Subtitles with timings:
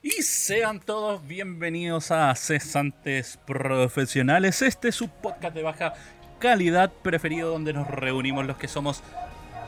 [0.00, 4.62] Y sean todos bienvenidos a Cesantes Profesionales.
[4.62, 5.94] Este es su podcast de baja
[6.38, 9.02] calidad preferido donde nos reunimos los que somos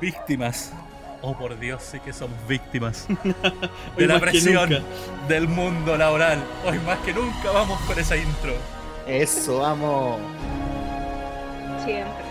[0.01, 0.73] víctimas.
[1.21, 3.09] Oh por Dios, sí que somos víctimas
[3.97, 4.71] de la presión
[5.27, 6.41] del mundo laboral.
[6.65, 8.55] Hoy más que nunca vamos con esa intro.
[9.09, 10.21] Eso, vamos.
[11.85, 12.25] Siempre.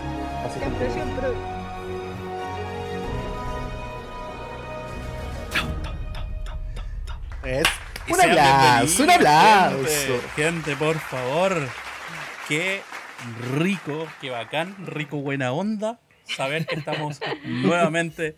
[0.58, 1.28] Siempre, siempre.
[7.44, 7.68] Es
[8.10, 9.86] un aplauso, un aplauso.
[9.86, 11.68] Gente, gente, por favor.
[12.48, 12.80] Qué
[13.54, 16.00] rico, qué bacán, rico buena onda
[16.36, 18.36] saber que estamos nuevamente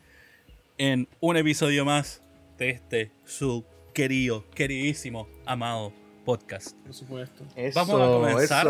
[0.79, 2.23] en un episodio más
[2.59, 3.65] de este su
[3.95, 5.93] querido, queridísimo, amado
[6.25, 6.77] podcast.
[6.79, 7.45] Por supuesto.
[7.75, 8.67] Vamos a comenzar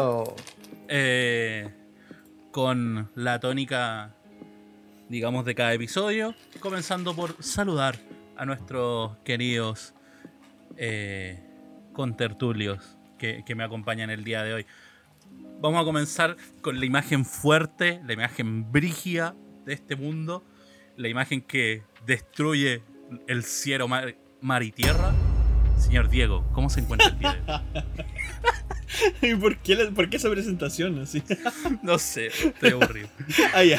[0.88, 1.70] eh,
[2.50, 4.14] con la tónica,
[5.08, 7.98] digamos, de cada episodio, comenzando por saludar
[8.36, 9.94] a nuestros queridos
[10.76, 11.42] eh,
[11.92, 14.66] contertulios que, me acompañan el día de hoy.
[15.60, 20.44] Vamos a comenzar con la imagen fuerte, la imagen brígida de este mundo,
[20.96, 22.82] la imagen que destruye
[23.28, 25.12] el cielo, mar, mar y tierra.
[25.76, 27.84] Señor Diego, ¿cómo se encuentra el día de hoy?
[29.22, 31.22] ¿Y por qué, la- por qué esa presentación así?
[31.82, 33.08] No sé, estoy aburrido.
[33.54, 33.78] ah, ya.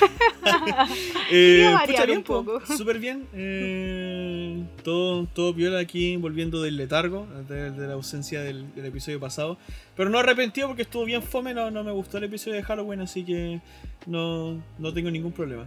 [1.32, 2.60] Eh, pucha, bien, un poco.
[2.60, 3.26] po, Súper bien.
[3.34, 9.20] Eh, todo, todo viola aquí volviendo del letargo, de, de la ausencia del, del episodio
[9.20, 9.58] pasado.
[9.96, 13.02] Pero no arrepentido porque estuvo bien fome, no, no me gustó el episodio de Halloween,
[13.02, 13.60] así que
[14.06, 15.66] no, no tengo ningún problema.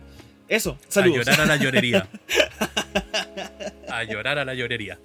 [0.48, 1.26] Eso, saludos.
[1.26, 2.08] A llorar a la llorería.
[3.88, 4.98] A llorar a la llorería.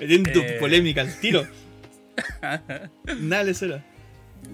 [0.00, 0.56] Metiendo Eh.
[0.60, 1.46] polémica al tiro.
[3.20, 3.84] Nada le será.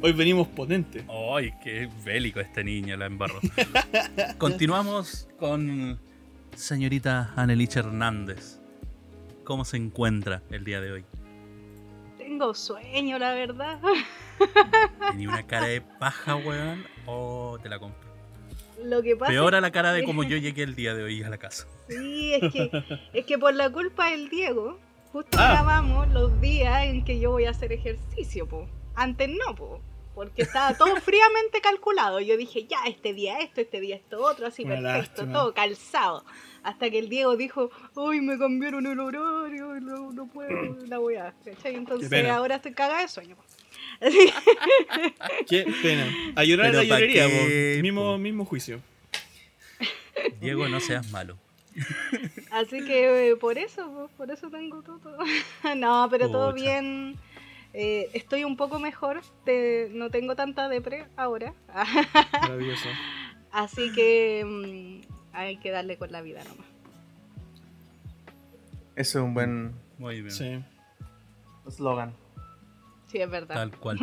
[0.02, 1.04] Hoy venimos potentes.
[1.08, 3.40] Ay, qué bélico este niño, la embarró.
[4.38, 5.98] Continuamos con
[6.54, 8.60] señorita Aneliche Hernández.
[9.44, 11.04] ¿Cómo se encuentra el día de hoy?
[12.18, 13.80] Tengo sueño, la verdad.
[15.10, 16.84] ¿Tenía una cara de paja, weón?
[17.06, 18.08] ¿O te la compro?
[18.84, 21.22] Lo que pasa Peor a la cara de como yo llegué el día de hoy
[21.22, 21.66] a la casa.
[21.88, 22.70] Sí, es que,
[23.12, 24.78] es que por la culpa del Diego,
[25.12, 25.52] justo Ah.
[25.52, 28.68] grabamos los días en que yo voy a hacer ejercicio, po.
[28.94, 29.80] Antes no, po.
[30.14, 32.18] Porque estaba todo fríamente calculado.
[32.20, 35.32] Yo dije, ya, este día esto, este día esto otro, así Una perfecto, lástima.
[35.32, 36.24] todo calzado.
[36.64, 40.98] Hasta que el Diego dijo, uy, me cambiaron el horario, y no, no puedo, la
[40.98, 41.32] voy a.
[41.44, 41.76] ¿cachai?
[41.76, 43.36] Entonces ahora estoy cagada de sueño.
[43.36, 43.44] po.
[44.00, 44.32] Así-
[45.48, 46.06] Qué pena.
[46.36, 48.18] A llorar Pero la ¿pa' llorería, qué, mismo, po?
[48.18, 48.80] mismo juicio.
[50.40, 51.38] Diego, no seas malo.
[52.50, 55.18] Así que eh, por eso, pues, por eso tengo todo.
[55.76, 57.16] no, pero todo bien.
[57.74, 59.20] Eh, estoy un poco mejor.
[59.44, 61.54] te- no tengo tanta depre ahora.
[62.42, 62.88] Maravilloso.
[63.52, 66.66] Así que mm, hay que darle con la vida nomás.
[68.96, 70.32] Eso es un buen Muy bien.
[70.32, 70.64] Sí.
[71.66, 72.14] eslogan.
[73.06, 73.54] Sí, es verdad.
[73.54, 73.98] Tal cual.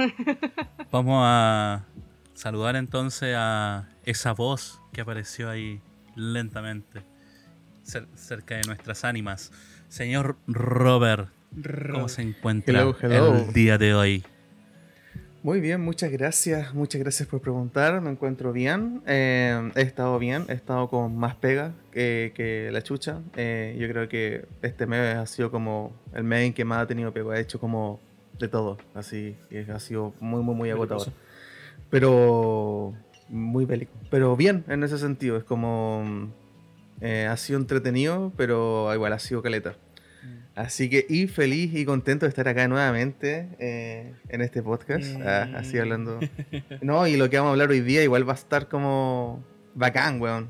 [0.92, 1.86] Vamos a
[2.34, 5.82] saludar entonces a esa voz que apareció ahí
[6.16, 7.04] lentamente
[7.86, 9.52] cerca de nuestras ánimas.
[9.88, 11.30] Señor Robert,
[11.92, 13.36] ¿cómo se encuentra Hello, hello.
[13.36, 14.24] el día de hoy?
[15.44, 16.74] Muy bien, muchas gracias.
[16.74, 18.02] Muchas gracias por preguntar.
[18.02, 19.04] Me encuentro bien.
[19.06, 20.46] eh, he estado bien.
[20.50, 23.22] He estado con más pega que, que la chucha.
[23.36, 26.88] Eh, yo creo que este mes ha sido como el mes en que más ha
[26.88, 27.38] tenido pega.
[27.38, 28.00] He hecho como
[28.40, 28.80] de todo.
[28.96, 31.10] Así que ha sido muy, muy, muy agotador.
[31.92, 32.94] Pero
[33.30, 33.94] muy bélico.
[34.10, 35.38] Pero bien en ese sentido.
[35.38, 36.32] Es como.
[37.02, 39.76] Eh, ha sido entretenido, pero igual ha sido caleta.
[40.56, 45.06] Así que, y feliz y contento de estar acá nuevamente eh, en este podcast.
[45.22, 46.20] ah, así hablando.
[46.82, 50.22] No, y lo que vamos a hablar hoy día igual va a estar como bacán,
[50.22, 50.50] weón.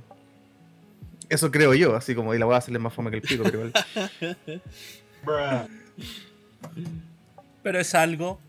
[1.28, 3.44] Eso creo yo, así como, y la voy a hacerle más fome que el pico,
[3.44, 3.74] pero igual.
[7.64, 8.40] Pero es algo,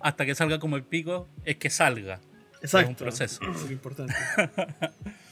[0.00, 2.20] hasta que salga como el pico, es que salga.
[2.62, 2.78] Exacto.
[2.78, 3.42] Es un proceso.
[3.42, 4.14] Eso es importante.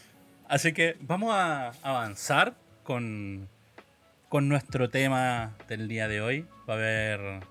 [0.48, 3.48] Así que vamos a avanzar con,
[4.28, 6.46] con nuestro tema del día de hoy.
[6.68, 7.44] Va a haber ¿Avanzar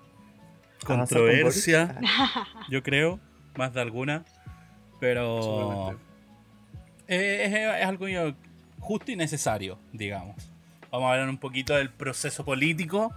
[0.84, 2.04] controversia, con
[2.70, 3.20] yo creo,
[3.56, 4.24] más de alguna.
[5.00, 6.02] Pero Seguramente.
[7.08, 8.06] es, algo
[8.78, 10.36] justo y necesario, digamos.
[10.90, 13.12] Vamos a hablar un poquito del proceso político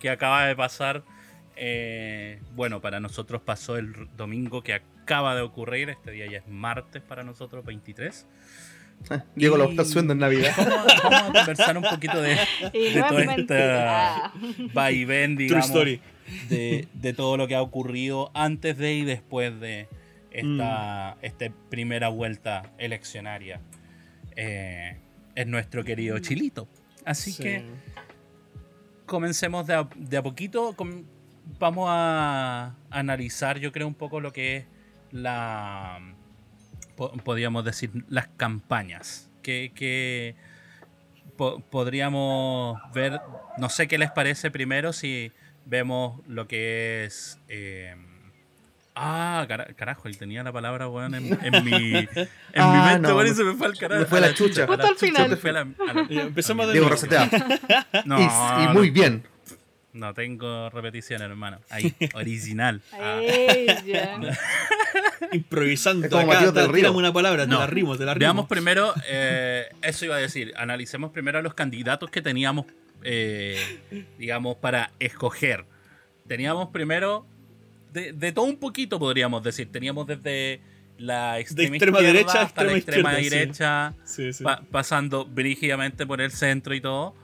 [0.00, 1.02] que acaba de pasar.
[1.56, 5.90] eh, bueno, para nosotros pasó el domingo que acaba de ocurrir.
[5.90, 8.26] Este día ya es martes para nosotros, 23.
[9.34, 10.52] Diego lo está subiendo en Navidad.
[10.56, 12.30] Vamos a, vamos a conversar un poquito de
[12.72, 13.36] de no toda es mentira.
[13.36, 14.32] esta
[14.72, 16.00] vaivén, True digamos, story.
[16.48, 19.88] de, de todo lo que ha ocurrido antes de y después de
[20.30, 23.60] esta, esta primera vuelta eleccionaria
[24.36, 24.96] eh,
[25.34, 26.68] en nuestro querido Chilito.
[27.04, 27.42] Así Sí.
[27.42, 27.64] que
[29.06, 30.74] comencemos de a, de a poquito.
[30.76, 31.04] com-
[31.58, 34.64] vamos a analizar, yo creo, un poco lo que es
[35.10, 35.98] la.
[37.00, 39.30] Po- podríamos decir, las campañas.
[39.42, 40.34] Que, que
[41.38, 43.20] po- podríamos ver.
[43.56, 45.32] No sé qué les parece primero si
[45.64, 47.38] vemos lo que es.
[47.48, 47.96] eh,
[48.94, 53.08] Ah, cara- carajo, y tenía la palabra, weón, en, en mi, en Ah, mi mente,
[53.08, 54.00] no, weón, y me- se me fue al carajo.
[54.00, 54.66] me fue a la chucha.
[54.66, 55.30] Justo al final.
[56.66, 56.90] de nuevo.
[58.04, 59.22] No, y, y no, muy bien.
[59.92, 61.58] No tengo repetición, hermano.
[61.70, 62.80] Ahí, original.
[62.92, 63.20] Ah.
[65.32, 66.06] Improvisando.
[66.06, 66.72] Es como acá, Río.
[66.72, 67.56] tírame una palabra, No.
[67.56, 68.20] te la rimo, te la rimo.
[68.20, 72.66] Veamos primero, eh, eso iba a decir, analicemos primero a los candidatos que teníamos,
[73.02, 75.64] eh, digamos, para escoger.
[76.26, 77.26] Teníamos primero,
[77.92, 80.60] de, de todo un poquito podríamos decir, teníamos desde
[80.98, 83.30] la extrema, extrema izquierda derecha hasta la extrema extrema sí.
[83.36, 84.44] derecha, Sí, sí.
[84.44, 87.14] pa- pasando brígidamente por el centro y todo.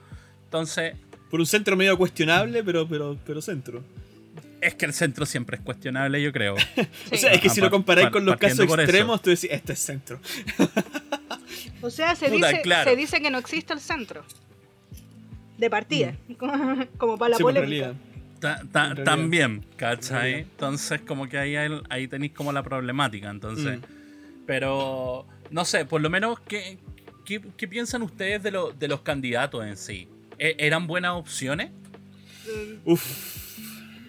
[0.45, 0.95] Entonces,
[1.29, 3.83] Por un centro medio cuestionable, pero, pero, pero centro.
[4.61, 6.55] es que el centro siempre es cuestionable, yo creo.
[7.11, 9.49] O sea, es que Ah, si lo comparáis pa- con los casos extremos, tú decís,
[9.51, 10.19] este es centro.
[11.81, 12.89] O sea, se Puta, dice, claro.
[12.89, 14.23] se dice que no existe el centro.
[15.57, 16.15] De partida.
[16.97, 17.37] Como para la Mm.
[17.37, 17.93] Sí, pues, en polémica.
[18.39, 18.63] realidad.
[18.71, 20.33] Ta- también, ¿cachai?
[20.41, 21.55] Entonces, como que ahí,
[21.89, 23.79] ahí tenéis como la problemática, entonces.
[23.79, 23.83] Mm.
[24.45, 26.77] Pero, no sé, por lo menos, ¿qué,
[27.25, 30.07] qué, qué piensan ustedes de, lo- de los candidatos en sí?
[30.39, 31.71] ¿E- ¿Eran buenas opciones?
[32.45, 33.03] Mm, Uf.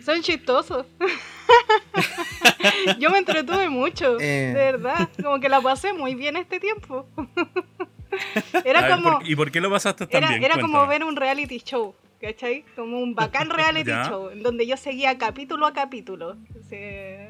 [0.05, 0.87] Son chistosos.
[2.99, 4.49] Yo me entretuve mucho, Eh.
[4.49, 5.09] de verdad.
[5.23, 7.07] Como que la pasé muy bien este tiempo.
[8.55, 10.45] A Era ver, como, ¿por- ¿Y por qué lo pasaste tan era, bien?
[10.45, 12.65] era como ver un reality show, ¿cachai?
[12.75, 14.09] Como un bacán reality Ya.
[14.09, 16.31] show, en donde yo seguía capítulo a capítulo.
[16.59, 17.29] O sea,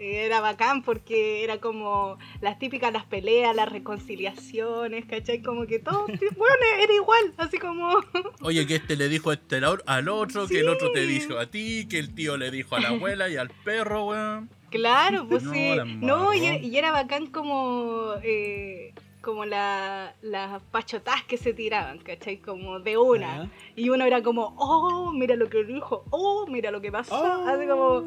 [0.00, 5.42] era bacán porque era como las típicas, las peleas, las reconciliaciones, ¿cachai?
[5.42, 6.06] Como que todo,
[6.36, 7.90] bueno, era igual, así como...
[8.42, 11.46] Oye, que este le dijo a este al- otro, que el otro te dijo a
[11.46, 14.50] ti, que el tío le dijo a la abuela y al perro, weón.
[14.70, 15.68] Claro, pues No, sí.
[16.00, 18.92] No, y, era- y era bacán como, eh,
[19.22, 22.36] como la- las pachotas que se tiraban, ¿cachai?
[22.38, 23.44] Como de una.
[23.44, 23.50] Ya.
[23.76, 27.14] Y uno era como, oh, mira lo que dijo, oh, mira lo que pasó.
[27.18, 27.48] Oh.
[27.48, 28.04] Así como,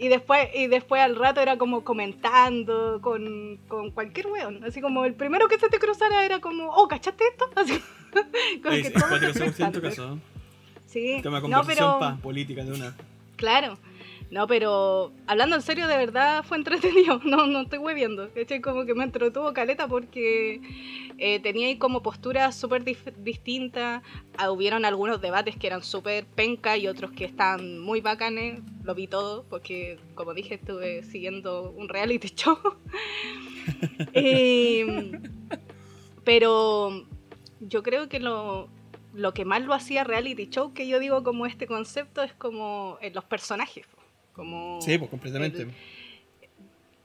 [0.00, 4.64] y después, y después al rato era como comentando con, con cualquier weón.
[4.64, 7.50] Así como el primero que se te cruzara era como, oh, ¿cachaste esto?
[7.54, 7.82] Así
[8.62, 10.08] como Es, que es caso.
[10.08, 10.20] ¿no?
[10.86, 11.98] Sí, Tema de no, conversación pero...
[11.98, 12.96] pa, política de una.
[13.36, 13.76] Claro.
[14.30, 17.20] No, pero hablando en serio, de verdad fue entretenido.
[17.30, 18.32] No, no estoy hueviendo.
[18.32, 18.60] ¿cachai?
[18.60, 20.60] Como que me entretuvo caleta porque
[21.18, 24.02] eh, tenía ahí como posturas súper distintas.
[24.38, 28.60] Ah, hubieron algunos debates que eran súper penca y otros que estaban muy bacanes.
[28.84, 32.58] Lo vi todo porque, como dije, estuve siguiendo un reality show.
[36.24, 37.06] Pero
[37.60, 38.68] yo creo que lo,
[39.12, 42.98] lo que más lo hacía reality show, que yo digo como este concepto, es como
[43.12, 43.86] los personajes.
[44.40, 45.60] Como, Sí, pues completamente.
[45.62, 45.70] el-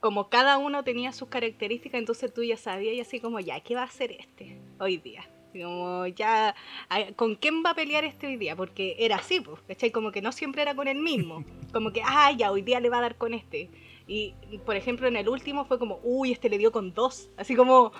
[0.00, 3.74] como cada uno tenía sus características, entonces tú ya sabías y así como, ya, ¿qué
[3.74, 5.28] va a hacer este hoy día?
[5.52, 6.54] Como ya,
[6.88, 8.56] a- ¿con quién va a pelear este hoy día?
[8.56, 9.90] Porque era así, pues, ¿cachai?
[9.90, 11.44] Como que no siempre era con el mismo.
[11.74, 13.68] Como que, ah, ya, hoy día le va a dar con este.
[14.06, 14.32] Y,
[14.64, 17.28] por ejemplo, en el último fue como, uy, este le dio con dos.
[17.36, 17.92] Así como,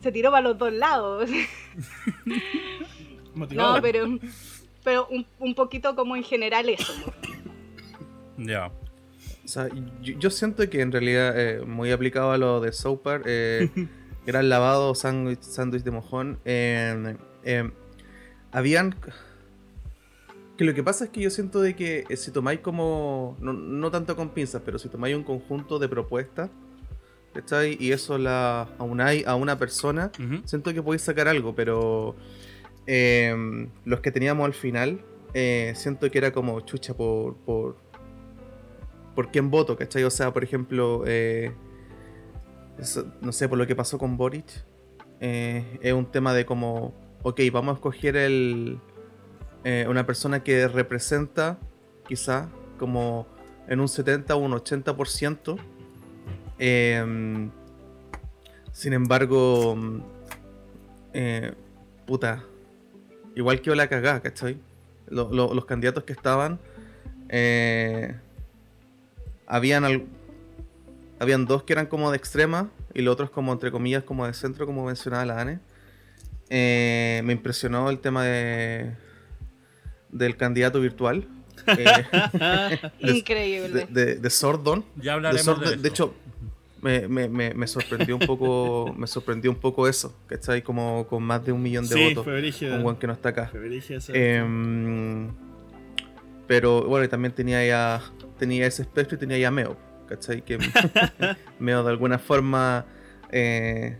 [0.00, 1.28] se tiró para los dos lados.
[3.34, 4.06] No, pero,
[4.84, 6.92] pero un, un poquito como en general eso.
[8.38, 8.70] Ya.
[9.46, 9.68] O sea,
[10.02, 13.70] yo, yo siento que en realidad, eh, muy aplicado a lo de Soapar, eh,
[14.26, 16.38] gran lavado, sándwich sándwich de mojón.
[16.44, 17.70] eh, eh,
[18.50, 18.96] habían.
[20.56, 23.36] Que lo que pasa es que yo siento de que si tomáis como.
[23.38, 26.50] No, no tanto con pinzas, pero si tomáis un conjunto de propuestas,
[27.32, 27.76] ¿cachai?
[27.78, 30.10] Y eso la aunáis a una persona,
[30.44, 32.16] siento que podéis sacar algo, pero
[32.86, 35.04] los que teníamos al final,
[35.74, 37.76] siento que era como chucha por, por,
[39.16, 40.04] por quién voto, ¿cachai?
[40.04, 41.52] O sea, por ejemplo, eh,
[43.22, 44.46] no sé, por lo que pasó con Boric,
[45.20, 46.94] eh, es un tema de como,
[47.24, 48.78] ok, vamos a escoger el,
[49.64, 51.58] eh, una persona que representa,
[52.06, 53.26] quizá, como
[53.66, 55.56] en un 70 o un 80%.
[56.58, 57.50] em,
[58.72, 59.76] sin embargo,
[62.06, 62.44] puta,
[63.34, 64.58] igual que la cagá, ¿cachai?
[65.08, 66.58] Lo- los candidatos que estaban,
[67.28, 68.14] eh,
[69.46, 70.04] habían, al-
[71.20, 74.34] habían dos que eran como de extrema y los otros como, entre comillas, como de
[74.34, 75.60] centro, como mencionaba la Ane.
[76.48, 78.94] Eh, me impresionó el tema de
[80.10, 81.26] del candidato virtual.
[81.66, 82.04] eh,
[83.00, 83.86] de- Increíble.
[83.90, 84.84] de, de, de Sordon.
[84.96, 85.86] Ya De, hablaremos de, de eso.
[85.88, 86.14] hecho,
[86.80, 88.94] me, me- me- me sorprendió un poco.
[88.96, 90.16] me sorprendió un poco eso.
[90.28, 90.62] ¿Cachai?
[90.62, 92.26] Como con más de un millón de sí, votos.
[92.72, 93.50] Un buen que no está acá.
[94.12, 95.28] Em,
[96.46, 98.00] Pero bueno, y también tenía ya
[98.38, 99.76] tenía ese espectro y tenía ya Meo,
[100.08, 100.42] ¿cachai?
[100.42, 100.58] Que
[101.58, 102.86] Meo de alguna forma,
[103.30, 103.98] eh,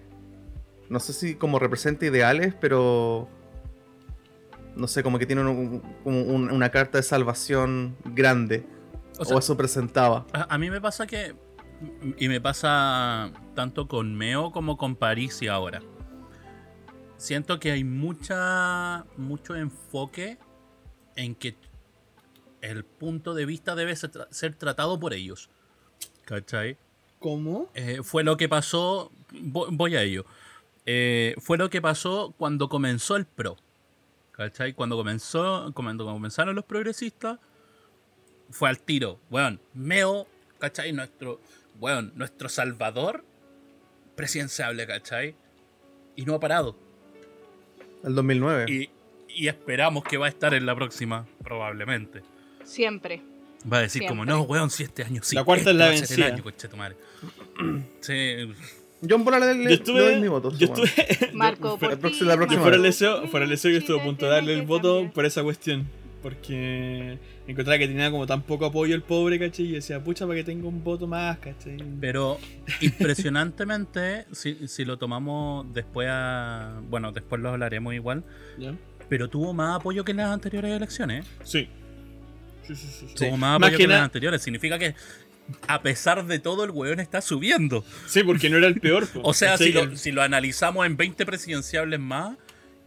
[0.88, 3.28] no sé si como representa ideales, pero
[4.74, 8.66] no sé, como que tiene un- un- una carta de salvación grande.
[9.18, 10.26] O eso presentaba.
[10.34, 11.34] a, a mí me pasa que.
[12.18, 15.80] Y me pasa tanto con Meo como con Parisi ahora.
[17.16, 19.06] Siento que hay mucha.
[19.16, 20.38] mucho enfoque
[21.16, 21.56] en que
[22.60, 25.50] el punto de vista debe ser, tra- ser tratado por ellos.
[26.24, 26.76] ¿Cachai?
[27.18, 27.70] ¿Cómo?
[27.74, 29.10] Eh, fue lo que pasó.
[29.32, 30.24] vo- Voy a ello.
[30.84, 33.56] Eh, fue lo que pasó cuando comenzó el pro.
[34.32, 34.74] ¿Cachai?
[34.74, 35.70] Cuando comenzó.
[35.74, 37.38] Cuando comenzaron los progresistas.
[38.50, 39.18] Fue al tiro.
[39.30, 40.26] Bueno, Meo,
[40.58, 40.92] ¿cachai?
[40.92, 41.40] Nuestro.
[41.78, 43.24] Bueno, nuestro salvador
[44.14, 45.34] presidenciable, ¿cachai?
[46.14, 46.76] Y no ha parado.
[48.04, 48.66] El 2009.
[48.70, 48.90] Y,
[49.28, 52.22] y esperamos que va a estar en la próxima, probablemente.
[52.66, 53.22] Siempre.
[53.72, 55.34] Va a decir como, no, weón, si este año sí.
[55.34, 56.26] La cuarta este es la vencida.
[56.26, 56.42] año.
[58.00, 58.34] Sí,
[59.02, 60.20] Yo en bola le, le- Yo estuve.
[60.20, 60.52] mi voto.
[60.56, 61.32] yo estuve.
[61.32, 63.78] Marco, por la ti, próxima- la Yo próxima fuera el deseo, fuera el deseo que
[63.78, 65.86] estuvo a punto de darle el voto por esa cuestión.
[66.22, 69.66] Porque encontraba que tenía como tan poco apoyo el pobre, ¿cachai?
[69.66, 71.76] Y decía, pucha, para que tenga un voto más, ¿cachai?
[72.00, 72.38] Pero
[72.80, 76.80] impresionantemente, si, si lo tomamos después a.
[76.88, 78.24] Bueno, después lo hablaremos igual.
[78.58, 78.74] ¿Ya?
[79.08, 81.24] Pero tuvo más apoyo que en las anteriores elecciones.
[81.24, 81.28] ¿eh?
[81.44, 81.68] Sí.
[82.66, 83.06] Sí, sí, sí.
[83.08, 83.14] sí.
[83.14, 84.42] Tuvo más Más apoyo que que, en las anteriores.
[84.42, 84.94] Significa que,
[85.68, 87.84] a pesar de todo, el weón está subiendo.
[88.06, 89.06] Sí, porque no era el peor.
[89.22, 92.36] O sea, si lo, El- si lo analizamos en 20 presidenciables más,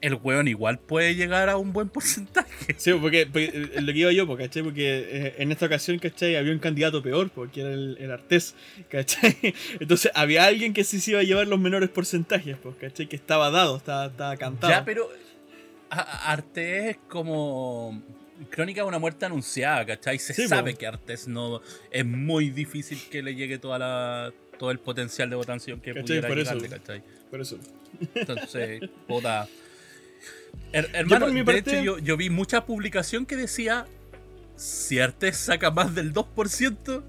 [0.02, 2.74] el weón igual puede llegar a un buen porcentaje.
[2.78, 3.46] Sí, porque, porque,
[3.76, 4.64] eh, lo que iba yo, po, ¿cachai?
[4.64, 6.38] Porque eh, en esta ocasión, ¿cachai?
[6.38, 8.56] Había un candidato peor, porque era el, el Artés,
[8.90, 9.38] ¿cachai?
[9.82, 13.08] Entonces había alguien que sí se iba a llevar los menores porcentajes, pues, ¿cachai?
[13.08, 14.72] Que estaba dado, estaba, estaba cantado.
[14.72, 15.10] Ya, pero
[15.90, 18.02] Artés es como
[18.50, 20.20] crónica de una muerte anunciada, ¿cachai?
[20.20, 20.78] Se Sí, sabe po.
[20.80, 25.36] que Artés no es muy difícil que le llegue toda la, todo el potencial de
[25.36, 26.04] votación que ¿Cachai?
[26.06, 26.58] pudiera Por eso.
[26.70, 27.04] ¿cachai?
[27.30, 27.58] Por eso.
[28.16, 29.48] Entonces, puta.
[30.74, 33.86] Her- hermano, por mi de hecho, yo, yo vi mucha publicación que decía:
[34.56, 37.04] si Artés saca más del 2%,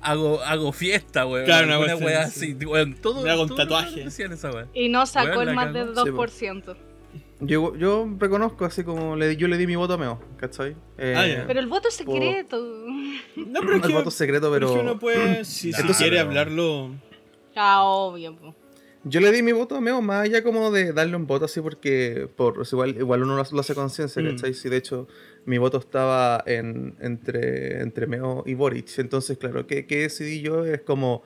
[0.00, 1.44] hago, hago fiesta, weón.
[1.46, 2.54] Claro, una cuestión wea así.
[2.56, 2.94] así, weón.
[2.94, 4.02] Todo, Me hago un todos los tatuaje.
[4.04, 4.66] esa.
[4.74, 6.76] Y no sacó Weón, el más del Sí, 2%.
[7.40, 10.74] Yo, yo reconozco así como le, yo le di mi voto a Meo, ¿cachai?
[10.96, 11.44] Eh, Ah.
[11.46, 12.56] Pero el voto secreto.
[13.36, 16.16] No, pero es el que, voto secreto, pero es que uno puede, si, si quiere
[16.16, 16.90] pero- hablarlo...
[17.54, 18.36] Ah, obvio.
[18.36, 18.54] po.
[19.04, 21.60] yo le di mi voto a Meo más allá como de darle un voto así
[21.60, 24.26] porque por pues igual, igual uno lo, hace conciencia, Mm.
[24.30, 24.54] ¿cachai?
[24.54, 25.06] Si de hecho
[25.44, 30.64] mi voto estaba en, entre, entre Meo y Boric, entonces claro, ¿qué, qué decidí yo?
[30.64, 31.22] Es como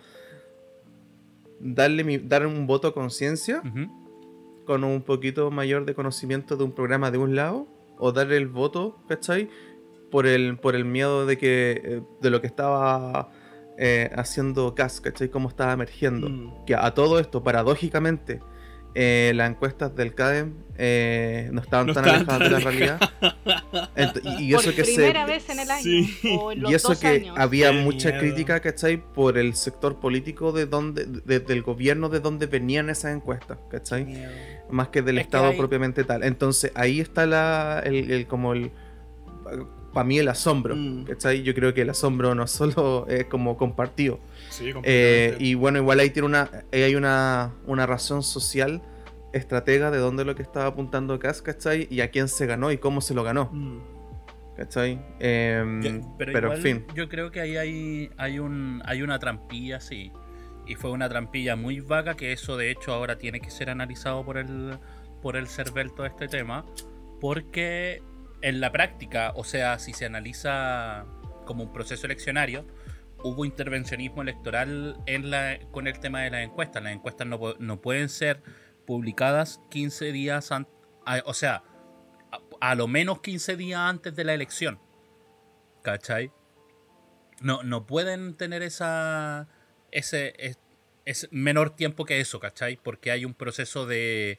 [1.59, 3.63] darle mi, dar un voto a conciencia.
[4.71, 7.67] Con un poquito mayor de conocimiento de un programa de un lado
[7.99, 9.51] o darle el voto, ¿cachai?
[10.13, 13.33] Por el, por el miedo de que eh, de lo que estaba
[13.79, 15.29] eh, haciendo Cas, ¿cachai?
[15.29, 16.29] Cómo estaba emergiendo.
[16.29, 16.67] Mm.
[16.67, 18.39] Que a todo esto, paradójicamente,
[18.95, 22.71] eh, las encuestas del CADEM eh, no estaban No tan estaban alejadas de tan la
[22.71, 23.11] realidad.
[23.97, 25.83] Ent- y, y eso Por que se primera vez en el año.
[25.83, 26.19] Sí.
[26.41, 27.37] O en los y eso dos que años.
[27.39, 28.21] había Qué mucha miedo.
[28.21, 28.97] crítica, ¿cachai?
[28.97, 34.25] Por el sector político de donde, de- del gobierno de donde venían esas encuestas, ¿cachai?
[34.71, 36.23] Más que del Es que Estado hay- propiamente tal.
[36.25, 38.71] Entonces ahí está la, el, el- como el,
[39.93, 41.05] para mí el asombro, Mm.
[41.05, 41.43] ¿cachai?
[41.43, 44.19] Yo creo que el asombro no solo es como compartido.
[44.61, 48.83] Sí, Eh, y bueno, igual ahí tiene una, ahí hay una, una razón social,
[49.33, 51.87] estratega de dónde es lo que estaba apuntando Cas, ¿cachai?
[51.91, 53.79] Y a quién se ganó y cómo se lo ganó, Mm.
[54.57, 54.97] ¿cachai?
[55.21, 56.87] Yo- pero igual en fin.
[56.95, 60.13] Yo creo que ahí hay, hay, un, hay una trampilla, sí.
[60.67, 64.25] Y fue una trampilla muy vaga que eso de hecho ahora tiene que ser analizado
[64.25, 64.79] por el,
[65.23, 66.65] por el CERVEL todo este tema.
[67.21, 68.03] Porque
[68.43, 71.05] en la práctica, o sea, si se analiza
[71.47, 72.65] como un proceso eleccionario,
[73.23, 76.83] hubo intervencionismo electoral en la, con el tema de las encuestas.
[76.83, 78.43] Las encuestas no, no pueden ser
[78.87, 80.73] publicadas 15 días antes,
[81.25, 81.63] o sea,
[82.33, 84.81] a, a lo menos 15 días antes de la elección.
[85.83, 86.31] ¿Cachai?
[87.41, 89.49] No, no pueden tener esa.
[89.91, 90.35] ese.
[90.39, 90.59] es,
[91.07, 92.77] es menor tiempo que eso, ¿cachai?
[92.77, 94.39] Porque hay un proceso de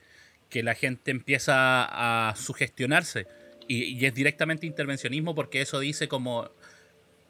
[0.50, 3.28] que la gente empieza a sugestionarse.
[3.68, 6.52] Y, y es directamente intervencionismo porque eso dice como.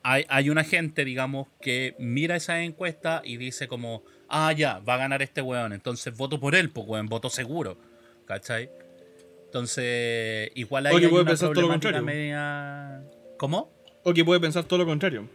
[0.03, 4.95] Hay, hay una gente, digamos, que mira esa encuesta y dice como, ah, ya, va
[4.95, 7.77] a ganar este weón, entonces voto por él, pues weón, voto seguro,
[8.25, 8.69] ¿cachai?
[9.45, 12.01] Entonces, igual ahí O que hay puede una pensar todo lo contrario.
[12.01, 13.03] media...
[13.37, 13.69] ¿Cómo?
[14.03, 15.27] O que puede pensar todo lo contrario.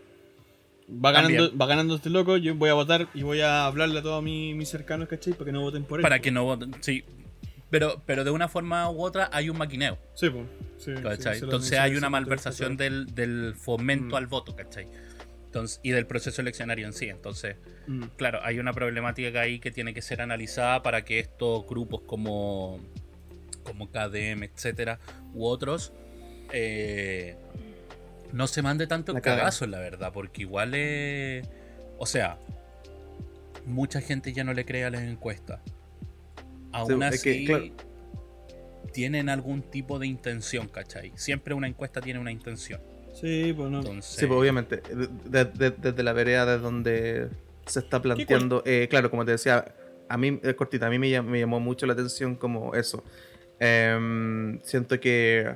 [0.88, 4.02] Va ganando, va ganando este loco, yo voy a votar y voy a hablarle a
[4.02, 5.32] todos mis, mis cercanos, ¿cachai?
[5.34, 6.02] Para que no voten por él.
[6.02, 7.04] Para que no voten, sí.
[7.78, 9.98] Pero, pero de una forma u otra hay un maquineo.
[10.14, 10.46] Sí, pues.
[11.42, 14.18] Entonces hay una malversación del, fomento mm.
[14.18, 14.88] al voto, ¿cachai?
[15.44, 17.10] Entonces, y del proceso eleccionario en sí.
[17.10, 17.56] Entonces,
[17.86, 18.04] mm.
[18.16, 22.80] claro, hay una problemática ahí que tiene que ser analizada para que estos grupos como,
[23.62, 24.98] como KDM, etcétera,
[25.34, 25.92] u otros,
[26.54, 27.36] eh,
[28.32, 31.46] no se mande tanto el cagazo, la verdad, porque igual es.
[31.98, 32.38] O sea,
[33.66, 35.60] mucha gente ya no le cree a las encuestas.
[36.76, 37.72] Aún así,
[38.92, 41.12] tienen algún tipo de intención, ¿cachai?
[41.16, 42.80] Siempre una encuesta tiene una intención.
[43.12, 43.82] Sí, pues no.
[44.02, 44.82] Sí, pues obviamente.
[45.24, 47.28] Desde, la vereda de donde
[47.66, 48.62] se está planteando.
[48.66, 49.74] Eh, claro, como te decía,
[50.08, 53.02] a mí, cortita, a mí me, llamó mucho la atención como eso.
[53.58, 55.54] Em, siento que,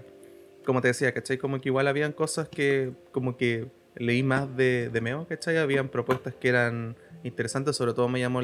[0.64, 1.38] como te decía, ¿cachai?
[1.38, 5.58] Como que igual habían cosas que, como que leí más de, de Meo, ¿cachai?
[5.58, 8.40] Habían propuestas que eran interesantes, sobre todo me llamó,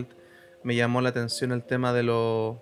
[0.63, 2.57] me llamó la atención el tema de los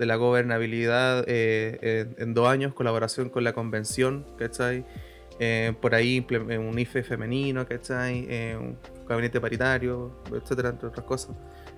[0.00, 4.82] de la gobernabilidad eh, en, dos años, colaboración con la convención, ¿cachai?
[5.38, 8.26] Eh, por ahí un IFE femenino, ¿cachai?
[8.30, 11.36] Eh, un gabinete paritario, etcétera, entre otras cosas.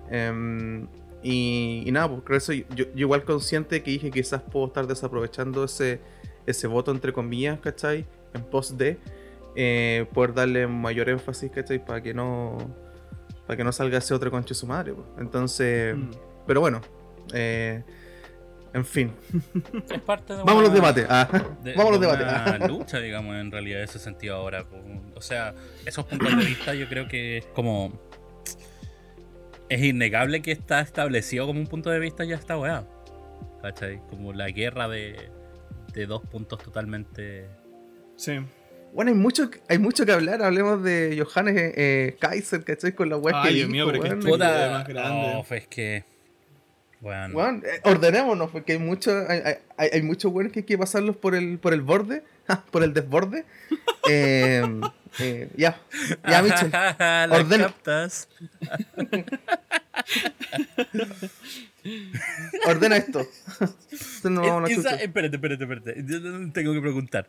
[0.08, 0.86] Em,
[1.20, 5.98] y, nada, pues creo eso, yo, igual consciente que dije quizás puedo estar desaprovechando ese,
[6.46, 8.06] ese voto entre comillas, ¿cachai?
[8.34, 8.98] En pos de
[10.14, 11.84] poder darle mayor énfasis, ¿cachai?
[11.84, 12.56] Para que no
[13.52, 14.94] para que no salga ese otro conche su madre.
[14.94, 15.06] Pues.
[15.18, 16.10] Entonces, mm.
[16.46, 16.80] pero bueno,
[17.34, 17.82] eh,
[18.72, 19.12] en fin.
[19.90, 21.06] Es parte de Vamos a los debates.
[21.10, 21.28] Ah.
[21.76, 22.26] Vamos a los debates.
[22.26, 24.64] Una lucha, digamos, en realidad, en ese sentido ahora.
[25.14, 25.54] O sea,
[25.84, 27.92] esos puntos de vista yo creo que es como.
[29.68, 32.84] Es innegable que está establecido como un punto de vista ya está weá.
[33.60, 34.00] ¿Cachai?
[34.08, 35.30] Como la guerra de,
[35.92, 37.50] de dos puntos totalmente.
[38.16, 38.40] Sí.
[38.92, 40.42] Bueno, hay mucho, hay mucho que hablar.
[40.42, 42.94] Hablemos de Johannes eh, Kaiser, ¿cachai?
[42.94, 45.34] Con la web Ay, Dios mío, pero que es más grande.
[45.34, 46.04] No, es que
[47.02, 47.60] bueno.
[47.64, 51.34] Eh, ordenémonos, porque hay muchos hay, hay, hay muchos buenos que hay que pasarlos por
[51.34, 52.22] el, por el borde,
[52.70, 53.44] por el desborde.
[54.08, 54.64] eh,
[55.18, 55.80] eh, ya,
[56.28, 56.72] ya, Michel.
[57.32, 57.74] Ordena.
[62.66, 63.26] Ordena esto.
[64.30, 66.02] no, Esa, espérate, espérate, espérate.
[66.52, 67.28] tengo que preguntar.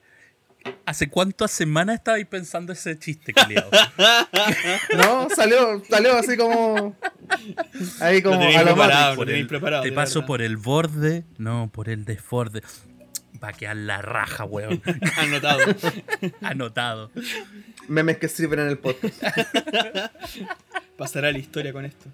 [0.85, 3.69] ¿Hace cuántas semanas estabais pensando ese chiste, Caliado?
[4.97, 6.95] no, salió, salió así como.
[8.01, 12.61] Ahí como a lo por el, Te paso por el borde, no, por el desborde.
[13.41, 14.81] Va a quedar la raja, weón.
[15.17, 15.75] Anotado.
[16.41, 17.11] Anotado.
[17.87, 19.21] Memes que sirven en el podcast.
[20.97, 22.09] Pasará la historia con esto.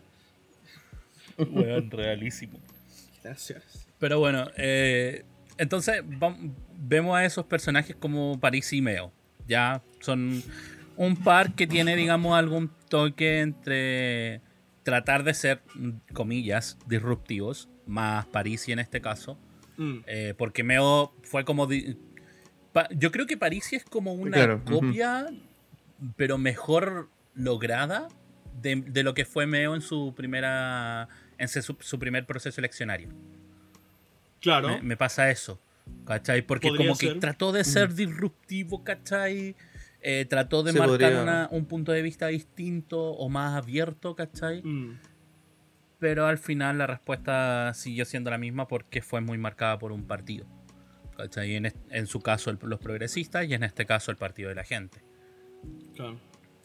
[1.38, 2.60] Weón, realísimo.
[3.24, 3.64] Gracias.
[4.00, 5.24] Pero bueno, eh,
[5.60, 6.02] entonces
[6.78, 9.12] vemos a esos personajes como París y Meo.
[9.46, 10.42] Ya son
[10.96, 14.42] un par que tiene, digamos, algún toque entre
[14.84, 15.62] tratar de ser,
[16.14, 19.38] comillas, disruptivos, más París y en este caso.
[19.78, 19.98] Mm.
[20.08, 21.68] Eh, porque Meo fue como...
[22.96, 25.28] Yo creo que París es como una copia,
[26.16, 28.08] pero mejor lograda
[28.62, 33.10] de, lo que fue Meo en su primera en su primer proceso eleccionario.
[34.40, 34.80] Claro.
[34.82, 35.60] Me, pasa eso.
[36.06, 36.42] ¿Cachai?
[36.44, 39.56] Porque como que trató de ser disruptivo, ¿cachai?
[40.02, 44.62] Eh, trató de marcar un punto de vista distinto o más abierto, ¿cachai?
[44.64, 45.00] Mm.
[46.00, 50.06] Pero al final la respuesta siguió siendo la misma porque fue muy marcada por un
[50.06, 50.46] partido.
[51.18, 51.56] ¿cachai?
[51.56, 55.02] En, en su caso los progresistas y en este caso el partido de la gente.
[55.96, 56.20] Claro.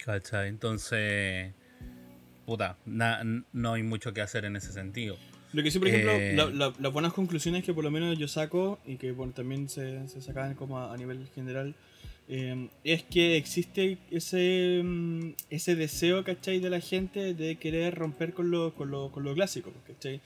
[0.05, 0.49] ¿cachai?
[0.49, 1.55] Entonces,
[2.45, 5.17] puta, no hay mucho que hacer en ese sentido.
[5.55, 6.35] Lo que sí, por ejemplo, eh,
[6.81, 10.55] las buenas conclusiones que por lo menos yo saco y que también se, se sacan
[10.55, 11.77] como a, nivel general
[12.29, 16.59] eh, es que existe ese, mm, ese deseo, ¿cachai?
[16.59, 20.21] De la gente de querer romper con lo, con lo, con lo clásico, ¿cachai?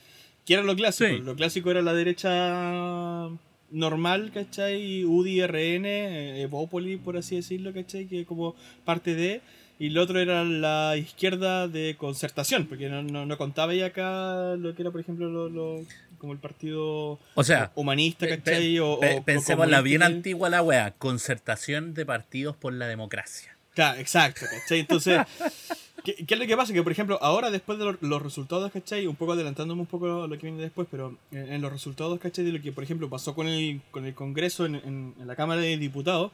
[0.45, 1.13] ¿Qué era lo clásico?
[1.17, 3.29] Lo clásico era la derecha
[3.69, 5.05] normal, ¿cachai?
[5.05, 8.07] UDI, RN, eh, Evópoli, por así decirlo, ¿cachai?
[8.07, 9.41] Que como parte de
[9.79, 14.75] y el otro era la izquierda de concertación, porque no, no, contaba ya acá lo
[14.75, 15.85] que era, por ejemplo, lo,
[16.17, 18.77] como el partido o sea, humanista, ¿cachai?
[18.79, 23.55] o, pensemos la bien antigua la wea, concertación de partidos por la democracia.
[23.73, 24.79] Claro, exacto, ¿cachai?
[24.79, 25.21] Entonces,
[26.03, 26.73] ¿qué, es lo que pasa?
[26.73, 29.07] Que, por ejemplo, ahora después de los resultados, ¿cachai?
[29.07, 32.45] Un poco adelantándome un poco a lo que viene después, pero en, los resultados, ¿cachai?
[32.45, 35.61] De lo que, por ejemplo, pasó con el, con el Congreso en, en la Cámara
[35.61, 36.31] de Diputados,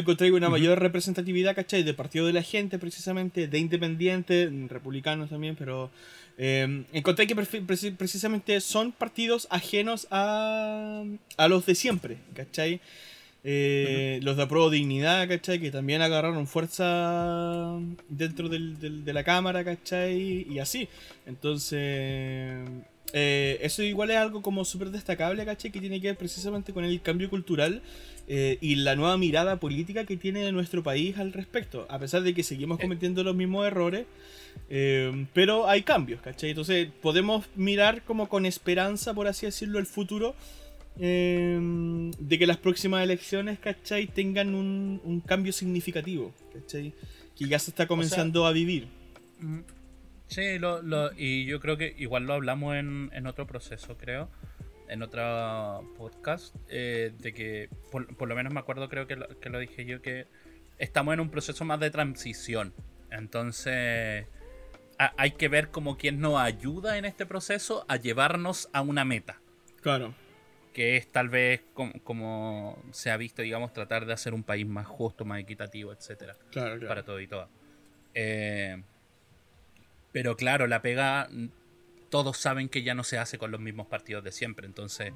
[0.00, 1.82] encontré una mayor representatividad, ¿cachai?
[1.82, 5.90] De partido de la gente, precisamente, de independientes, republicanos también, pero
[6.38, 11.02] eh, encontré que precisamente son partidos ajenos a,
[11.36, 12.80] a los de siempre, ¿cachai?
[13.48, 15.60] Eh, los de Apruebo Dignidad, ¿cachai?
[15.60, 17.78] Que también agarraron fuerza
[18.08, 20.44] dentro del, de la Cámara, ¿cachai?
[20.50, 20.88] Y así.
[21.26, 22.66] Entonces,
[23.12, 25.70] eh, eso igual es algo como súper destacable, ¿cachai?
[25.70, 27.82] Que tiene que ver precisamente con el cambio cultural
[28.26, 31.86] eh, y la nueva mirada política que tiene nuestro país al respecto.
[31.88, 34.06] A pesar de que seguimos cometiendo los mismos errores,
[35.34, 36.50] pero hay cambios, ¿cachai?
[36.50, 40.34] Entonces podemos mirar como con esperanza, por así decirlo, el futuro.
[40.98, 44.06] De que las próximas elecciones, ¿cachai?
[44.06, 46.92] Tengan un, cambio significativo, ¿cachai?
[47.36, 48.88] Que ya se está comenzando a vivir.
[49.40, 49.60] Mm,
[50.28, 54.28] Sí, lo, y yo creo que igual lo hablamos en, en otro proceso, creo,
[54.88, 59.50] en otro podcast, eh, de que por, lo menos me acuerdo, creo que lo, que
[59.50, 60.26] lo dije yo, que
[60.78, 62.74] estamos en un proceso más de transición.
[63.10, 64.26] Entonces,
[64.98, 69.38] hay que ver como quién nos ayuda en este proceso a llevarnos a una meta.
[69.80, 70.14] Claro.
[70.76, 71.62] Que es tal vez
[72.04, 76.36] como, se ha visto, digamos, tratar de hacer un país más justo, más equitativo, etcétera.
[76.50, 77.48] Claro, Para todo y todo.
[78.12, 78.82] Eh,
[80.12, 81.30] pero claro, la pega,
[82.10, 84.66] todos saben que ya no se hace con los mismos partidos de siempre.
[84.66, 85.14] Entonces,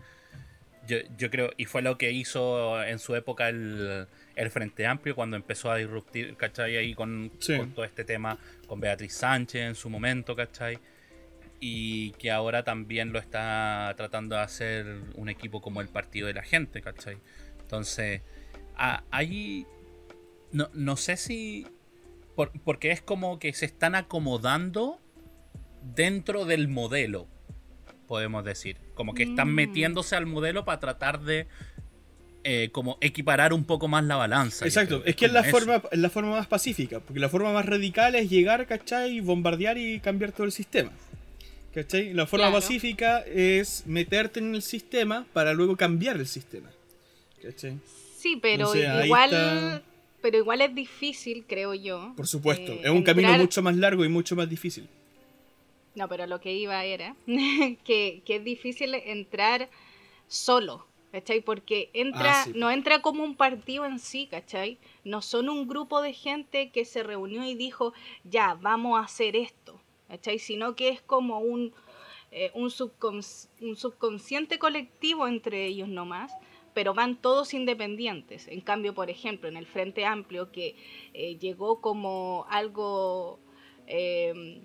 [0.87, 4.09] yo, creo, y fue lo que hizo en su época el,
[4.51, 6.79] Frente Amplio cuando empezó a disruptir, ¿cachai?
[6.79, 7.31] Ahí con,
[7.75, 10.79] todo este tema, con Beatriz Sánchez en su momento, ¿cachai?
[11.61, 16.35] Y que ahora también lo está tratando de hacer un equipo como el Partido de
[16.35, 17.19] la Gente, ¿cachai?
[17.61, 18.23] Entonces,
[18.77, 19.67] ahí
[20.53, 21.67] no, no sé si
[22.65, 24.99] porque es como que se están acomodando
[25.83, 27.27] dentro del modelo,
[28.07, 28.79] podemos decir.
[28.95, 29.55] Como que están mm.
[29.55, 31.49] metiéndose al modelo para tratar de
[32.45, 34.65] eh, como equiparar un poco más la balanza.
[34.65, 38.15] Exacto, es que es la, forma, la forma más pacífica, porque la forma más radical
[38.15, 39.21] es llegar, ¿cachai?
[39.21, 40.91] Bombardear y cambiar todo el sistema.
[41.75, 42.13] ¿Cachai?
[42.15, 46.71] La forma pacífica es meterte en el sistema para luego cambiar el sistema.
[47.43, 47.79] ¿Cachai?
[48.17, 49.83] Sí, pero igual
[50.21, 52.13] pero igual es difícil, creo yo.
[52.17, 54.89] Por supuesto, eh, es un camino mucho más largo y mucho más difícil.
[55.95, 57.17] No, pero lo que iba era
[57.85, 59.69] que, es difícil entrar
[60.29, 61.41] solo, ¿cachai?
[61.41, 64.79] Porque entra, ah, no entra como un partido en sí, ¿cachai?
[65.05, 67.93] No son un grupo de gente que se reunió y dijo,
[68.25, 69.80] ya, vamos a hacer esto,
[70.11, 70.39] ¿cachai?
[70.39, 71.73] Sino que es como un,
[72.31, 76.33] eh, un, subconsciente colectivo entre ellos nomás
[76.73, 78.47] pero van todos independientes.
[78.47, 80.77] En cambio, por ejemplo, en el Frente Amplio, que
[81.15, 83.41] eh, llegó como algo
[83.89, 84.63] eh,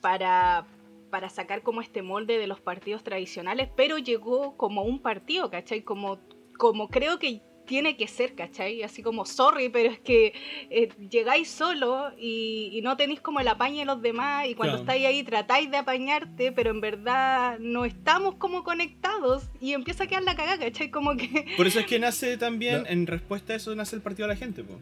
[0.00, 0.66] para,
[1.08, 5.82] para sacar como este molde de los partidos tradicionales, pero llegó como un partido, ¿cachai?
[5.82, 6.18] Como,
[6.58, 8.82] como creo que tiene que ser, ¿cachai?
[8.82, 10.34] Así como, sorry, pero es que
[10.70, 15.06] eh, llegáis solo y, no tenéis como el apañe de los demás y cuando estáis
[15.06, 20.24] ahí tratáis de apañarte, pero en verdad no estamos como conectados y empieza a quedar
[20.24, 20.90] la cagada, ¿cachai?
[20.90, 21.46] Como que...
[21.56, 24.38] Por eso es que nace también, en respuesta a eso, nace el partido de la
[24.38, 24.80] gente, pues.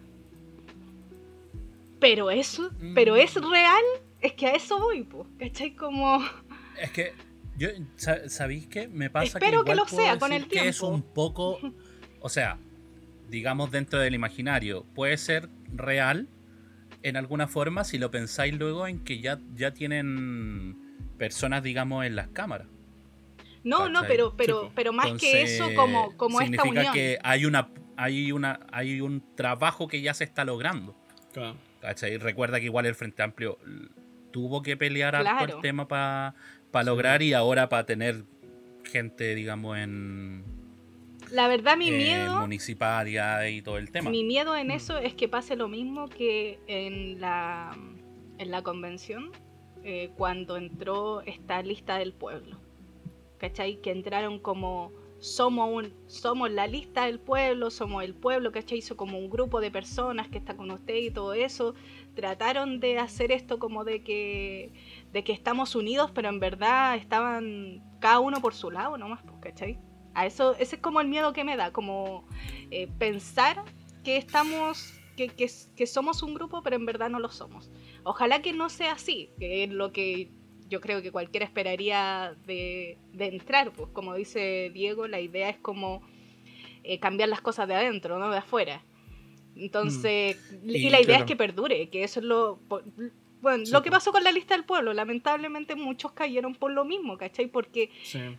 [2.01, 3.53] Pero eso, pero es mm.
[3.53, 3.85] real,
[4.23, 5.77] es que a eso voy, pues, ¿cachai?
[5.77, 6.25] Como...
[6.81, 7.13] Es que
[7.59, 7.69] yo,
[8.29, 8.89] ¿sabéis qué?
[8.89, 10.63] Me pasa Espero que, lo sea con el tiempo.
[10.63, 11.59] Que es un poco,
[12.21, 12.57] o sea,
[13.29, 16.29] digamos, dentro del imaginario, puede ser real
[17.03, 20.77] en alguna forma si lo pensáis luego en que ya, ya tienen
[21.17, 22.67] personas, digamos, en las cámaras.
[23.65, 26.95] No, no, pero, pero, pero más que eso, como, como significa esta unión.
[26.95, 30.97] que hay una, hay una, hay un trabajo que ya se está logrando.
[31.33, 31.57] Claro.
[32.21, 33.59] Recuerda que igual el Frente Amplio
[34.31, 36.35] tuvo que pelear al el tema para
[36.85, 38.25] lograr y ahora para tener
[38.85, 40.45] gente, digamos, en
[41.31, 42.41] la verdad, mi eh, miedo.
[42.41, 44.11] Municipal y todo el tema.
[44.11, 44.73] Mi miedo en mm.
[44.73, 47.77] eso es que pase lo mismo que en la,
[48.39, 49.31] en la convención,
[49.85, 52.59] eh, cuando entró esta lista del pueblo.
[53.39, 53.81] ¿Cachai?
[53.81, 54.93] Que entraron como.
[55.21, 58.79] Somos, un, somos la lista del pueblo, somos el pueblo, ¿cachai?
[58.79, 61.75] Hizo como un grupo de personas que está con usted y todo eso.
[62.15, 64.73] Trataron de hacer esto como de que,
[65.13, 69.39] de que estamos unidos, pero en verdad estaban cada uno por su lado nomás, pues,
[70.19, 70.29] ¿cachai?
[70.29, 72.25] eso, ese es como el miedo que me da, como
[72.71, 73.65] eh, pensar
[74.05, 77.71] que estamos, que, que, somos un grupo, pero en verdad no lo somos.
[78.05, 80.31] Ojalá que no sea así, que es lo que
[80.69, 86.03] yo creo que cualquiera esperaría de, entrar, pues como dice Diego, la idea es como
[86.85, 88.85] eh, cambiar las cosas de adentro, no de afuera.
[89.57, 90.71] Entonces, mm.
[90.71, 92.61] y, la idea es que perdure, que eso es lo,
[93.41, 97.17] bueno, lo que pasó con la lista del pueblo, lamentablemente muchos cayeron por lo mismo,
[97.19, 97.47] ¿cachai?
[97.47, 97.91] Porque,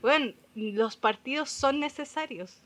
[0.01, 2.61] bueno, los partidos son necesarios,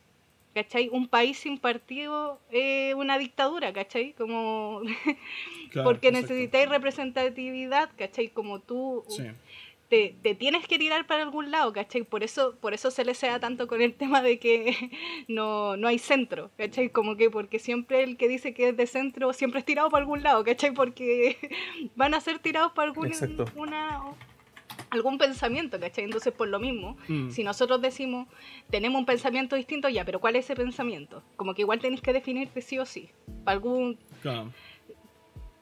[0.54, 0.90] ¿cachai?
[0.92, 4.14] Un país sin partido es una dictadura, ¿cachai?
[4.14, 4.82] Como...
[5.84, 8.30] porque necesitáis representatividad, ¿cachai?
[8.30, 9.04] Como tú
[10.22, 12.04] te, tienes que tirar para algún lado, ¿cachai?
[12.04, 14.92] Por eso, por eso se le sea tanto con el tema de que
[15.28, 16.90] no, no hay centro, ¿cachai?
[16.90, 20.02] Como que porque siempre el que dice que es de centro siempre es tirado para
[20.02, 20.72] algún lado, ¿cachai?
[20.74, 21.38] Porque
[21.96, 23.12] van a ser tirados para algún,
[23.56, 24.02] una,
[24.90, 26.04] algún pensamiento, ¿cachai?
[26.06, 27.30] Entonces, por lo mismo, Mm.
[27.32, 28.28] si nosotros decimos,
[28.70, 31.22] tenemos un pensamiento distinto, ya, pero ¿cuál es ese pensamiento?
[31.36, 33.10] Como que igual tenéis que definirte sí o sí,
[33.44, 34.52] para algún, Claro.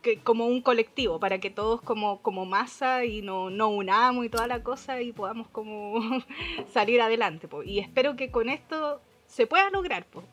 [0.02, 4.30] Que, como un colectivo, para que todos como, como masa y no, no unamos y
[4.30, 6.00] toda la cosa y podamos como
[6.74, 7.48] salir adelante.
[7.48, 7.64] po.
[7.64, 10.06] Y espero que con esto se pueda lograr.
[10.06, 10.24] po.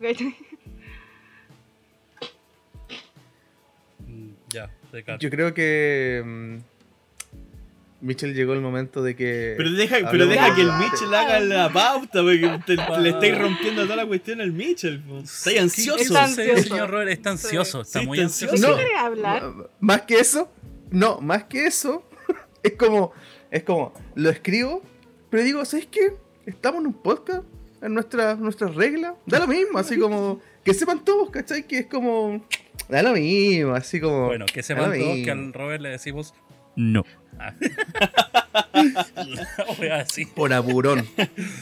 [4.06, 4.70] Mm, Ya.
[5.20, 6.60] Yo creo que.
[8.00, 9.54] Mitchell llegó el momento de que.
[9.56, 10.72] Pero deja, pero deja de- que el.
[10.72, 15.02] Mitchell haga la pauta, porque te- le estáis rompiendo toda la cuestión al Mitchell.
[15.24, 16.00] Estáis ansioso.
[16.02, 16.62] Está Sí, ansioso.
[16.68, 18.54] señor Robert está ansioso, está Sí, muy está ansioso.
[18.54, 18.72] ansioso.
[18.72, 18.78] No.
[18.78, 19.52] ¿Qué querés hablar?
[19.80, 20.50] Más que eso,
[20.90, 22.08] no, más que eso,
[22.62, 23.12] es como,
[23.50, 24.82] es como, lo escribo,
[25.30, 26.12] pero digo, ¿sabes qué?
[26.46, 27.42] Estamos en un podcast,
[27.82, 31.66] en nuestras nuestras reglas, da lo mismo, así como, que sepan todos, ¿cachai?
[31.66, 32.46] Que es como,
[32.88, 34.26] da lo mismo, así como...
[34.26, 36.32] Bueno, que sepan todos que al Robert le decimos
[36.76, 37.04] no.
[39.78, 40.28] Voy a decir.
[40.34, 41.06] Por aburón.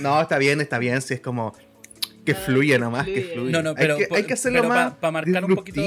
[0.01, 1.55] No, está bien, está bien, si es como,
[2.25, 3.33] que Ah, fluya que nomás, que fluya.
[3.35, 3.53] fluya.
[3.53, 5.81] No, no, pero, hay, que, hay que hacerlo pero más para marcar un poquito,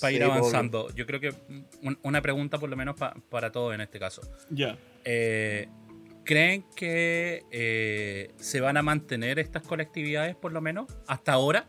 [0.00, 0.88] para ir Sí, avanzando.
[0.94, 1.34] Yo creo que
[1.82, 4.22] un- una pregunta por lo menos pa- para todos en este caso.
[4.50, 4.76] Ya.
[5.04, 5.68] Eh,
[6.24, 11.68] ¿Creen que eh, se van a mantener estas colectividades por lo menos hasta ahora?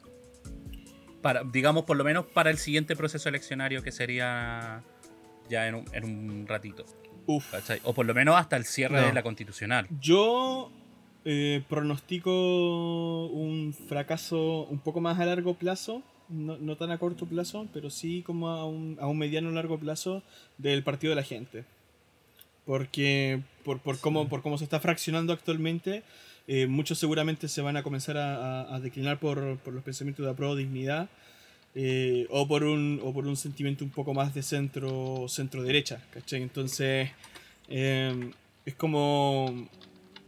[1.21, 4.81] Para, digamos, por lo menos para el siguiente proceso eleccionario que sería
[5.49, 6.85] ya en un, en un ratito.
[7.27, 7.51] Uf.
[7.51, 7.79] ¿cachai?
[7.83, 9.07] O por lo menos hasta el cierre No.
[9.07, 9.87] de la constitucional.
[10.01, 10.71] Yo
[11.25, 17.25] eh, pronostico un fracaso un poco más a largo plazo, no, no tan a corto
[17.25, 20.23] plazo, pero sí como a un, a un mediano largo plazo
[20.57, 21.63] del partido de la gente.
[22.65, 26.03] Porque por, por, cómo, por cómo se está fraccionando actualmente,
[26.47, 30.25] eh, muchos seguramente se van a comenzar a, a- a declinar por, por los pensamientos
[30.25, 31.09] de apruebo dignidad.
[31.79, 36.01] Eh, o por un o por un sentimiento un poco más de centro centro derecha
[36.09, 36.41] ¿cachai?
[36.41, 37.11] entonces
[37.69, 38.31] eh,
[38.65, 39.69] es como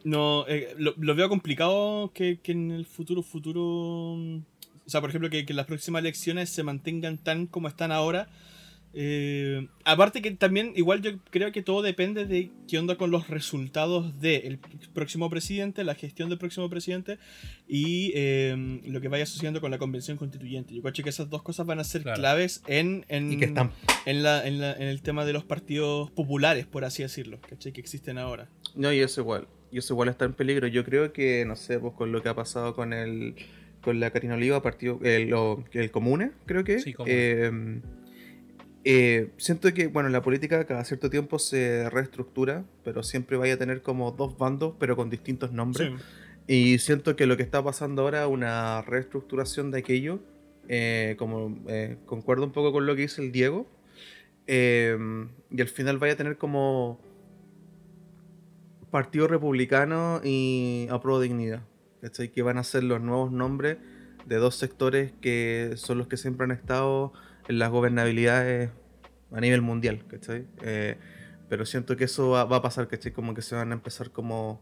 [0.03, 4.43] no eh, lo, veo complicado que, que en el futuro futuro o
[4.85, 8.29] sea por ejemplo que, que las próximas elecciones se mantengan tan como están ahora
[8.93, 13.28] Eh, aparte que también igual yo creo que todo depende de qué onda con los
[13.28, 14.58] resultados del
[14.93, 17.19] próximo presidente la gestión del próximo presidente
[17.67, 21.43] y eh, lo que vaya sucediendo con la convención constituyente yo creo que esas dos
[21.43, 22.17] cosas van a ser Claro.
[22.19, 23.71] claves en, en, Y que están
[24.08, 27.71] en, la, en, la- en el tema de los partidos populares por así decirlo ¿cachai?
[27.71, 29.47] que existen ahora No, y eso igual.
[29.71, 30.65] Y eso igual está en peligro.
[30.65, 33.36] Yo creo que, no sé, pues con lo que ha pasado con el
[33.82, 36.80] con la Karina Oliva, partido, el, o- el Comune, creo que.
[36.80, 37.15] Sí, Comune.
[37.15, 37.52] eh,
[38.83, 43.57] eh, siento que, bueno, la política cada cierto tiempo se reestructura, pero siempre vaya a
[43.57, 45.89] tener como dos bandos, pero con distintos nombres.
[45.89, 45.95] Sí.
[46.47, 50.19] Y siento que lo que está pasando ahora es una reestructuración de aquello.
[50.67, 53.67] eh, como eh, concuerdo un poco con lo que dice el Diego.
[54.47, 54.97] eh,
[55.51, 56.99] y al final vaya a tener como
[58.91, 61.61] Partido Republicano y Apruebo Dignidad.
[62.01, 62.31] ¿cachai?
[62.31, 63.77] Que van a ser los nuevos nombres
[64.25, 67.13] de dos sectores que son los que siempre han estado
[67.49, 68.69] en las gobernabilidades
[69.33, 70.05] a nivel mundial.
[70.07, 70.47] ¿cachai?
[70.62, 70.97] Eh,
[71.49, 73.12] pero siento que eso va, va a pasar, ¿cachai?
[73.12, 74.62] Como que se van a empezar como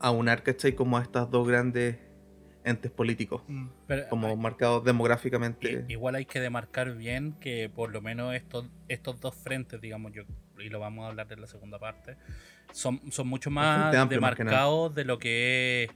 [0.00, 0.74] a unar, ¿cachai?
[0.74, 1.96] Como a estas dos grandes
[2.64, 3.68] entes políticos, Mm.
[3.86, 5.84] Pero, como marcados demográficamente.
[5.88, 10.22] Igual hay que demarcar bien que por lo menos estos, estos dos frentes, digamos, yo
[10.58, 12.16] y lo vamos a hablar en la segunda parte,
[12.72, 15.90] son, son mucho más demarcados de lo que es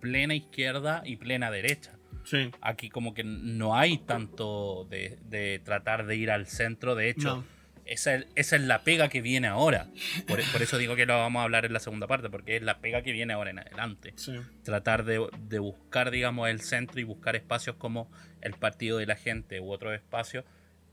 [0.00, 1.97] plena izquierda y plena derecha.
[2.28, 2.50] Sí.
[2.60, 7.36] Aquí como que no hay tanto de, de tratar de ir al centro, de hecho,
[7.36, 7.44] No.
[7.86, 9.86] esa, es- esa es la pega que viene ahora.
[10.26, 12.62] Por, por eso digo que lo vamos a hablar en la segunda parte, porque es
[12.62, 14.34] la pega que viene ahora en adelante Sí.
[14.62, 18.10] tratar de, de buscar, digamos, el centro y buscar espacios como
[18.42, 20.44] el Partido de la Gente u otros espacios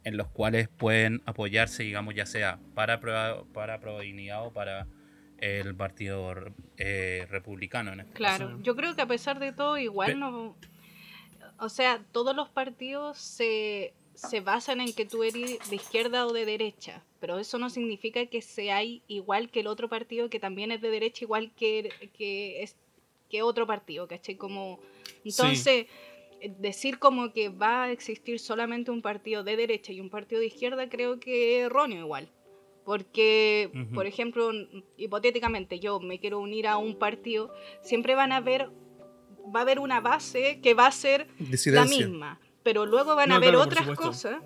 [0.06, 4.54] en los cuales pueden apoyarse, digamos, ya sea para prueba, para Prueba de Dignidad o
[4.54, 4.88] para
[5.40, 6.34] el Partido
[6.78, 7.92] eh, Republicano.
[7.92, 8.64] En este Claro, Sí.
[8.64, 10.56] yo creo que a pesar de todo, igual Pe- no.
[11.60, 16.34] O sea, todos los partidos se, se basan en que tú eres de izquierda o
[16.34, 20.72] de derecha, pero eso no significa que sea igual que el otro partido que también
[20.72, 22.76] es de derecha, igual que, que, es,
[23.30, 24.36] que otro partido, ¿cachai?
[24.36, 24.80] Como,
[25.24, 25.88] entonces,
[26.60, 30.48] decir como que va a existir solamente un partido de derecha y un partido de
[30.48, 32.30] izquierda, creo que es erróneo igual.
[32.84, 34.52] Porque, por ejemplo,
[34.96, 38.70] hipotéticamente yo me quiero unir a un partido, siempre van a haber,
[39.54, 41.28] va a haber una base que va a ser
[41.66, 44.42] la misma, pero luego van No, a haber claro, otras cosas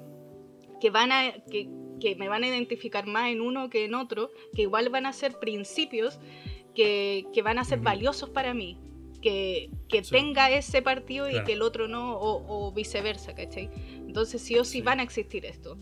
[0.82, 4.32] que van a que, que me van a identificar más en uno que en otro,
[4.56, 6.20] que igual van a ser principios
[6.74, 8.78] que, que van a ser valiosos para mí.
[9.22, 9.70] que,
[10.10, 13.70] tenga ese partido y que el otro no, o, viceversa, ¿cachai?
[14.08, 15.78] Entonces sí o sí, van a existir esto.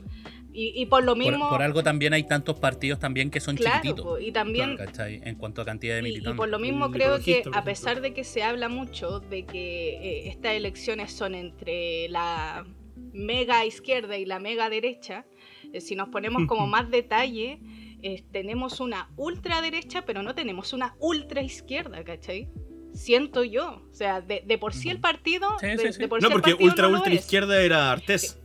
[0.59, 1.49] Y, por lo mismo.
[1.49, 4.21] Por, algo también hay tantos partidos también que son claro, chiquititos.
[4.21, 4.75] y también.
[4.97, 6.33] En cuanto a cantidad de militantes.
[6.33, 9.89] Y, por lo mismo creo que, a pesar de que se habla mucho de que
[9.89, 12.65] eh, estas elecciones son entre la
[13.13, 15.27] mega izquierda y la mega derecha,
[15.73, 17.59] eh, si nos ponemos como más detalle,
[18.01, 22.49] eh, tenemos una ultraderecha, pero no tenemos una ultra izquierda, ¿cachai?
[22.97, 23.81] Siento yo.
[23.89, 25.49] O sea, de, por sí el partido.
[26.21, 28.39] no, porque ultra, ultra izquierda era Artés.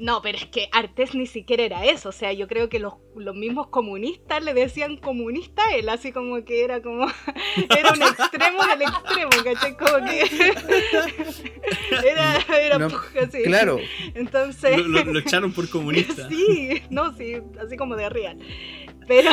[0.00, 2.08] No, pero es que Artés ni siquiera era eso.
[2.08, 2.94] O sea, yo creo que los,
[3.34, 7.06] mismos comunistas le decían comunista a él, así como que era como.
[7.78, 9.76] era un extremo del extremo, ¿cachai?
[9.76, 10.22] Como que.
[12.10, 12.88] era era
[13.22, 13.42] así.
[13.44, 13.78] Claro.
[14.14, 14.78] Entonces.
[14.86, 16.28] Lo, echaron por comunista.
[16.30, 18.38] sí, no, sí, así como de real.
[19.06, 19.30] Pero.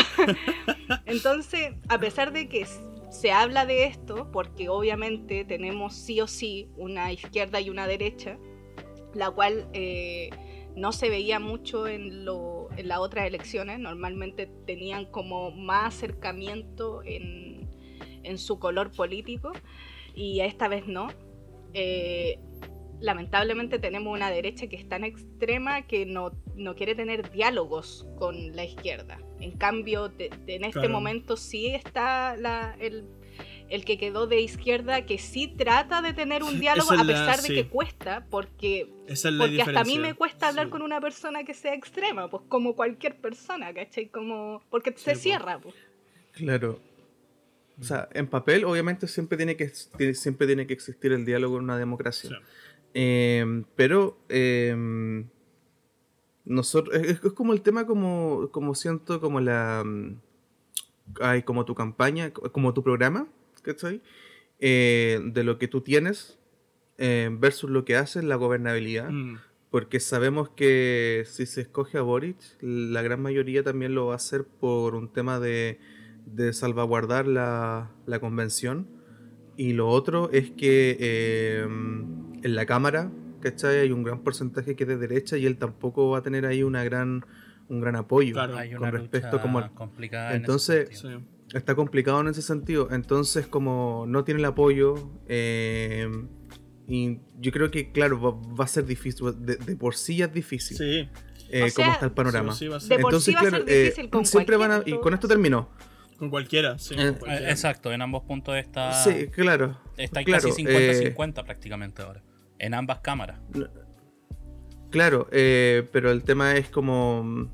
[1.06, 2.62] entonces, a pesar de que
[3.10, 8.38] se habla de esto porque obviamente tenemos sí o sí una izquierda y una derecha,
[9.14, 10.30] la cual eh,
[10.76, 17.02] no se veía mucho en, lo, en las otras elecciones, normalmente tenían como más acercamiento
[17.04, 17.68] en,
[18.36, 19.54] su color político
[20.14, 21.08] y esta vez no.
[21.74, 22.40] Eh,
[23.00, 28.56] lamentablemente tenemos una derecha que es tan extrema que no, no quiere tener diálogos con
[28.56, 29.20] la izquierda.
[29.40, 32.36] En cambio, en este momento sí está
[32.80, 33.06] el,
[33.86, 37.68] que quedó de izquierda que sí trata de tener un diálogo a pesar de que
[37.68, 38.90] cuesta, porque,
[39.38, 42.76] porque hasta a mí me cuesta hablar con una persona que sea extrema, pues como
[42.76, 44.08] cualquier persona, ¿cachai?
[44.08, 45.60] Como, porque se cierra.
[45.60, 45.76] Pues.
[46.34, 46.80] Claro.
[47.80, 49.70] O sea, en papel obviamente siempre tiene que,
[50.16, 52.42] siempre tiene que existir el diálogo en una democracia.
[53.00, 54.18] Em, pero...
[54.30, 55.30] Em,
[56.48, 60.22] nosotros es, como el tema como, como siento como la mm,
[61.46, 63.28] como tu campaña como tu programa
[63.62, 64.02] ¿cachai?
[64.60, 66.40] Eh, de lo que tú tienes
[66.98, 69.40] eh, versus lo que haces la gobernabilidad mm.
[69.70, 74.16] porque sabemos que si se escoge a Boric la gran mayoría también lo va a
[74.18, 75.80] hacer por un tema de,
[76.26, 78.88] de salvaguardar la, la, convención
[79.58, 83.80] y lo otro es que eh, en la cámara ¿cachai?
[83.80, 86.64] Hay un gran porcentaje que es de derecha y él tampoco va a tener ahí
[86.64, 87.26] una gran,
[87.70, 88.36] un gran apoyo
[88.78, 89.64] con respecto como
[90.32, 91.06] entonces
[91.54, 92.90] está complicado en ese sentido.
[92.92, 94.96] Entonces como no tiene el apoyo
[95.28, 96.10] eh,
[96.88, 100.78] y yo creo que claro va, a ser difícil de, por sí ya es difícil
[100.78, 101.10] sí.
[101.50, 102.54] Eh, cómo está el panorama.
[102.90, 103.66] entonces claro
[104.10, 105.70] con siempre van a, y con esto terminó
[106.18, 106.96] con cualquiera, sí.
[106.98, 107.16] Eh,
[107.48, 108.94] exacto, en ambos puntos está.
[109.04, 109.80] Sí, claro.
[109.98, 112.22] Está casi 50-50 prácticamente ahora
[112.60, 113.40] en ambas cámaras.
[114.90, 117.52] Claro, eh, pero el tema es como.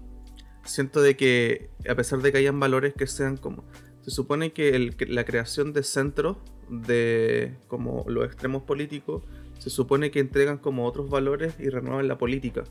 [0.66, 3.66] Siento de que, a pesar de que hayan valores que sean como.
[4.02, 6.38] Se supone que la creación de centros
[6.70, 9.24] de como los extremos políticos
[9.60, 12.64] se supone que entregan como otros valores y renuevan la política.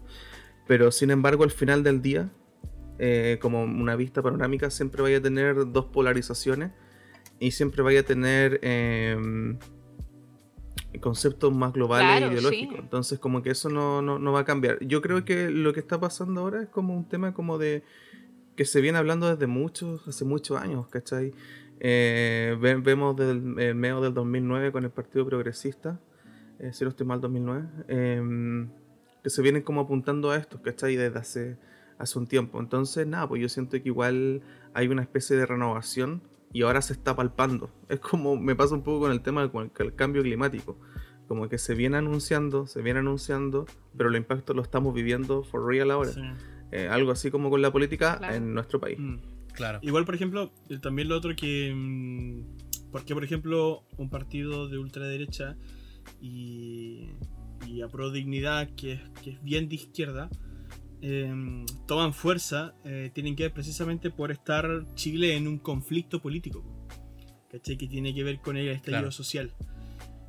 [0.67, 2.31] Pero sin embargo, al final del día,
[2.99, 6.73] eh, como una vista panorámica, siempre vaya a tener dos polarizaciones
[7.39, 9.59] y siempre vaya a tener em,
[11.01, 12.79] conceptos más globales e ideológicos.
[12.79, 14.79] Entonces, como que eso no, no, va a cambiar.
[14.85, 17.83] Yo creo que lo que está pasando ahora es como un tema como de
[18.57, 21.33] que se viene hablando desde muchos, hace muchos años, ¿cachai?
[21.81, 25.99] Eh, vemos desde el, medio del 2009 con el Partido Progresista,
[26.59, 28.69] eh, si no estoy mal, 2009, em,
[29.23, 30.95] que se vienen como apuntando a esto, ¿cachai?
[30.95, 31.57] Desde hace,
[32.03, 32.61] hace un tiempo.
[32.61, 34.43] Entonces, nada, pues yo siento que igual
[34.75, 36.21] hay una especie de renovación
[36.53, 37.71] y ahora se está palpando.
[37.89, 40.77] Es como me pasa un poco con el tema del cambio climático.
[41.29, 45.65] Como que se viene anunciando, se viene anunciando, pero el impacto lo estamos viviendo for
[45.65, 46.11] real ahora.
[46.73, 48.99] Eh, algo así como con la política en nuestro país.
[48.99, 49.17] Mm,
[49.55, 49.79] claro.
[49.83, 51.73] Igual, por ejemplo, también lo otro que.
[51.75, 55.57] Mm, porque, por ejemplo, un partido de ultraderecha
[56.21, 57.09] y,
[57.67, 60.29] y a pro dignidad, que es bien de izquierda,
[61.05, 66.65] Em, toman fuerza eh, tienen que ver precisamente por estar Chile en un conflicto político,
[67.51, 67.77] ¿cachai?
[67.77, 69.53] Que tiene que ver con el estallido social.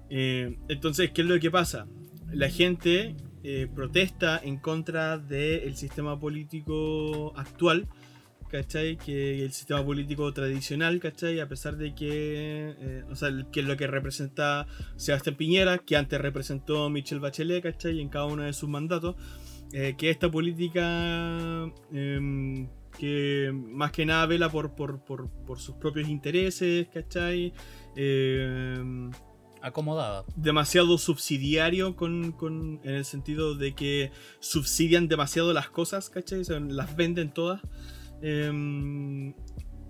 [0.10, 1.86] Eh, entonces, ¿qué es lo que pasa?
[2.32, 7.88] La gente eh, protesta en contra del sistema político actual,
[8.50, 8.98] ¿cachai?
[8.98, 11.40] Que el sistema político tradicional, ¿cachai?
[11.40, 14.66] A pesar de que, o sea, que es lo que representa
[14.96, 18.00] Sebastián Piñera, que antes representó Michelle Bachelet, ¿cachai?
[18.00, 19.16] En cada uno de sus mandatos.
[19.76, 22.68] Eh, que esta política em,
[22.98, 27.52] que más que nada vela por, por, sus propios intereses, ¿cachai?
[27.96, 29.10] Em,
[29.64, 30.26] Acomodada.
[30.36, 32.36] Demasiado subsidiario con,
[32.84, 36.44] en el sentido de que subsidian demasiado las cosas, ¿cachai?
[36.68, 37.62] las venden todas.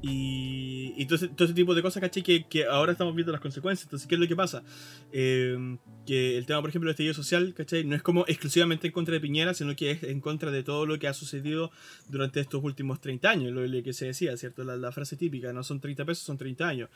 [0.04, 2.24] Em, Y, todo, ese, tipo de cosas, ¿cachai?
[2.24, 3.86] Que, ahora estamos viendo las consecuencias.
[3.86, 4.64] Entonces, ¿qué es lo que pasa?
[5.12, 7.84] Eh, que el tema, por ejemplo, del estallido social, ¿cachai?
[7.84, 10.86] No es como exclusivamente en contra de Piñera, sino que es en contra de todo
[10.86, 11.72] lo que ha sucedido
[12.10, 13.52] durante estos últimos 30 años.
[13.52, 14.64] Lo, que se decía, ¿cierto?
[14.64, 16.90] La, frase típica, no son 30 pesos, son 30 años.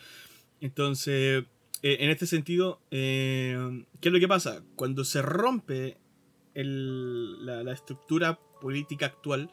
[0.62, 1.46] Entonces,
[1.82, 4.64] eh, en este sentido, eh, ¿qué es lo que pasa?
[4.76, 5.98] Cuando se rompe
[6.54, 9.52] la estructura política actual,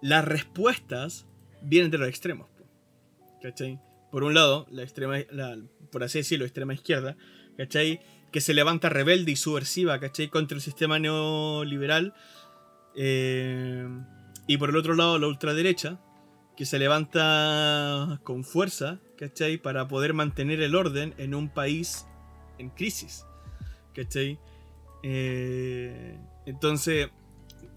[0.00, 1.26] las respuestas
[1.62, 2.51] vienen de los extremos.
[3.42, 3.80] ¿Cachai?
[4.10, 5.16] Por un lado, la extrema,
[5.90, 7.16] por así decirlo, extrema izquierda,
[7.56, 8.00] ¿cachai?
[8.30, 10.28] Que se levanta rebelde y subversiva, ¿cachai?
[10.28, 12.14] Contra el sistema neoliberal.
[12.94, 13.88] Eh,
[14.46, 15.98] y por el otro lado, la ultraderecha,
[16.56, 19.58] que se levanta con fuerza, ¿cachai?
[19.58, 22.06] Para poder mantener el orden en un país
[22.58, 23.24] en crisis,
[23.94, 24.38] ¿cachai?
[25.02, 27.08] Eh, entonces,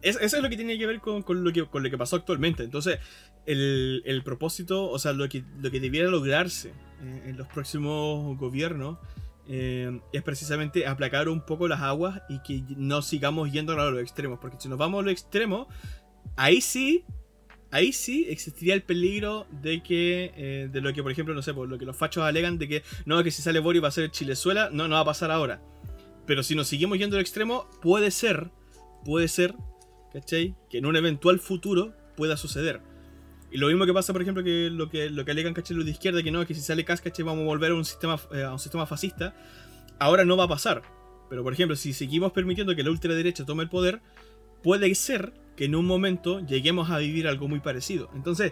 [0.01, 2.63] eso es lo que tiene que ver con, lo que, con lo que pasó actualmente.
[2.63, 2.99] Entonces,
[3.45, 6.73] el, propósito, o sea, lo que, lo que debiera lograrse
[7.25, 8.97] en los próximos gobiernos
[9.47, 14.01] eh, es precisamente aplacar un poco las aguas y que no sigamos yendo a los
[14.01, 14.39] extremos.
[14.39, 15.67] Porque si nos vamos a los extremos,
[16.35, 17.03] ahí sí,
[17.71, 21.53] ahí sí existiría el peligro de que, eh, de lo que, por ejemplo, no sé,
[21.53, 23.91] por lo que los fachos alegan de que no, que si sale Boris va a
[23.91, 25.61] ser Chilezuela, no, no va a pasar ahora.
[26.25, 28.49] Pero si nos seguimos yendo al extremo, puede ser,
[29.03, 29.53] puede ser,
[30.11, 30.55] ¿cachai?
[30.71, 32.81] Que en un eventual futuro pueda suceder.
[33.56, 35.91] Y lo mismo que pasa, por ejemplo, que lo que, lo que alegan los de
[35.91, 38.51] izquierda, que no, que si sale CAS, vamos a volver a un sistema, eh, a
[38.51, 39.34] un sistema fascista.
[39.97, 40.82] Ahora no va a pasar.
[41.30, 44.01] Pero, por ejemplo, si seguimos permitiendo que la ultraderecha tome el poder,
[44.62, 48.10] puede ser que en un momento lleguemos a vivir algo muy parecido.
[48.14, 48.51] Entonces,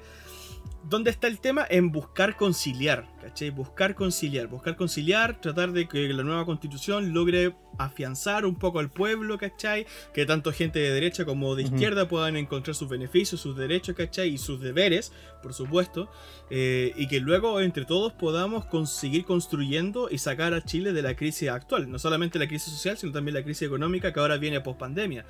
[0.84, 1.66] ¿Dónde está el tema?
[1.70, 3.52] En buscar conciliar, ¿cachai?
[3.52, 8.92] Buscar conciliar, buscar conciliar, tratar de que la nueva constitución logre afianzar un poco al
[8.92, 9.86] pueblo, ¿cachai?
[10.14, 14.34] Que tanto gente de derecha como de izquierda puedan encontrar sus beneficios, sus derechos, ¿cachai?
[14.34, 16.12] Y sus deberes, por supuesto.
[16.50, 21.16] Eh, y que luego entre todos podamos seguir construyendo y sacar a Chile de la
[21.16, 21.90] crisis actual.
[21.90, 25.26] No solamente la crisis social, sino también la crisis económica que ahora viene post pandemia.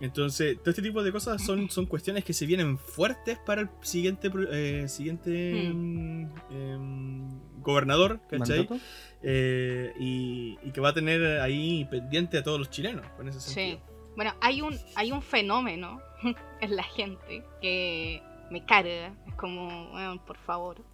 [0.00, 3.68] Entonces, todo este tipo de cosas son, son cuestiones que se vienen fuertes para el
[3.80, 6.28] siguiente eh, siguiente hmm.
[6.50, 7.28] em,
[7.60, 8.68] gobernador, ¿cachai?
[9.22, 13.78] Eh, y, que va a tener ahí pendiente a todos los chilenos, con ese sentido.
[13.78, 13.82] Sí.
[14.14, 16.00] Bueno, hay un, hay un fenómeno
[16.60, 19.14] en la gente que me carga.
[19.26, 20.84] Es como, bueno, por favor.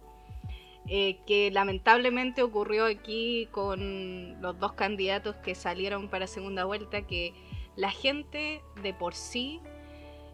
[0.87, 7.33] Eh, que lamentablemente ocurrió aquí con los dos candidatos que salieron para segunda vuelta, que
[7.75, 9.61] la gente de por sí,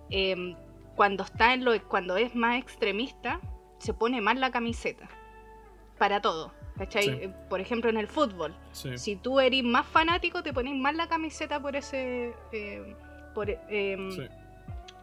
[0.09, 0.55] em,
[0.95, 3.39] cuando, está en lo, cuando es más extremista,
[3.79, 5.09] se pone mal la camiseta.
[5.97, 6.53] Para todo.
[6.77, 7.09] ¿Cachai?
[7.09, 8.55] Eh, por ejemplo, en el fútbol.
[8.71, 12.95] Si tú eres más fanático, te pones mal la camiseta por ese, em,
[13.35, 14.09] por, em,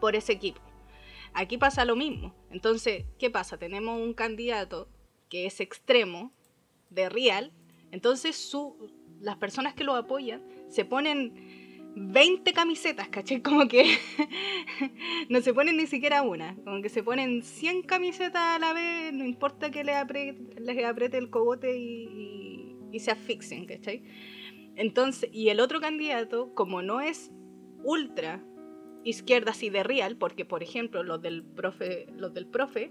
[0.00, 0.60] por ese equipo.
[1.34, 2.34] Aquí pasa lo mismo.
[2.50, 3.58] Entonces, ¿qué pasa?
[3.58, 4.88] Tenemos un candidato
[5.28, 6.32] que es extremo,
[6.90, 7.52] de real.
[7.90, 11.57] Entonces, su, las personas que lo apoyan se ponen
[11.98, 13.42] 20 camisetas, ¿cachai?
[13.42, 13.84] Como que
[15.28, 19.12] no se ponen ni siquiera una, como que se ponen 100 camisetas a la vez,
[19.12, 24.02] no importa que les apriete, el cogote y, se asfixien, ¿cachai?
[24.74, 27.30] Entonces, y el otro candidato, como no es
[27.84, 28.42] ultra
[29.04, 32.90] izquierda así de real, porque por ejemplo los del profe, los del profe,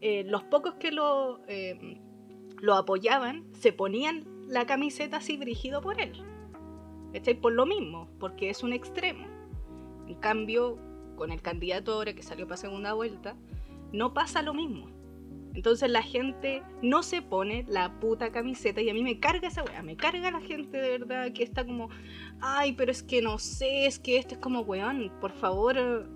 [0.00, 2.00] eh, los pocos que lo, eh,
[2.60, 6.12] lo apoyaban se ponían la camiseta así dirigido por él.
[7.12, 7.34] ¿Cachai?
[7.34, 9.26] Por lo mismo, porque es un extremo.
[10.06, 10.78] En cambio,
[11.16, 13.36] con el candidato ahora que salió para segunda vuelta,
[13.92, 14.88] no pasa lo mismo.
[15.54, 19.64] Entonces la gente no se pone la puta camiseta y a mí me carga esa
[19.64, 21.88] weá, me carga la gente de verdad que está como,
[22.40, 26.08] ay, pero es que no sé, es que esto es como weón, por favor,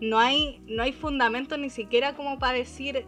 [0.00, 3.06] no hay, no hay fundamento ni siquiera como para decir,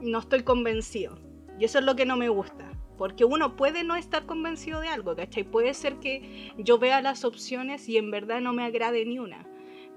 [0.00, 1.18] no estoy convencido.
[1.58, 2.67] Y eso es lo que no me gusta.
[2.98, 5.44] Porque uno puede no estar convencido de algo, ¿cachai?
[5.44, 9.46] Puede ser que yo vea las opciones y en verdad no me agrade ni una.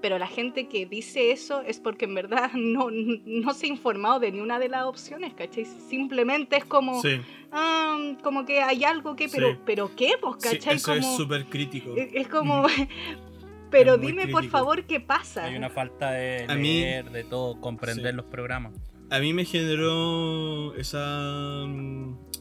[0.00, 4.20] Pero la gente que dice eso es porque en verdad no, no se ha informado
[4.20, 5.64] de ni una de las opciones, ¿cachai?
[5.64, 7.02] Simplemente es como,
[7.50, 10.12] ah, como que hay algo que, pero, pero ¿qué?
[10.20, 10.76] Pues, ¿cachai?
[10.76, 11.94] eso es súper crítico.
[11.96, 12.66] Es, como,
[13.70, 15.44] pero dime por favor qué pasa.
[15.44, 18.72] Hay una falta de leer, de todo, comprender los programas.
[19.12, 21.66] A mí me generó esa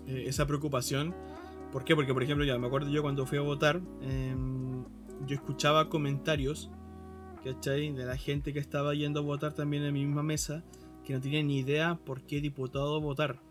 [0.07, 1.13] eh, esa preocupación.
[1.74, 1.95] ¿Por qué?
[1.95, 4.86] Porque, por ejemplo, ya me acuerdo yo cuando fui a votar, em,
[5.28, 6.72] yo escuchaba comentarios,
[7.43, 7.91] ¿cachai?
[7.91, 10.63] De la gente que estaba yendo a votar también en mi misma mesa,
[11.03, 13.41] que no tenía ni idea por qué diputado votar,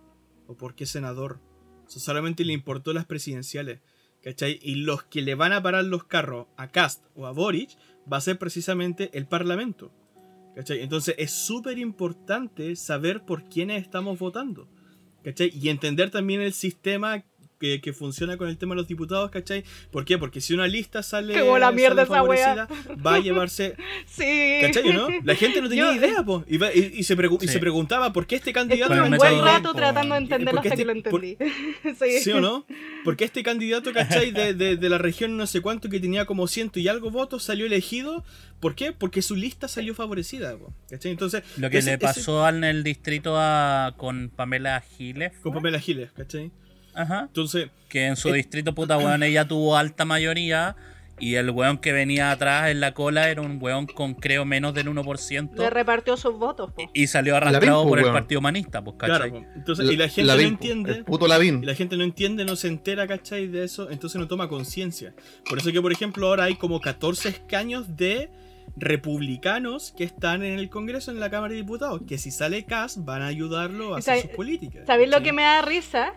[0.46, 1.40] o por qué senador.
[1.84, 3.80] O solamente le importó las presidenciales,
[4.22, 4.58] ¿cachai?
[4.62, 7.68] Y los que le van a parar los carros a Cast o a Boric
[8.10, 9.92] va a ser precisamente el Parlamento.
[10.54, 10.80] ¿Cachai?
[10.80, 14.68] Entonces es súper importante saber por quiénes estamos votando.
[15.22, 15.50] ¿cachai?
[15.54, 17.24] Y entender también el sistema
[17.60, 19.64] que, que, funciona con el tema de los diputados, ¿cachai?
[19.90, 20.16] ¿Por qué?
[20.16, 22.66] Porque si una lista sale, Qué la mierda esa favorecida,
[23.06, 23.76] va a llevarse...
[24.06, 24.60] sí.
[24.62, 25.08] ¿Cachai, no?
[25.22, 26.42] La gente no tenía Yo- idea, po.
[26.48, 27.52] Y, y- y se pregu- y Sí.
[27.52, 28.94] se preguntaba por qué este candidato...
[28.94, 31.52] Estuve un buen rato tratando de entenderlo hasta que este- lo por- entendí.
[32.00, 32.20] sí.
[32.22, 32.64] ¿Sí o no?
[33.04, 34.30] Porque este candidato, ¿cachai?
[34.30, 37.42] De, de, de la región no sé cuánto, que tenía como ciento y algo votos,
[37.44, 38.24] salió elegido.
[38.60, 38.92] ¿Por qué?
[38.92, 40.56] Porque su lista salió favorecida,
[40.88, 41.10] ¿cachai?
[41.12, 41.42] Entonces...
[41.58, 45.32] Lo que ese- le ese- pasó en el distrito a, con Pamela Giles.
[45.42, 46.50] Con Pamela Giles, ¿cachai?
[47.00, 47.20] Ajá.
[47.26, 47.70] Entonces...
[47.88, 50.76] Que en su Eh, distrito, puta, weón, ella tuvo alta mayoría.
[51.22, 54.72] Y el weón que venía atrás en la cola era un weón con creo menos
[54.72, 55.54] del 1%.
[55.58, 56.72] Le repartió sus votos.
[56.72, 56.90] po.
[56.94, 58.14] y salió arrastrado Lavín, por po, el weón.
[58.14, 59.30] Partido Humanista, pues, ¿cachai?
[59.30, 59.52] Claro, po.
[59.54, 60.92] entonces, y la gente no entiende...
[60.92, 61.62] El puto Lavín.
[61.62, 63.48] Y la gente no entiende, no se entera, ¿cachai?
[63.48, 65.12] De eso, entonces no toma conciencia.
[65.46, 68.30] Por eso que, por ejemplo, ahora hay como 14 escaños de
[68.76, 73.04] republicanos que están en el Congreso, en la Cámara de Diputados, que si sale Cas
[73.04, 74.86] van a ayudarlo a hacer ¿Sabes- sus políticas.
[74.86, 76.12] ¿Sabéis lo que me da risa?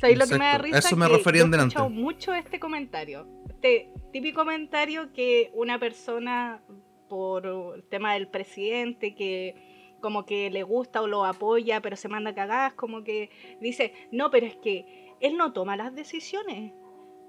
[0.00, 0.78] ¿Sabéis lo que me da risa?
[0.78, 1.72] eso me Que refería en he delante.
[1.74, 3.26] escuchado mucho este comentario.
[3.48, 6.62] Este típico comentario que una persona,
[7.08, 7.46] por
[7.76, 12.34] el tema del presidente, que como que le gusta o lo apoya, pero se manda
[12.34, 13.30] cagadas, como que
[13.60, 16.72] dice, no, pero es que él no toma las decisiones,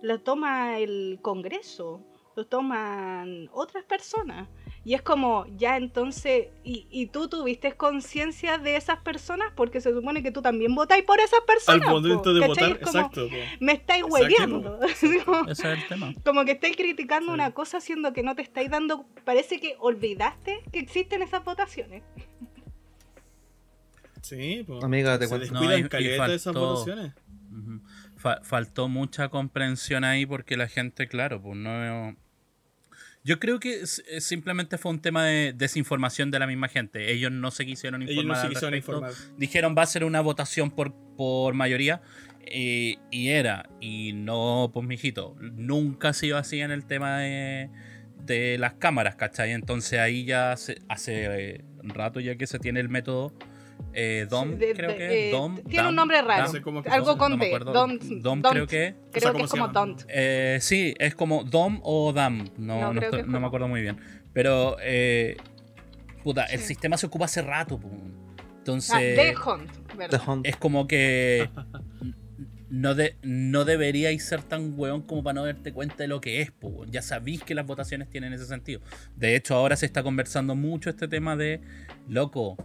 [0.01, 2.05] lo toma el Congreso,
[2.35, 4.47] lo toman otras personas.
[4.89, 9.53] Y es como, ya entonces, ¿y, y tú tuviste conciencia de esas personas?
[9.55, 11.87] Porque se supone que tú también votáis por esas Al personas.
[11.87, 12.47] po, momento de ¿cachai?
[12.47, 13.27] votar, Es como, exacto.
[13.29, 13.35] po.
[13.59, 14.79] me estáis hueveando.
[15.25, 16.13] Como- Ese es el tema.
[16.25, 17.33] como que estáis criticando Sí.
[17.35, 19.05] una cosa siendo que no te estáis dando.
[19.25, 22.01] Parece que olvidaste que existen esas votaciones.
[24.21, 24.83] Sí, po.
[24.83, 25.53] Amiga, te se cuento.
[25.53, 27.13] No, descuidan y- y caleta de esas faltó- votaciones.
[28.17, 32.15] Fa- faltó mucha comprensión ahí porque la gente, claro, pues no.
[33.23, 37.11] Yo creo que simplemente fue un tema de desinformación de la misma gente.
[37.11, 38.37] Ellos no se quisieron Ellos informar.
[38.37, 39.11] no se quisieron informar.
[39.37, 42.01] Dijeron va a ser una votación por, por mayoría.
[42.51, 43.69] eh, y era.
[43.81, 45.35] Y no, pues mijito.
[45.39, 47.69] Nunca ha sido así en el tema de,
[48.25, 49.51] de las cámaras, ¿cachai?
[49.51, 53.33] Entonces ahí ya se- hace eh, rato ya que se tiene el método.
[53.93, 55.55] Eh, DOM, De- creo de- que eh, DOM.
[55.63, 56.43] tiene DAM, un nombre raro.
[56.43, 57.51] DAM, No sé cómo que Algo con no D.
[58.21, 58.95] DOM creo que.
[59.11, 60.03] Creo que es como don't.
[60.07, 62.49] Eh, sí, es como DOM o DAM.
[62.57, 63.97] No, No, estoy- me acuerdo muy bien.
[64.33, 65.37] Pero, eh,
[66.23, 67.79] puta, el sistema se ocupa hace rato.
[67.79, 67.89] pu.
[68.59, 70.19] Entonces, Ah, The Hunt, ¿verdad?
[70.23, 70.45] The Hunt.
[70.47, 71.49] es como que
[72.69, 76.41] no, de, no deberíais ser tan weón como para no darte cuenta de lo que
[76.41, 76.51] es.
[76.51, 76.85] pu.
[76.85, 78.81] Ya sabéis que las votaciones tienen ese sentido.
[79.15, 81.61] De hecho, ahora se está conversando mucho este tema de,
[82.07, 82.57] loco,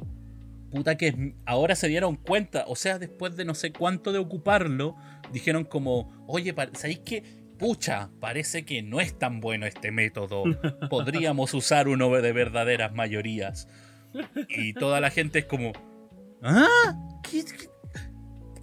[0.75, 1.14] puta que es-
[1.47, 4.97] ahora se dieron cuenta, o sea, después de no sé cuánto de ocuparlo,
[5.33, 7.22] dijeron como, oye, ¿sabéis qué?
[7.59, 10.43] Pucha, parece que no es tan bueno este método.
[10.91, 13.68] Podríamos usar uno de verdaderas mayorías.
[14.49, 15.72] Y toda la gente es como,
[16.43, 16.66] ¿ah?
[17.22, 17.68] ¿Qué, qué-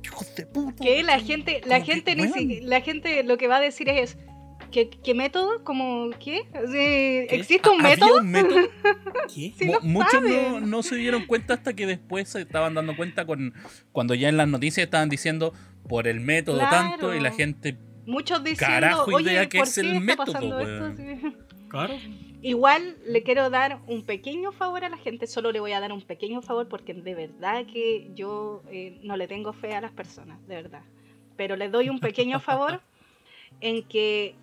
[0.04, 0.84] hijos de puta?
[0.84, 2.34] Que la gente, la que, gente, ni weón.
[2.34, 4.18] si- la gente lo que va a decir es
[4.72, 5.64] ¿qué, qué método?
[5.64, 6.44] ¿Como qué?
[6.54, 8.20] Así, ¿Existe un ¿Había método?
[8.20, 8.60] un método?
[9.34, 9.54] ¿Qué?
[9.58, 10.22] Sí Mu- lo muchos
[10.62, 13.54] no, se dieron cuenta hasta que después se estaban dando cuenta con
[13.92, 15.54] cuando ya en las noticias estaban diciendo
[15.88, 16.72] por el método Claro.
[16.90, 20.24] tanto y la gente Muchos diciendo, Carajo, oye, idea que ¿por es qué el está
[20.40, 20.96] método, esto?
[20.98, 21.36] Sí.
[21.70, 21.94] Claro.
[22.42, 25.92] Igual le quiero dar un pequeño favor a la gente, solo le voy a dar
[25.94, 29.92] un pequeño favor porque de verdad que yo eh, no le tengo fe a las
[29.92, 30.82] personas, de verdad.
[31.38, 32.82] Pero le doy un pequeño favor
[33.62, 34.34] en que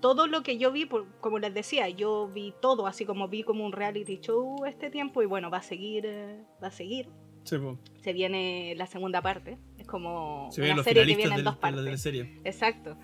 [0.00, 3.42] todo lo que yo vi, por- como les decía, yo vi todo, así como vi
[3.42, 7.08] como un reality show este tiempo y bueno, va a seguir, eh, va a seguir.
[7.44, 7.78] Sí, po.
[8.02, 11.42] Se viene la segunda parte, es como Se una serie que viene en dos de
[11.42, 11.84] la partes.
[11.84, 12.40] teleserie.
[12.44, 12.96] Exacto.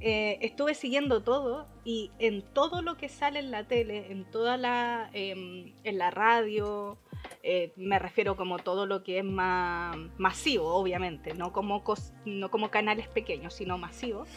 [0.00, 4.58] Eh, estuve siguiendo todo y en todo lo que sale en la tele, en toda
[4.58, 6.98] la, em, en la radio,
[7.42, 11.82] eh, me refiero como todo lo que es más masivo, obviamente, no como
[12.26, 14.28] no como canales pequeños, sino masivos.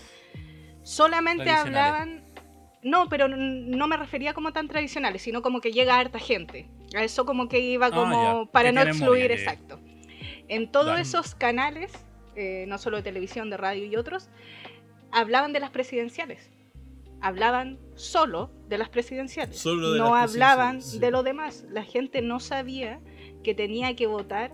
[0.84, 2.24] Solamente hablaban,
[2.84, 6.70] no, pero no me refería como tan tradicionales, sino como que llega harta gente.
[6.96, 9.36] A eso como que iba Ah, como para no excluir, ya.
[9.36, 9.80] exacto.
[10.48, 11.02] En todos Dale.
[11.02, 11.92] esos canales,
[12.36, 14.30] eh, no solo de televisión, de radio y otros,
[15.12, 16.50] hablaban de las presidenciales.
[17.22, 19.60] Hablaban solo de las presidenciales.
[19.60, 21.00] Solo de no las hablaban presidenciales, sí.
[21.00, 21.66] de lo demás.
[21.70, 23.00] La gente no sabía
[23.44, 24.54] que tenía que votar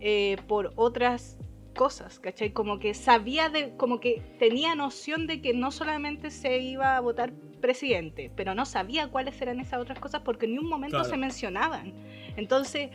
[0.00, 1.38] eh, por otras
[1.72, 2.50] cosas, ¿cachai?
[2.52, 7.00] Como que sabía de, como que tenía noción de que no solamente se iba a
[7.00, 11.10] votar presidente, pero no sabía cuáles eran esas otras cosas porque en un momento Claro.
[11.10, 11.92] se mencionaban.
[12.36, 12.90] Entonces,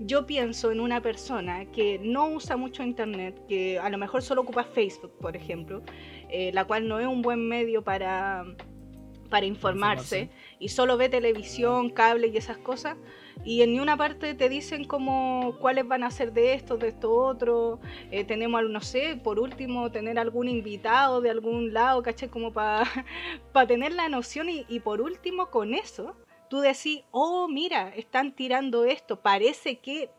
[0.00, 4.42] yo pienso en una persona que no usa mucho internet, que a lo mejor solo
[4.42, 5.82] ocupa Facebook, por ejemplo,
[6.28, 8.44] eh, la cual no es un buen medio para,
[9.30, 12.96] para informarse y solo ve televisión, cable y esas cosas.
[13.44, 17.12] Y en ninguna parte te dicen como cuáles van a ser de esto, de esto
[17.12, 17.80] otro.
[18.10, 22.28] Eh, tenemos, no sé, por último, tener algún invitado de algún lado, ¿cachai?
[22.28, 22.84] Como para
[23.66, 26.14] tener la noción y, y por último, con eso,
[26.52, 30.10] tú decís, oh, mira, están tirando esto, parece que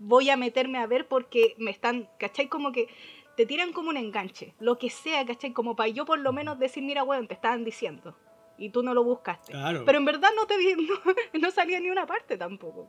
[0.00, 2.48] voy a meterme a ver porque me están, ¿cachai?
[2.48, 2.88] Como que
[3.36, 5.52] te tiran como un enganche, lo que sea, ¿cachai?
[5.52, 8.16] Como para yo por lo menos decir, mira, weón, te estaban diciendo.
[8.58, 9.52] Y tú no lo buscaste.
[9.86, 12.88] Pero en verdad no te no, no salía ni una parte tampoco.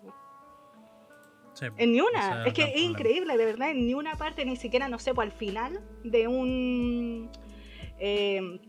[1.78, 2.46] en ni una.
[2.46, 5.32] es que es increíble, de verdad, en ni una parte, ni siquiera, no sé, pues
[5.32, 7.30] al final de un.
[8.00, 8.60] Eh,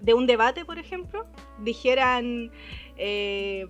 [0.00, 1.26] de un debate, por ejemplo,
[1.58, 2.50] dijeran.
[2.96, 3.66] Eh,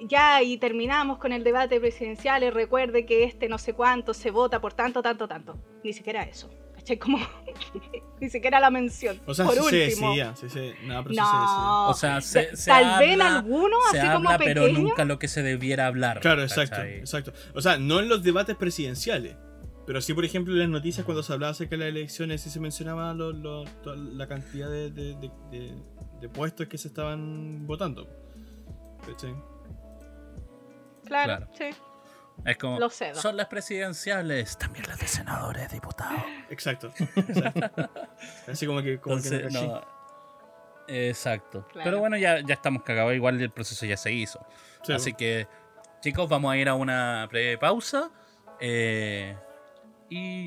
[0.00, 4.30] ya y terminamos con el debate presidencial y recuerde que este no sé cuánto se
[4.30, 5.56] vota por tanto, tanto, tanto.
[5.82, 6.50] Ni siquiera eso.
[6.86, 6.98] ¿Cachai?
[6.98, 7.18] Como
[8.20, 9.20] ni siquiera la mención.
[9.26, 10.14] O sea, por sí último.
[10.36, 10.72] sí, sí.
[10.84, 11.88] No, pero no.
[11.88, 14.54] O sea, se, tal vez en algunos, así como pequeño.
[14.54, 16.20] pero nunca lo que se debiera hablar.
[16.20, 17.32] Claro, exacto, exacto.
[17.54, 19.36] O sea, no en los debates presidenciales.
[19.84, 22.50] Pero sí, por ejemplo, en las noticias cuando se hablaba acerca de las elecciones y
[22.50, 25.72] se mencionaba lo, lo, la cantidad de, de, de,
[26.20, 28.08] de, puestos que se estaban votando.
[29.06, 29.34] ¿Cachai?
[31.04, 31.66] Claro, sí.
[32.44, 36.22] Es como, son las presidenciales, también las de senadores, diputados.
[36.50, 36.92] Exacto.
[38.48, 39.00] Así como que...
[39.00, 39.16] Como
[40.88, 41.66] exacto.
[41.74, 44.44] Pero bueno, ya, ya estamos cagados, igual el proceso ya se hizo.
[44.88, 45.48] Así que,
[46.00, 48.10] chicos, vamos a ir a una breve pausa.
[48.60, 49.36] Eh,
[50.08, 50.46] y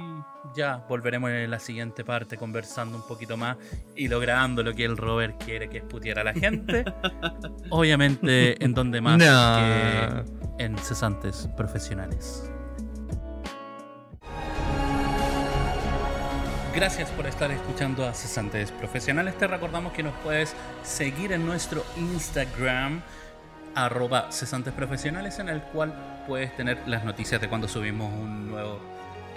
[0.56, 3.58] ya volveremos en la siguiente parte conversando un poquito más
[3.96, 6.86] y logrando lo que el Robert quiere, que es putear a la gente.
[7.70, 12.50] Obviamente, en donde más que en cesantes profesionales.
[16.76, 19.36] Gracias por estar escuchando a Cesantes Profesionales.
[19.38, 23.02] Te recordamos que nos puedes seguir en nuestro Instagram
[23.76, 28.80] arroba cesantes profesionales en el cual puedes tener las noticias de cuando subimos un nuevo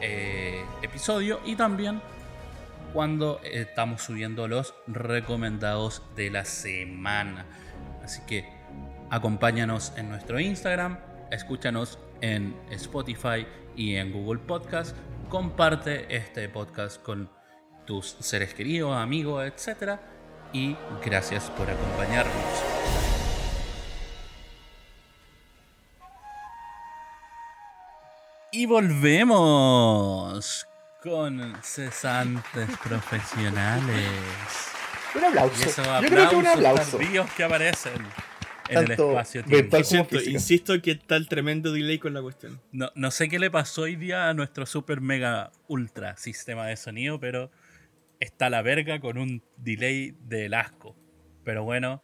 [0.01, 2.03] eh, episodio y también
[2.93, 7.47] cuando estamos subiendo los recomendados de la semana.
[8.05, 8.47] Así que
[9.11, 10.99] acompáñanos en nuestro Instagram,
[11.33, 14.97] escúchanos en Spotify y en Google Podcast.
[15.29, 17.31] Comparte este podcast con
[17.87, 19.99] tus seres queridos, amigos, etc.
[20.53, 22.35] Y gracias por acompañarnos.
[28.53, 29.89] Y volvemos
[31.03, 34.07] con cesantes profesionales.
[35.15, 35.83] Un aplauso.
[36.03, 36.99] Yo creo que un aplauso.
[37.37, 38.07] que aparecen
[38.73, 39.77] en el espacio tiempo.
[40.27, 42.61] insisto que está el tremendo delay con la cuestión.
[42.73, 46.77] No, no sé qué le pasó hoy día a nuestro super mega ultra sistema de
[46.77, 47.51] sonido, pero
[48.21, 50.97] está la verga con un delay del asco.
[51.45, 52.03] Pero bueno,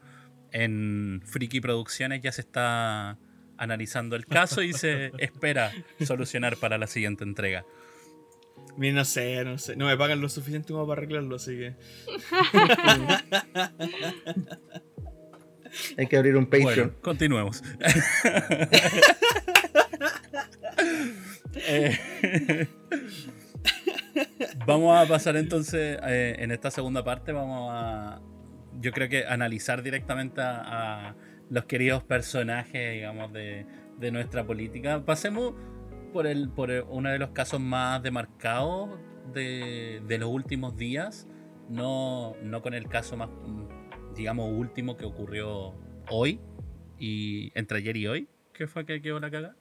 [0.53, 3.19] en Friki Producciones ya se está
[3.57, 5.73] analizando el caso y se espera
[6.05, 7.65] solucionar para la siguiente entrega.
[8.77, 9.77] Mira, no sé, no sé.
[9.77, 11.75] No me pagan lo suficiente como para arreglarlo, así que.
[15.97, 16.95] Hay que abrir un Patreon.
[17.01, 17.63] continuemos.
[21.71, 21.99] Eh,
[24.67, 27.33] vamos a pasar entonces eh, en esta segunda parte.
[27.33, 28.21] Vamos a,
[28.81, 31.17] yo creo que analizar directamente a
[31.51, 33.67] los queridos personajes, digamos, de,
[33.99, 35.05] de nuestra política.
[35.05, 35.55] Pasemos
[36.13, 38.91] por, el, por uno de los casos más demarcados
[39.33, 41.27] de, de los últimos días,
[41.69, 43.29] no, no con el caso más,
[44.19, 45.75] digamos, último que ocurrió
[46.11, 46.41] hoy,
[46.99, 49.55] y entre ayer y hoy, que fue que quedó la caga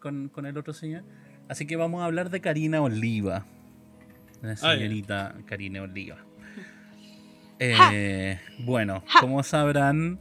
[0.00, 1.04] con, con el otro señor.
[1.48, 3.44] Así que vamos a hablar de Karina Oliva.
[4.40, 6.16] La ah, señorita Karina Oliva.
[7.60, 10.20] Eh, bueno, como sabrán,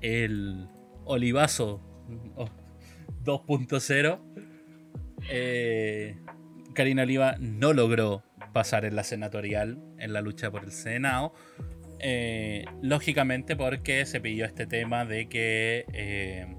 [0.00, 0.68] el
[1.04, 1.80] Olivazo
[3.24, 4.20] 2.0,
[5.28, 6.16] eh,
[6.74, 8.22] Karina Oliva no logró
[8.52, 11.34] pasar en la senatorial en la lucha por el Senado.
[11.98, 16.56] Eh, lógicamente porque se pidió este tema de que eh,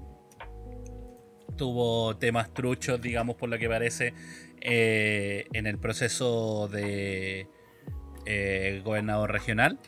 [1.56, 4.14] tuvo temas truchos, digamos, por lo que parece,
[4.60, 7.48] en el proceso de
[8.84, 9.78] gobernador regional.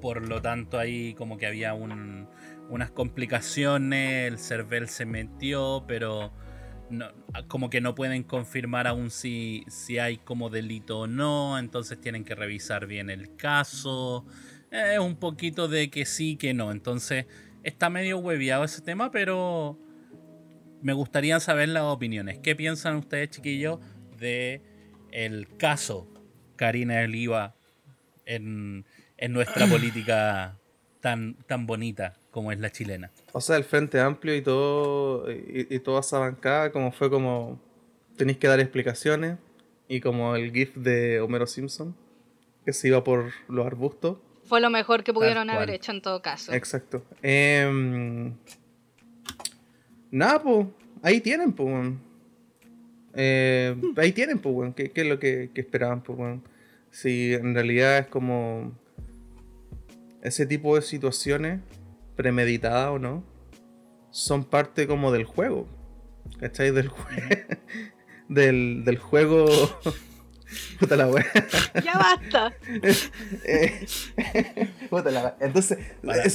[0.00, 6.32] Por lo tanto ahí como que había unas complicaciones, el CERVEL se metió, pero
[7.48, 12.24] como que no pueden confirmar aún si, si hay como delito o no, entonces tienen
[12.24, 14.26] que revisar bien el caso.
[14.70, 17.26] Es un poquito de que sí, que no, entonces
[17.62, 19.78] está medio hueviado ese tema, pero
[20.82, 22.38] me gustaría saber las opiniones.
[22.38, 23.80] ¿Qué piensan ustedes, chiquillos,
[24.18, 24.62] de
[25.10, 26.12] el caso
[26.56, 27.54] Karina Oliva
[28.26, 28.84] en
[29.16, 30.58] en nuestra política
[31.04, 33.10] tan, tan bonita como es la chilena.
[33.32, 37.60] O sea, el Frente Amplio y todo, y, toda esa bancada, como fue como,
[38.16, 39.36] tenéis que dar explicaciones,
[39.86, 41.94] y como el GIF de Homero Simpson,
[42.64, 44.16] que se iba por los arbustos.
[44.44, 46.54] Fue lo mejor que pudieron haber hecho en todo caso.
[46.54, 47.04] Exacto.
[47.22, 48.32] Eh,
[50.10, 50.66] nada, pues,
[51.02, 51.92] ahí tienen, pues,
[53.12, 56.40] eh, ahí tienen, pues, ¿Qué, es lo que, esperaban, pues,
[56.90, 58.72] Si en realidad es como
[60.24, 61.60] ese tipo de situaciones,
[62.16, 63.24] premeditadas o no,
[64.10, 65.68] son parte como del juego.
[66.40, 66.72] ¿Cachai?
[66.72, 66.90] Del,
[68.28, 69.46] del, del juego.
[70.78, 71.24] Puta la wea.
[71.84, 72.54] Ya basta.
[74.90, 75.78] Puta la Entonces,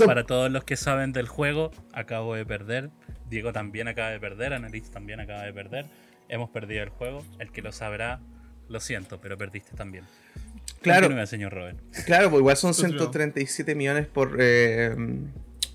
[0.06, 2.92] para, todos los que saben del juego, acabo de perder.
[3.30, 4.54] Diego también acaba de perder.
[4.54, 5.86] Annalise también acaba de perder.
[6.28, 7.24] Hemos perdido el juego.
[7.40, 8.20] El que lo sabrá,
[8.68, 10.06] lo siento, pero perdiste también.
[10.82, 11.26] Claro.
[11.28, 11.78] señor Robert.
[12.06, 14.38] Claro, pues igual son 137 millones por.
[14.40, 14.96] Eh,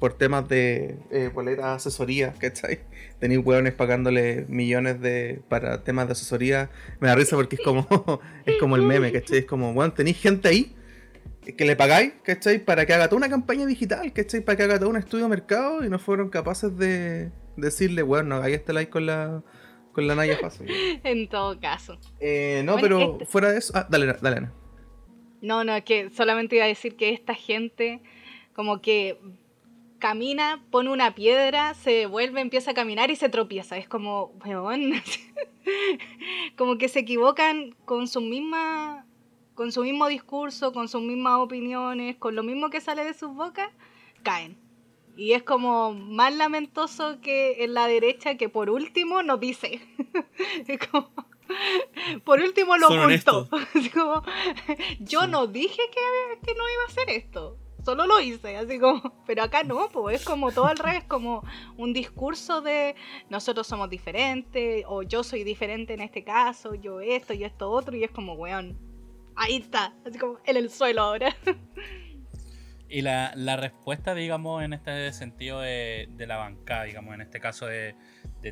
[0.04, 2.80] por temas de eh, boleta asesoría, ¿cachai?
[3.20, 6.68] Tenéis hueones pagándole millones de para temas de asesoría.
[7.00, 7.86] Me da risa porque es como
[8.44, 9.38] es como el meme, ¿cachai?
[9.38, 10.76] Es como, bueno, tenéis gente ahí
[11.56, 12.58] que le pagáis, ¿cachai?
[12.58, 14.40] Para que haga toda una campaña digital, ¿cachai?
[14.40, 18.42] Para que haga todo un estudio de mercado y no fueron capaces de decirle, bueno,
[18.42, 19.42] ahí está like con la
[19.92, 20.66] con la Naya fácil.
[21.04, 21.98] en todo caso.
[22.20, 23.72] Eh, no, pero este fuera de eso.
[23.74, 24.52] Ah, dale, dale, Ana.
[25.44, 28.00] No, no, que solamente iba a decir que esta gente,
[28.54, 29.18] como que
[29.98, 33.76] camina, pone una piedra, se vuelve, empieza a caminar y se tropieza.
[33.76, 34.94] Es como, weón,
[36.56, 39.04] como que se equivocan con su misma
[39.54, 43.34] con su mismo discurso, con sus mismas opiniones, con lo mismo que sale de sus
[43.34, 43.70] bocas,
[44.22, 44.56] caen.
[45.14, 49.80] Y es como más lamentoso que en la derecha que por último no dice.
[52.24, 53.48] por último lo ocultó.
[55.00, 59.02] yo no dije que, que no iba a hacer esto solo lo hice, así como,
[59.26, 61.44] pero acá no, pues es como todo al revés, como
[61.76, 62.94] un discurso de
[63.28, 67.94] nosotros somos diferentes, o yo soy diferente en este caso, yo esto y esto otro,
[67.94, 68.78] y es como, weón,
[69.36, 71.36] ahí está, así como en el suelo ahora.
[72.88, 77.96] Y la, respuesta, digamos, en este sentido de, la bancada, digamos, en este caso de,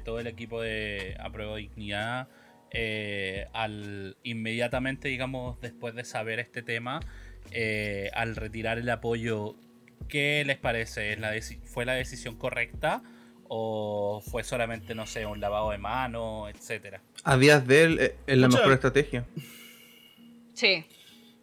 [0.04, 2.28] todo el equipo de Apruebo Dignidad,
[2.72, 7.00] eh, al inmediatamente, digamos, después de saber este tema,
[7.50, 9.56] eh, al retirar el apoyo,
[10.08, 11.16] ¿qué les parece?
[11.16, 11.32] la
[11.64, 13.02] ¿Fue la decisión correcta?
[13.48, 17.02] ¿O fue solamente, no sé, un lavado de mano, etcétera?
[17.24, 19.26] A días de él eh, es la mejor estrategia.
[20.54, 20.84] Sí.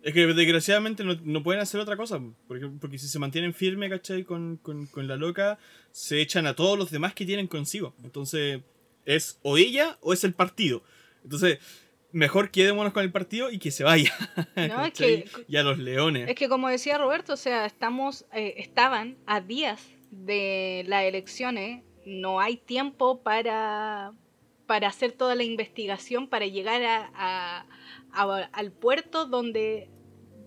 [0.02, 2.20] Es que desgraciadamente no, pueden hacer otra cosa.
[2.48, 4.24] Porque, porque si se mantienen firmes, ¿cachai?
[4.24, 5.60] Con, con, con, la loca,
[5.92, 7.94] se echan a todos los demás que tienen consigo.
[8.04, 8.62] Entonces,
[9.06, 10.84] es o ella o es el partido.
[11.30, 11.60] Entonces,
[12.12, 14.12] mejor quedémonos con el partido y que se vaya.
[14.56, 16.28] No, es que, y a los leones.
[16.28, 21.84] Es que como decía Roberto, o sea, estamos, eh, estaban a días de las elecciones,
[22.08, 24.14] no hay tiempo para,
[24.66, 26.82] para hacer toda la investigación, para llegar
[27.14, 27.68] a,
[28.12, 29.88] al puerto donde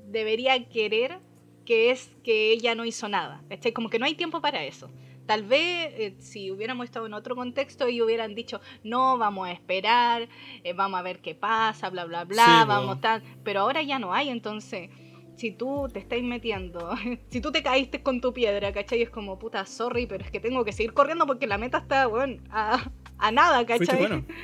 [0.08, 1.20] debería querer,
[1.64, 3.44] que es que ella no hizo nada.
[3.72, 4.90] Como que no hay tiempo para eso.
[5.26, 9.52] Tal vez eh, si hubiéramos estado en otro contexto y hubieran dicho, no, vamos a
[9.52, 10.28] esperar,
[10.64, 13.22] eh, vamos a ver qué pasa, bla, bla, bla, vamos tal.
[13.44, 14.90] Pero ahora ya no hay, entonces,
[15.36, 16.90] si tú te estás metiendo,
[17.28, 19.02] si tú te caíste con tu piedra, ¿cachai?
[19.02, 22.06] Es como, puta, sorry, pero es que tengo que seguir corriendo porque la meta está,
[22.06, 23.86] bueno, a, a nada, ¿cachai?
[23.86, 24.24] Fuiste bueno.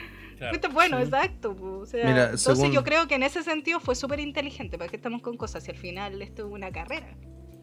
[0.50, 1.56] Fuiste bueno, exacto.
[1.60, 5.36] O sea, entonces yo creo que en ese sentido fue súper inteligente, porque estamos con
[5.36, 7.08] cosas y al final esto es una carrera.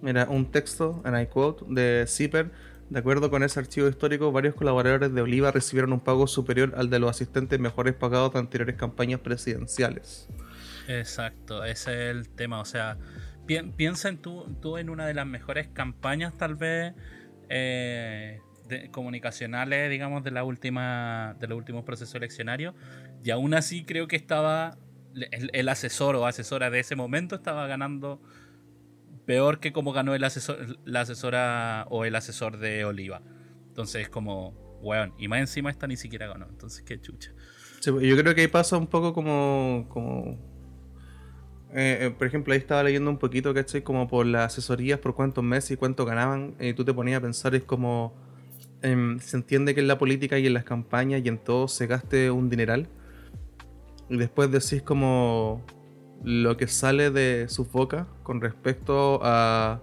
[0.02, 2.52] Mira, un texto, en I quote, de Zipper
[2.90, 6.90] de acuerdo con ese archivo histórico, varios colaboradores de Oliva recibieron un pago superior al
[6.90, 10.30] de los asistentes mejores pagados de anteriores campañas presidenciales.
[10.88, 12.60] Exacto, ese es el tema.
[12.60, 12.98] O sea,
[13.46, 16.94] piensa en tú, tú en una de las mejores campañas, tal vez,
[17.50, 18.40] eh,
[18.92, 22.76] comunicacionales, digamos, de la última, de los últimos procesos eleccionarios.
[23.24, 24.78] Y aún así creo que estaba
[25.32, 28.22] el asesor o asesora de ese momento estaba ganando
[29.26, 33.22] peor que como ganó el asesor, la asesora o el asesor de Oliva.
[33.68, 34.52] Entonces es como,
[34.82, 36.48] weón, y más encima esta ni siquiera ganó.
[36.48, 37.32] Entonces, qué chucha.
[37.84, 39.88] yo creo que ahí pasa un poco como.
[39.90, 40.56] como
[41.74, 43.82] eh, eh, por ejemplo, ahí estaba leyendo un poquito, ¿cachai?
[43.82, 46.56] Como por las asesorías, por cuántos meses y cuánto ganaban.
[46.60, 48.14] Y tú te ponías a pensar, es como.
[48.82, 51.88] Em, se entiende que en la política y en las campañas y en todo se
[51.88, 52.88] gaste un dineral.
[54.10, 55.66] Y después decís como
[56.26, 59.80] lo que sale de su boca con respecto a,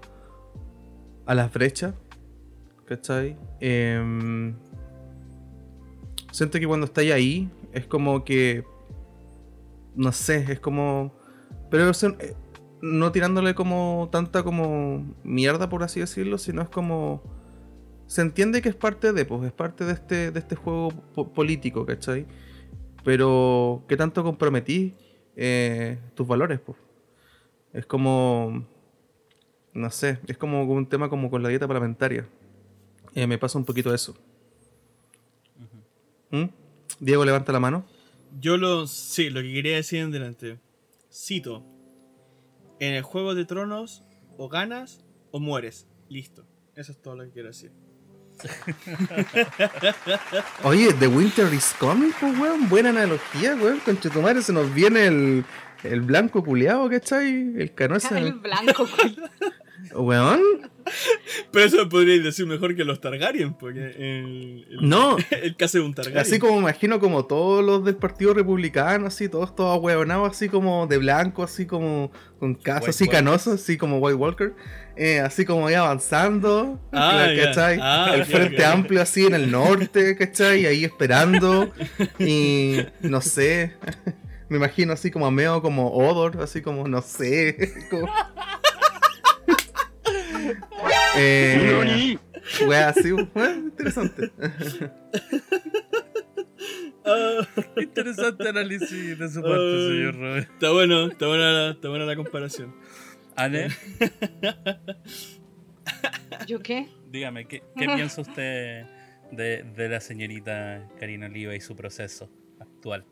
[1.24, 1.94] a las brechas.
[2.84, 3.38] ¿Cachai?
[3.60, 4.52] Eh,
[6.32, 8.64] siento que cuando estáis ahí es como que.
[9.94, 11.14] No sé, es como.
[11.70, 12.34] Pero eh,
[12.82, 17.22] no tirándole como tanta como mierda, por así decirlo, sino es como...
[18.06, 20.90] Se entiende que es parte de, pues, es parte de este, de este juego
[21.34, 22.26] político, ¿cachai?
[23.04, 24.96] Pero, ¿qué tanto comprometí
[25.36, 26.78] eh, tus valores, pues?
[27.72, 28.66] Es como...
[29.74, 32.26] No sé, es como un tema como con la dieta parlamentaria.
[33.14, 34.14] Eh, me pasa un poquito eso.
[36.30, 36.44] ¿Mm?
[37.00, 37.84] Diego, levanta la mano.
[38.40, 38.86] Yo lo.
[38.86, 40.58] Sí, lo que quería decir en delante.
[41.12, 41.64] Cito.
[42.80, 44.02] En el juego de tronos,
[44.36, 45.86] o ganas o mueres.
[46.08, 46.44] Listo.
[46.74, 47.72] Eso es todo lo que quiero decir.
[50.64, 52.68] Oye, The Winter is Coming, pues, weón.
[52.68, 53.80] Buena analogía, weón.
[53.80, 55.44] Con Chetumare se nos viene el,
[55.84, 57.54] el blanco culiado, ¿cachai?
[57.56, 58.18] El canosa.
[58.18, 58.86] El blanco.
[59.94, 60.40] Weón.
[61.52, 65.16] Pero eso podríais decir mejor que los Targaryen, porque el, no.
[65.30, 66.20] el caso de un Targaryen.
[66.20, 70.86] Así como imagino como todos los del Partido Republicano, así, todos todos huevonados, así como
[70.86, 74.54] de blanco, así como con casas así canosos, así como White Walker.
[74.94, 77.78] Eh, así como ahí avanzando, ah, ¿cachai?
[77.80, 80.66] Ah, el frente amplio así en el norte, ¿cachai?
[80.66, 81.72] Ahí esperando.
[82.18, 83.76] y no sé.
[84.50, 87.72] Me imagino así como a Meo como Odor, así como, no sé.
[87.88, 88.06] Como...
[91.16, 92.18] Eh,
[92.86, 94.32] así, interesante.
[97.04, 97.46] Ah.
[97.76, 100.50] interesante análisis de su parte, señor Robert.
[100.50, 102.74] Está bueno, está buena la, está buena la comparación.
[103.36, 103.68] ¿Ane?
[106.46, 106.88] ¿Yo qué?
[107.10, 108.86] Dígame, ¿qué, qué piensa usted
[109.32, 113.04] de, de la señorita Karina Oliva y su proceso actual?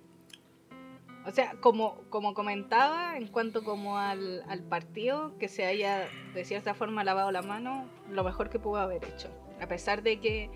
[1.30, 6.44] O sea, como, como comentaba, en cuanto como al, al, partido, que se haya de
[6.44, 9.28] cierta forma lavado la mano, lo mejor que pudo haber hecho.
[9.60, 10.50] A pesar de que,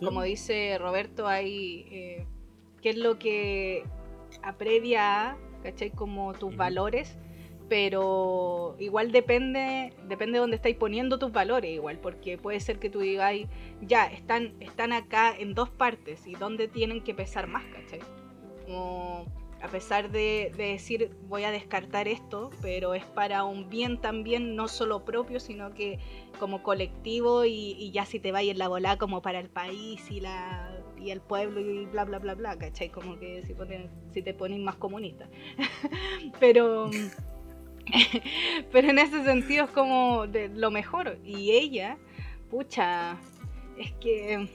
[0.00, 1.86] como dice Roberto, hay...
[1.90, 2.26] Eh,
[2.82, 3.84] ¿Qué es lo que
[4.42, 5.92] aprevia a, ¿cachai?
[5.92, 7.16] Como tus valores,
[7.70, 12.88] pero igual depende depende de dónde estáis poniendo tus valores igual porque puede ser que
[12.88, 13.46] tú digáis
[13.82, 18.00] ya están están acá en dos partes y dónde tienen que pesar más ¿cachai?
[18.64, 19.26] como
[19.60, 24.68] a pesar de, decir voy a descartar esto, pero es para un bien también, no
[24.68, 25.98] solo propio, sino que
[26.38, 30.20] como colectivo y, ya si te va en la bola como para el país y
[30.20, 32.90] la y el pueblo y bla bla bla bla, ¿cachai?
[32.90, 35.28] Como que si, te pones más comunista.
[36.40, 36.90] pero
[38.72, 41.18] pero en ese sentido es como lo mejor.
[41.24, 41.98] Y ella,
[42.50, 43.16] pucha,
[43.78, 44.48] es que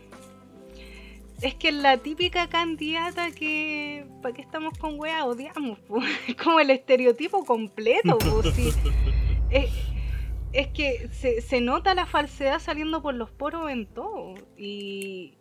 [1.43, 4.05] es que la típica candidata que.
[4.21, 5.25] ¿Para qué estamos con weá?
[5.25, 5.77] Odiamos,
[6.27, 8.17] Es como el estereotipo completo,
[9.51, 14.35] Es, que se, nota la falsedad saliendo por los poros en todo.
[14.57, 15.33] Y.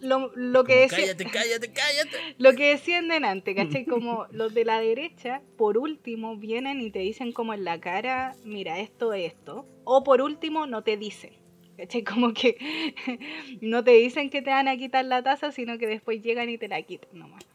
[0.00, 2.16] Lo, lo que decía, cállate, cállate, cállate.
[2.38, 3.84] Lo que decían delante, ¿cachai?
[3.84, 8.36] Como los de la derecha, por último, vienen y te dicen como en la cara,
[8.44, 9.66] mira, esto, esto.
[9.82, 11.32] O por último, no te dicen.
[11.78, 12.02] ¿Cachai?
[12.02, 12.58] Como que
[13.60, 16.58] no te dicen que te van a quitar la taza, sino que después llegan y
[16.58, 17.46] te la quitan nomás.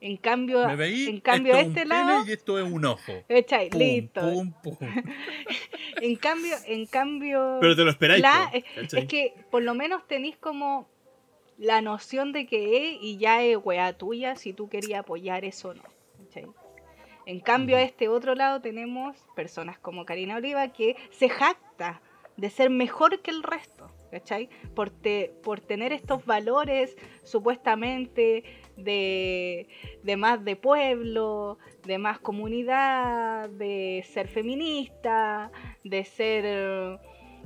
[0.00, 2.24] En cambio, en cambio este lado.
[2.26, 3.12] Y esto es un ojo.
[3.28, 3.70] ¿Cachai?
[3.70, 4.20] Listo.
[6.00, 7.58] en cambio, en cambio.
[7.60, 8.24] Pero te lo esperáis.
[8.52, 10.88] es, que por lo menos tenéis como
[11.58, 15.70] la noción de que es y ya es wea tuya si tú querías apoyar eso
[15.70, 15.84] o no.
[16.24, 16.46] ¿cachai?
[17.26, 22.00] En cambio, a este otro lado tenemos personas como Karina Oliva que se jacta
[22.36, 24.48] de ser mejor que el resto, ¿cachai?
[24.74, 24.92] Por,
[25.42, 28.44] por tener estos valores supuestamente
[28.76, 29.68] de,
[30.16, 35.50] más de pueblo, de más comunidad, de ser feminista,
[35.84, 37.00] de ser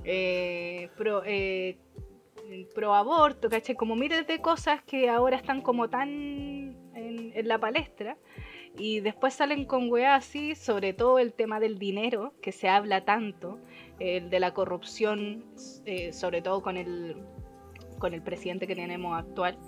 [0.05, 1.79] eh, pro, eh,
[2.75, 3.75] pro aborto, ¿cachai?
[3.75, 8.17] Como miles de cosas que ahora están como tan en, la palestra
[8.79, 13.05] y después salen con weá así, sobre todo el tema del dinero, que se habla
[13.05, 13.59] tanto,
[13.99, 15.45] el de la corrupción,
[15.85, 17.17] eh, sobre todo con el,
[17.99, 19.59] con el presidente que tenemos actual.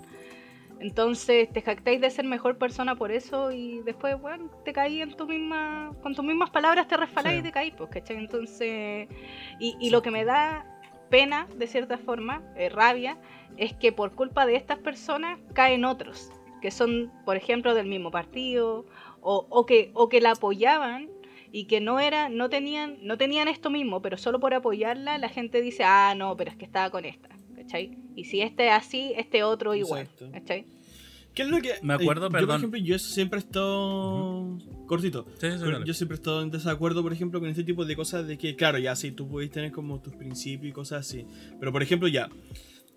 [0.79, 5.13] Entonces te jactáis de ser mejor persona por eso y después, bueno, te caí en
[5.13, 8.17] tu misma, con tus mismas palabras te resfaláis y te caí, pues, ¿cachai?
[8.17, 9.09] Entonces,
[9.59, 10.65] y, lo que me da
[11.09, 13.17] pena, de cierta forma, eh, rabia,
[13.57, 18.09] es que por culpa de estas personas caen otros, que son, por ejemplo, del mismo
[18.09, 18.85] partido,
[19.19, 21.09] o, o, que, o que la apoyaban
[21.51, 25.29] y que no era, no tenían, no tenían esto mismo, pero solo por apoyarla la
[25.29, 27.97] gente dice, ah, no, pero es que estaba con esta, ¿cachai?
[28.15, 30.65] Y si este es así, este otro igual, ¿cachai?
[31.33, 31.73] ¿Qué es lo que.?
[31.83, 32.41] Me acuerdo, eh, perdón.
[32.41, 34.57] Yo, por ejemplo, yo siempre he estado.
[34.87, 35.25] Cortito.
[35.85, 38.55] yo siempre he estado en desacuerdo, por ejemplo, con este tipo de cosas de que,
[38.55, 41.25] claro, ya sí, tú puedes tener como tus principios y cosas así.
[41.59, 42.29] Pero, por ejemplo, ya.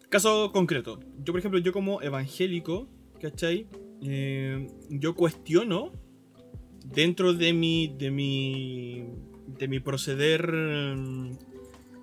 [0.09, 1.01] Caso concreto.
[1.19, 2.89] Yo, por ejemplo, yo como evangélico,
[3.21, 3.67] ¿cachai?
[4.03, 5.93] Eh, yo cuestiono
[6.85, 9.05] dentro de mi, de mi,
[9.59, 11.39] de mi proceder mm,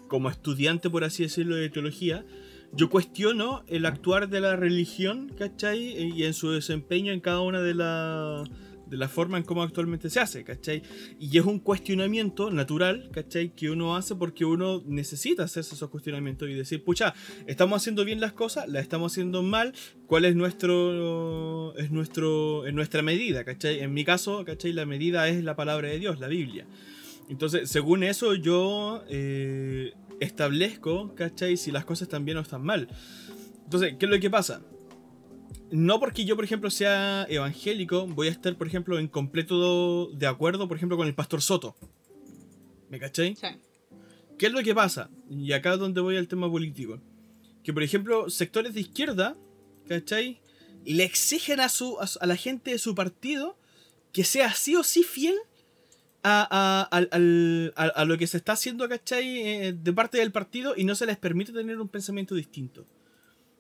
[0.07, 2.25] como estudiante, por así decirlo, de teología,
[2.71, 5.79] yo cuestiono el actuar de la religión, ¿cachai?
[6.15, 8.49] Y en su desempeño en cada una de las
[8.89, 10.81] de la forma en cómo actualmente se hace, ¿cachai?
[11.19, 13.55] Y es un cuestionamiento natural, ¿cachai?
[13.55, 17.13] Que uno hace porque uno necesita hacerse esos cuestionamientos y decir, pucha,
[17.47, 19.73] estamos haciendo bien las cosas, las estamos haciendo mal,
[20.07, 23.79] ¿cuál es nuestro, es nuestro, es nuestra medida, ¿cachai?
[23.79, 24.73] En mi caso, ¿cachai?
[24.73, 26.65] La medida es la palabra de Dios, la Biblia.
[27.29, 31.57] Entonces, según eso, yo eh, establezco, ¿cachai?
[31.57, 32.87] Si las cosas están bien o están mal.
[33.65, 34.63] Entonces, ¿qué es lo que pasa?
[35.71, 40.27] No porque yo, por ejemplo, sea evangélico, voy a estar, por ejemplo, en completo de
[40.27, 41.75] acuerdo, por ejemplo, con el pastor Soto.
[42.89, 43.35] ¿Me cachai?
[43.35, 43.47] Sí.
[44.37, 45.09] ¿Qué es lo que pasa?
[45.29, 46.99] Y acá es donde voy al tema político.
[47.63, 49.35] Que, por ejemplo, sectores de izquierda,
[49.87, 50.39] ¿cachai?
[50.85, 53.57] Le exigen a, su, a, la gente de su partido
[54.13, 55.35] que sea sí o sí fiel
[56.23, 59.39] a, a, lo que se está haciendo, ¿cachai?
[59.39, 62.85] Eh, de parte del partido y no se les permite tener un pensamiento distinto.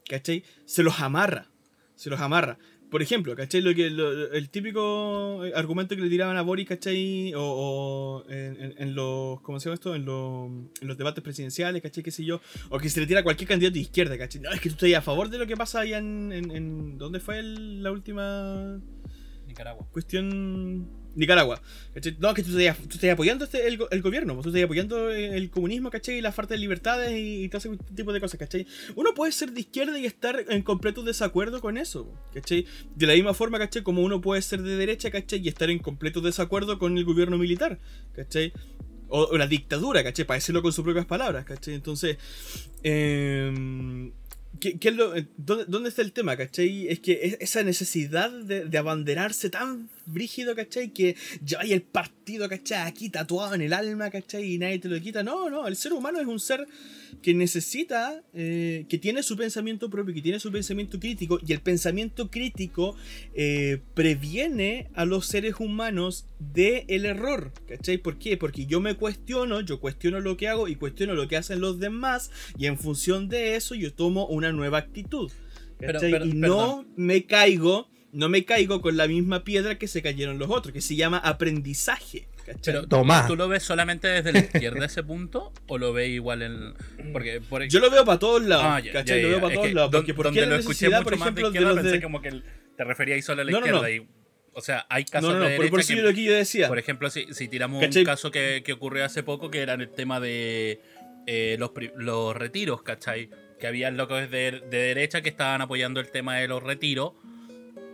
[0.07, 0.43] ¿Cachai?
[0.65, 1.48] Se los amarra
[1.99, 2.57] se los amarra.
[2.89, 3.61] Por ejemplo, ¿cachai?
[3.61, 7.33] Lo que, el típico argumento que le tiraban a Boris, ¿cachai?
[7.35, 9.41] O, en, los.
[9.41, 9.93] ¿Cómo se llama esto?
[9.93, 12.01] En, los debates presidenciales, ¿cachai?
[12.01, 12.41] ¿Qué sé yo?
[12.69, 14.41] O que se le tira a cualquier candidato de izquierda, ¿cachai?
[14.41, 16.31] No, es que tú estás a favor de lo que pasa allá en.
[16.31, 18.79] en ¿Dónde fue la última.
[19.45, 19.85] Nicaragua.
[19.91, 21.61] Cuestión Nicaragua.
[22.19, 26.17] No, que tú estás, apoyando este, el, gobierno, pues, tú estás apoyando el comunismo, ¿cachai?
[26.17, 28.67] Y la falta de libertades y, todo ese tipo de cosas, ¿cachai?
[28.95, 32.65] Uno puede ser de izquierda y estar en completo desacuerdo con eso, ¿cachai?
[32.95, 33.83] De la misma forma, ¿cachai?
[33.83, 35.39] Como uno puede ser de derecha, ¿cachai?
[35.39, 37.79] Y estar en completo desacuerdo con el gobierno militar,
[38.13, 38.53] ¿cachai?
[39.07, 40.25] O la dictadura, ¿cachai?
[40.25, 41.73] Para decirlo con sus propias palabras, ¿cachai?
[41.73, 42.17] Entonces,
[42.83, 44.11] eh,
[44.59, 46.87] ¿Qué, eh, dónde, está el tema, cachai?
[46.87, 50.89] Es que esa necesidad de, de abanderarse tan brígido, ¿cachai?
[50.89, 51.15] Que
[51.57, 52.87] hay el partido, ¿cachai?
[52.87, 54.53] Aquí tatuado en el alma, ¿cachai?
[54.53, 55.23] Y nadie te lo quita.
[55.23, 56.67] No, no, el ser humano es un ser
[57.21, 61.61] que necesita, eh, que tiene su pensamiento propio, que tiene su pensamiento crítico, y el
[61.61, 62.95] pensamiento crítico
[63.33, 67.97] eh, previene a los seres humanos del el error, ¿cachai?
[67.97, 68.37] ¿Por qué?
[68.37, 71.79] Porque yo me cuestiono, yo cuestiono lo que hago y cuestiono lo que hacen los
[71.79, 75.31] demás, y en función de eso yo tomo una nueva actitud.
[76.25, 80.49] y no me caigo no me caigo con la misma piedra que se cayeron los
[80.49, 82.27] otros, que se llama aprendizaje.
[82.63, 83.27] Pero Toma.
[83.27, 86.73] ¿tú lo ves solamente desde la izquierda ese punto o lo ves igual en
[87.13, 89.21] porque Yo lo veo para todos lados, ah, ¿cachai?
[89.21, 91.81] Lo veo para todos lados, porque donde lo escuché mucho por ejemplo, más de izquierda,
[91.81, 92.41] pensé como que
[92.75, 94.07] te referías solo a la izquierda y
[94.53, 96.67] o sea, hay casos no, no, de por, por eso que, lo que yo decía.
[96.67, 99.89] Por ejemplo, si, si tiramos un caso que, que, ocurrió hace poco, que era el
[99.89, 100.81] tema de
[101.27, 103.29] eh, los, los retiros, ¿cachai?
[103.59, 107.13] Que había locos de, de derecha que estaban apoyando el tema de los retiros.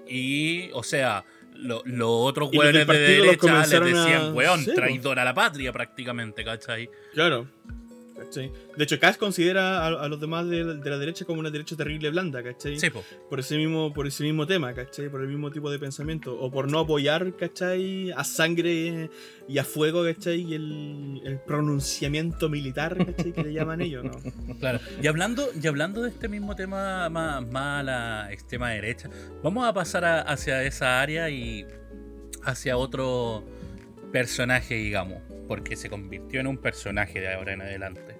[0.07, 1.25] Y, o sea,
[1.57, 6.89] los otros hueones de derecha les decían, weón, traidor a la patria prácticamente, ¿cachai?
[7.13, 7.47] Claro.
[8.15, 12.41] De hecho, Cass considera a, los demás de, la derecha como una derecha terrible blanda,
[12.41, 12.79] ¿cachai?
[12.79, 12.87] Sí,
[13.29, 15.09] Por ese mismo, por ese mismo tema, ¿cachai?
[15.09, 16.37] Por el mismo tipo de pensamiento.
[16.39, 18.11] O por no apoyar, ¿cachai?
[18.11, 19.09] A sangre
[19.47, 20.41] y a fuego, ¿cachai?
[20.41, 23.33] Y el, pronunciamiento militar, ¿cachai?
[23.33, 24.11] Que le llaman ellos, ¿no?
[24.59, 24.79] Claro.
[25.01, 29.09] Y hablando, y hablando de este mismo tema más, más a la extrema derecha,
[29.43, 31.65] vamos a pasar hacia esa área y
[32.43, 33.43] hacia otro
[34.11, 38.15] personaje, digamos, porque se convirtió en un personaje de ahora en adelante.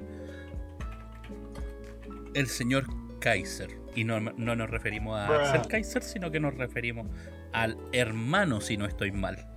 [2.34, 2.86] El señor
[3.20, 3.70] Kaiser.
[3.96, 7.08] Y no, nos referimos a ser Kaiser, sino que nos referimos
[7.54, 9.48] al hermano, si no estoy mal.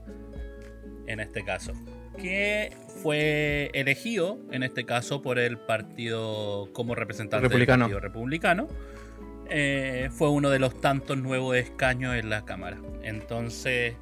[1.07, 1.73] En este caso.
[2.16, 8.69] Que fue elegido, en este caso, por el partido como representante del Partido Republicano.
[9.51, 12.79] Eh, fue uno de los tantos nuevos escaños en la Cámara.
[13.03, 13.95] Entonces,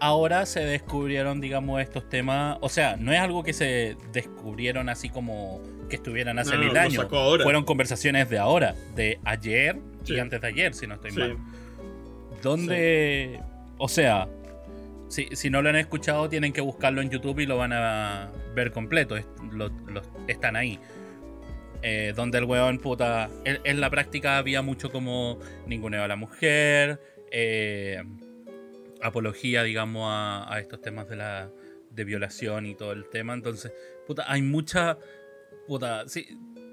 [0.00, 2.58] ahora se descubrieron, digamos, estos temas.
[2.60, 7.06] O sea, no es algo que se descubrieron así como que estuvieran hace mil años.
[7.08, 11.36] Fueron conversaciones de ahora, de ayer y antes de ayer, si no estoy mal.
[12.42, 13.40] Donde,
[13.78, 14.28] o sea,
[15.08, 18.30] si, si, no lo han escuchado, tienen que buscarlo en YouTube y lo van a
[18.54, 19.16] ver completo.
[20.28, 20.78] están ahí.
[21.82, 23.30] Eh, donde el weón, puta.
[23.44, 27.00] En, la práctica había mucho como ninguneo a la mujer.
[27.30, 28.02] Eh,
[29.02, 31.50] apología, digamos, a, estos temas de la
[31.90, 33.34] de violación y todo el tema.
[33.34, 33.72] Entonces,
[34.06, 34.98] puta, hay mucha.
[35.66, 36.26] Puta, sí,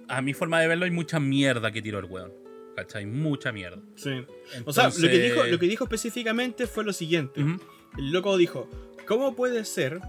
[0.08, 2.34] a mi forma de verlo, hay mucha mierda que tiró el weón.
[2.76, 3.06] ¿Cachai?
[3.06, 3.82] Mucha mierda.
[3.96, 4.26] Sí.
[4.66, 7.42] O sea, lo que, dijo, lo que dijo específicamente fue lo siguiente.
[7.98, 8.70] El loco dijo:
[9.08, 10.02] ¿Cómo puede ser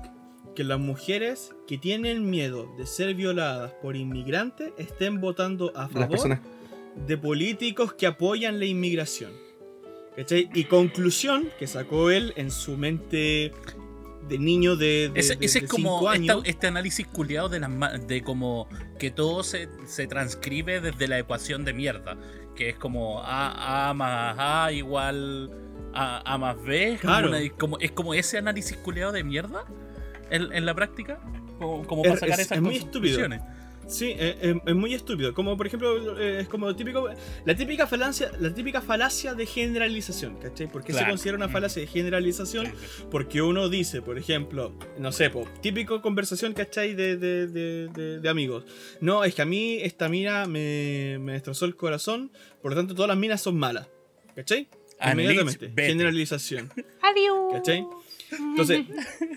[0.57, 6.41] que las mujeres que tienen miedo de ser violadas por inmigrantes estén votando a favor
[7.07, 9.46] de políticos que apoyan la inmigración?
[10.17, 10.49] ¿Cachai?
[10.55, 13.53] Y conclusión que sacó él en su mente
[14.29, 16.13] de niño de, de, ese, de- ese de es como cinco
[16.43, 18.67] esta- este análisis culiado de las de como
[18.99, 22.17] que todo se, se transcribe desde la ecuación de mierda.
[22.57, 25.51] Que es como A, A más A igual
[25.93, 26.95] A, A más B.
[26.95, 27.29] Es como, Claro.
[27.29, 29.65] una- como- es como ese análisis culiado de mierda
[30.31, 31.21] en, en la práctica.
[31.59, 33.19] Como, como Es- para sacar es- esas es muy estúpido.
[33.89, 35.33] Sí, eh, eh, es muy estúpido.
[35.33, 37.09] Como por ejemplo, eh, es como típico,
[37.45, 40.67] la típica falacia, la típica falacia de generalización, ¿cachai?
[40.67, 41.13] ¿Por qué se Claro.
[41.13, 42.67] considera una falacia de generalización?
[43.11, 46.95] Porque uno dice, por ejemplo, no sé, po, típico conversación, ¿cachai?
[46.95, 48.65] De, de, de, de- de amigos.
[49.01, 52.33] No, es que a mí esta mina me, me destrozó el corazón,
[52.63, 53.89] por lo tanto todas las minas son malas.
[54.35, 54.69] ¿Cachai?
[54.99, 55.87] Annelies, Inmediatamente.
[55.87, 56.73] Generalización.
[57.03, 57.53] Adiós.
[57.53, 57.87] ¿Cachai?
[58.33, 58.85] Entonces,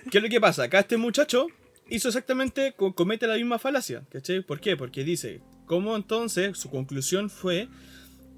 [0.09, 0.63] ¿qué es lo que pasa?
[0.63, 1.47] Acá este muchacho
[1.89, 4.41] hizo exactamente, co- comete la misma falacia, ¿cachai?
[4.41, 4.77] ¿Por qué?
[4.77, 7.67] Porque dice, ¿cómo entonces su conclusión fue,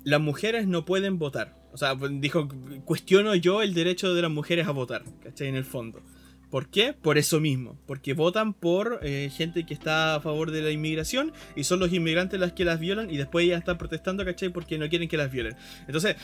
[0.04, 1.56] las mujeres no pueden votar?
[1.74, 2.50] O sea, pues, dijo,
[2.86, 5.48] cuestiono yo el derecho de las mujeres a votar, ¿cachai?
[5.48, 6.02] En el fondo.
[6.50, 6.92] ¿Por qué?
[6.92, 7.80] Por eso mismo.
[7.88, 11.94] Porque votan por eh, gente que está a favor de la inmigración y son los
[11.94, 14.50] inmigrantes las que las violan y después ellas están protestando, ¿cachai?
[14.50, 15.56] Porque no quieren que las violen.
[15.88, 16.18] Entonces,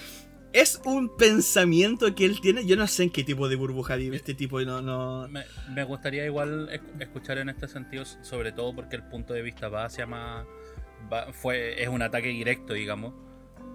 [0.54, 2.66] es un pensamiento que él tiene.
[2.66, 4.60] Yo no sé en qué tipo de burbuja vive este tipo.
[4.62, 5.28] No, no...
[5.28, 5.44] Me,
[5.74, 9.70] me gustaría igual esc- escuchar en este sentido, sobre todo porque el punto de vista
[9.70, 10.46] va hacia más.
[11.12, 13.14] va- fue, es un ataque directo, digamos.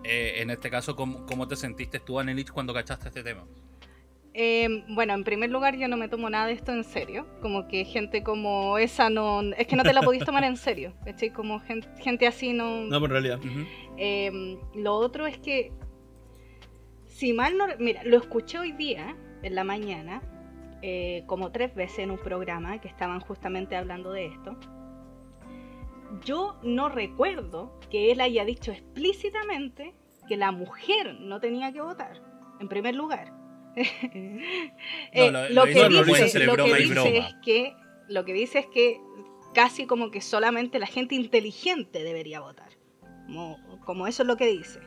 [0.04, 3.44] Eh, en este caso, ¿cómo, cómo te sentiste tú, Anelich, cuando cachaste este tema?
[4.34, 7.26] Eh, bueno, en primer lugar, yo no me tomo nada de esto en serio.
[7.42, 9.42] Como que gente como esa no.
[9.42, 10.94] Es que no te la podéis tomar en serio.
[11.04, 11.30] ¿cachai?
[11.34, 12.84] Como gente, gente así no.
[12.84, 13.40] No, pero en realidad.
[13.98, 15.70] Eh, lo otro es que,
[17.22, 17.66] si mal no...
[17.78, 20.20] Mira, lo escuché hoy día, en la mañana,
[20.82, 24.56] eh, como tres veces en un programa que estaban justamente hablando de esto.
[26.24, 29.94] Yo no recuerdo que él haya dicho explícitamente
[30.26, 32.20] que la mujer no tenía que votar,
[32.58, 33.32] en primer lugar.
[35.12, 35.62] Eh, lo-
[36.56, 36.64] que
[37.04, 37.76] dice, es que
[38.08, 39.00] lo que dice es que
[39.54, 42.70] casi como que solamente la gente inteligente debería votar.
[43.26, 44.80] Como, como eso es lo que dice.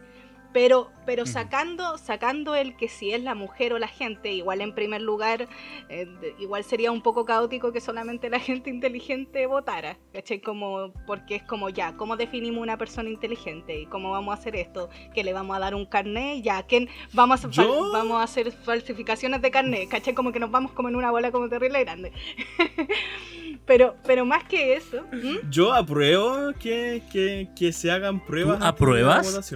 [0.55, 4.73] Pero, pero sacando, sacando el que si es la mujer o la gente, igual en
[4.73, 5.49] primer lugar,
[5.89, 6.07] eh,
[6.39, 10.39] igual sería un poco caótico que solamente la gente inteligente votara, ¿cachai?
[10.39, 13.81] Como, porque es como ya, ¿cómo definimos una persona inteligente?
[13.81, 14.89] ¿Y cómo vamos a hacer esto?
[15.13, 16.41] ¿Que le vamos a dar un carnet?
[16.41, 19.89] Ya, ¿quién vamos a, Yo- vamos a hacer falsificaciones de carnet?
[19.89, 20.13] ¿Cachai?
[20.13, 22.13] Como que nos vamos como en una bola como terrible grande.
[23.65, 25.03] pero, pero más que eso.
[25.49, 28.59] Yo apruebo que, que, que se hagan pruebas.
[28.59, 29.51] ¿Tú antes de la apruebas?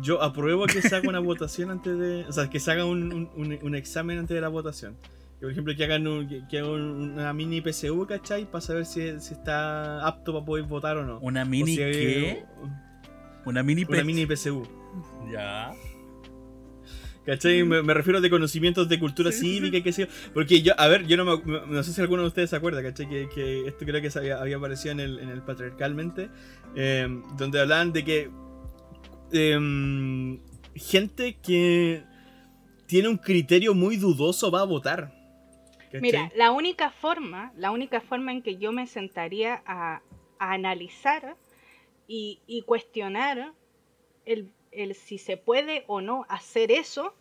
[0.00, 2.24] Yo apruebo que se haga una votación antes de.
[2.28, 4.96] O sea, que se haga un, un- un- un examen antes de la votación.
[5.38, 8.44] Que, por ejemplo, que hagan, un- que, que hagan una mini PSU, ¿cachai?
[8.50, 11.18] Para saber si, si está apto para poder votar o no.
[11.20, 12.44] ¿Una O mini hay- qué?
[13.44, 14.62] ¿Una mini Una mini PSU.
[15.32, 15.72] Ya.
[17.26, 17.62] ¿Cachai?
[17.64, 20.08] Me, me refiero de conocimientos de cultura cívica y qué sé yo.
[20.34, 22.82] Porque yo, a ver, yo no, me- no sé si alguno de ustedes se acuerda,
[22.82, 23.08] ¿cachai?
[23.08, 26.28] Que, que esto creo que había aparecido en el, en el Patriarcalmente,
[26.76, 28.30] eh, donde hablaban de que
[29.34, 30.40] em,
[30.74, 32.02] gente que
[32.86, 35.12] tiene un criterio muy dudoso va a votar.
[35.92, 40.02] Mira, la única forma, la única forma en que yo me sentaría a,
[40.38, 41.36] analizar
[42.08, 43.52] y, cuestionar
[44.26, 47.14] el si se puede o no hacer eso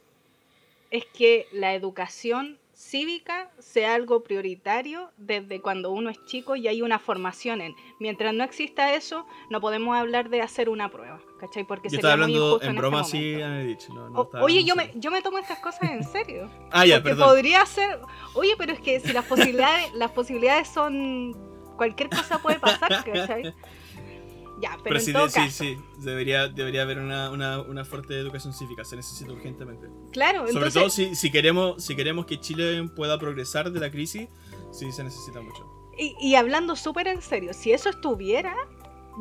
[0.90, 6.82] es que la educación cívica sea algo prioritario desde cuando uno es chico y hay
[6.82, 7.76] una formación en.
[8.00, 11.64] Mientras no exista eso, no podemos hablar de hacer una prueba, ¿cachai?
[11.64, 13.94] Porque yo sería muy hablando injusto en en broma, este sí, han dicho.
[13.94, 16.50] No, no O- oye, yo me, yo me tomo estas cosas en serio.
[16.72, 17.30] Ah, ya, Porque perdón.
[17.30, 18.00] podría ser.
[18.34, 21.52] Oye, pero es que si las posibilidades, las posibilidades son.
[21.78, 23.52] Cualquier cosa puede pasar, ¿cachai?
[24.64, 25.64] Ya, pero, Pero en sí, todo sí, caso.
[25.66, 29.90] sí, debería, debería haber una, una, una fuerte educación cívica, se necesita urgentemente.
[30.14, 30.74] Claro, Sobre entonces.
[30.74, 34.30] todo si, si, queremos, si queremos que Chile pueda progresar de la crisis,
[34.72, 35.68] sí se necesita mucho.
[35.98, 38.56] Y, y hablando súper en serio, si eso estuviera,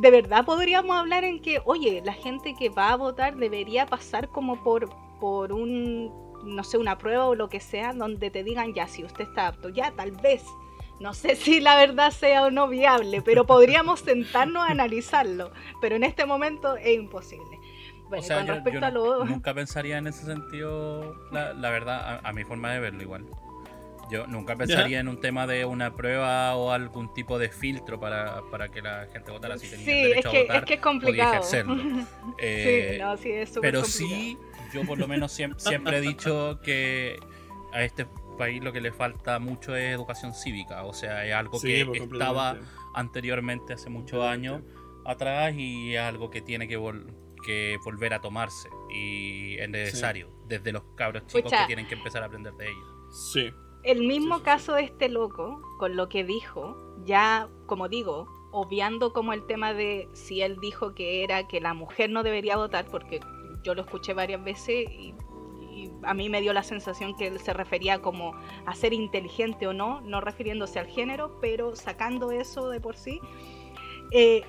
[0.01, 4.29] de verdad podríamos hablar en que, oye, la gente que va a votar debería pasar
[4.29, 6.11] como por, por un,
[6.45, 9.49] no sé, una prueba o lo que sea, donde te digan, ya, si usted está
[9.49, 10.45] apto, ya, tal vez.
[11.03, 15.51] No sé si la verdad sea o no viable, pero podríamos sentarnos a analizarlo.
[15.81, 17.59] Pero en este momento es imposible.
[18.09, 19.25] Bueno, o sea, con yo, respecto yo a lo...
[19.25, 23.25] nunca pensaría en ese sentido, la, la verdad, a, a mi forma de verlo igual.
[24.11, 28.43] Yo nunca pensaría en un tema de una prueba o algún tipo de filtro para,
[28.51, 30.57] para que la gente votara si tenía Sí, el derecho es que, a votar.
[30.57, 31.33] es que es podía complicado.
[31.33, 32.07] ejercerlo.
[32.39, 34.15] Eh, sí, no, sí, es súper pero complicado.
[34.21, 34.39] sí,
[34.75, 37.19] yo por lo menos siem- siempre, he dicho que
[37.73, 38.05] a este
[38.37, 40.85] país lo que le falta mucho es educación cívica.
[40.85, 42.57] O sea, es algo Sí, que pues, estaba
[42.95, 44.63] anteriormente, hace muchos años
[45.05, 47.07] atrás, y es algo que tiene que, vol-
[47.45, 52.23] que volver a tomarse y es necesario desde los cabros chicos que tienen que empezar
[52.23, 52.89] a aprender de ellos.
[53.33, 53.51] Sí.
[53.85, 59.33] El mismo caso de este loco, con lo que dijo, ya, como digo, obviando como
[59.33, 63.19] el tema de si él dijo que era que la mujer no debería votar, porque
[63.65, 65.15] yo lo escuché varias veces y,
[66.03, 68.35] a mí me dio la sensación que él se refería como
[68.67, 73.21] a ser inteligente o no, no refiriéndose al género, pero sacando eso de por sí.
[74.11, 74.43] Eh,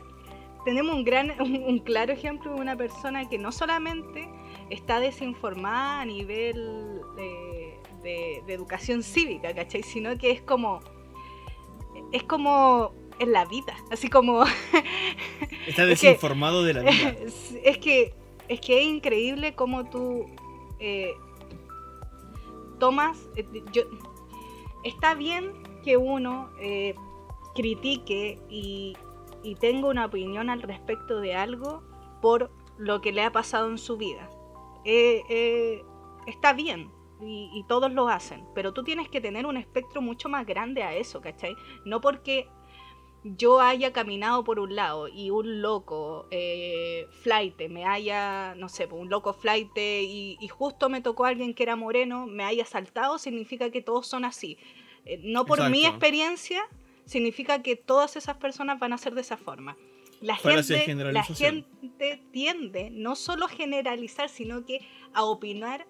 [0.65, 4.29] tenemos un, gran, un, claro ejemplo de una persona que no solamente
[4.69, 9.83] está desinformada a nivel de, de, educación cívica, ¿cachai?
[9.83, 10.79] Sino que es como,
[12.11, 14.43] es como en la vida, así como...
[15.67, 17.15] Está desinformado de la vida.
[17.63, 18.13] Es que
[18.47, 20.25] es que es increíble cómo tú
[20.83, 21.15] eh,
[22.77, 23.29] tomas...
[23.35, 23.83] Eh, yo,
[24.83, 25.53] está bien
[25.83, 26.93] que uno eh,
[27.55, 28.97] critique y,
[29.43, 31.81] y tenga una opinión al respecto de algo
[32.21, 34.29] por lo que le ha pasado en su vida.
[36.25, 36.91] está bien,
[37.25, 40.93] y, todos lo hacen, pero tú tienes que tener un espectro mucho más grande a
[40.93, 41.55] eso, ¿cachai?
[41.85, 42.49] No porque
[43.23, 48.85] yo haya caminado por un lado y un loco eh, flight me haya, no sé,
[48.85, 53.69] un loco flight y, justo me tocó alguien que era moreno, me haya saltado, significa
[53.69, 54.57] que todos son así.
[55.05, 56.61] Eh, no por mi experiencia,
[57.05, 59.77] significa que todas esas personas van a ser de esa forma.
[60.21, 64.79] La gente, la gente tiende no solo a generalizar, sino que
[65.13, 65.85] a opinar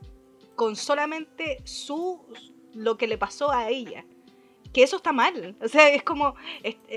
[0.55, 2.26] con solamente su
[2.73, 4.05] lo que le pasó a ella.
[4.73, 5.55] Que eso está mal.
[5.61, 6.35] O sea, es como.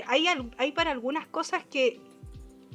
[0.07, 0.27] hay,
[0.57, 1.99] hay para algunas cosas que,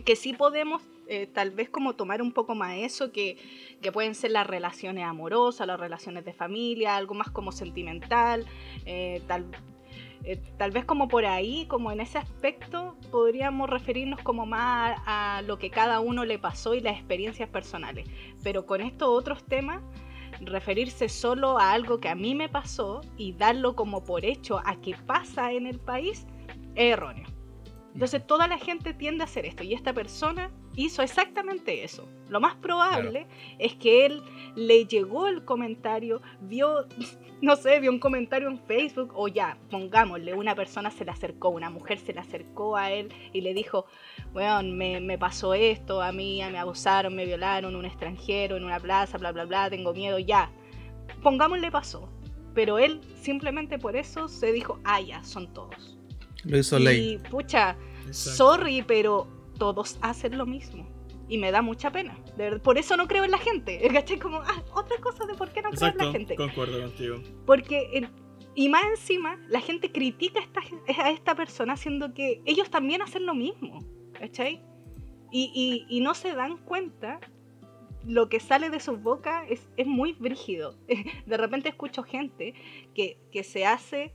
[0.05, 3.37] que sí podemos eh, tal vez como tomar un poco más eso, que,
[3.83, 8.47] que, pueden ser las relaciones amorosas, las relaciones de familia, algo más como sentimental,
[8.87, 9.45] eh, tal,
[10.25, 15.43] eh, tal vez como por ahí, como en ese aspecto, podríamos referirnos como más a
[15.45, 18.09] lo que cada uno le pasó y las experiencias personales.
[18.43, 19.83] Pero con estos otros temas
[20.47, 24.81] referirse solo a algo que a mí me pasó y darlo como por hecho a
[24.81, 26.27] que pasa en el país
[26.75, 27.32] es erróneo.
[27.95, 32.09] Entonces toda la gente tiende a hacer esto y esta persona hizo exactamente eso.
[32.29, 33.27] Lo más probable
[33.59, 34.23] es que él
[34.55, 36.87] le llegó el comentario, vio,
[37.43, 41.51] no sé, vio un comentario en Facebook o ya, pongámosle, una persona se le acercó,
[41.51, 43.85] una mujer se le acercó a él y le dijo,
[44.33, 48.81] bueno, me, me pasó esto, a mí me abusaron, me violaron, un extranjero en una
[48.81, 50.51] plaza, bla, bla, bla, tengo miedo, ya.
[51.23, 52.09] Pongámosle pasó.
[52.55, 55.99] Pero él simplemente por eso se dijo, ah, ya, son todos.
[56.45, 57.15] Lo hizo ley.
[57.15, 57.77] Y pucha,
[58.11, 59.27] sorry, pero
[59.59, 60.89] todos hacen lo mismo.
[61.29, 62.19] Y me da mucha pena.
[62.63, 63.81] por eso no creo en la gente.
[63.93, 64.19] ¿Cachai?
[64.19, 66.37] Como, ah, otra cosa de por qué no creo en la gente.
[66.37, 67.23] Concuerdo contigo.
[67.47, 68.09] Porque,
[68.55, 73.03] y más encima, la gente critica a esta, a esta persona haciendo que ellos también
[73.03, 73.79] hacen lo mismo.
[74.19, 74.63] ¿Cachai?
[75.35, 77.19] Y, y, no se dan cuenta
[78.07, 80.77] lo que sale de sus bocas es, es, muy brígido.
[81.27, 82.53] De repente escucho gente
[82.95, 84.13] que, que se hace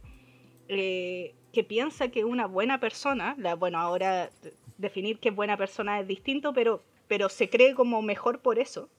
[0.68, 4.30] eh, que piensa que una buena persona, la, bueno, ahora
[4.78, 8.90] definir qué buena persona es distinto, pero, pero se cree como mejor por eso.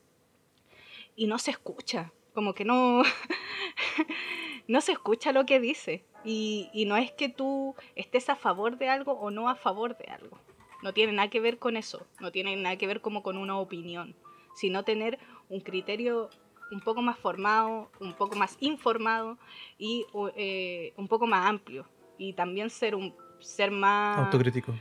[1.14, 3.04] Y no se escucha, como que no,
[4.66, 6.04] no se escucha lo que dice.
[6.24, 9.96] Y, y no es que tú estés a favor de algo o no a favor
[9.96, 10.40] de algo.
[10.82, 13.56] No tiene nada que ver con eso, no tiene nada que ver como con una
[13.56, 14.16] opinión,
[14.56, 16.28] sino tener un criterio
[16.72, 19.38] un poco más formado, un poco más informado
[19.78, 21.86] y eh, un poco más amplio.
[22.18, 24.74] Y también ser un ser más autocrítico.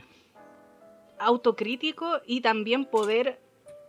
[1.18, 3.40] Autocrítico y también poder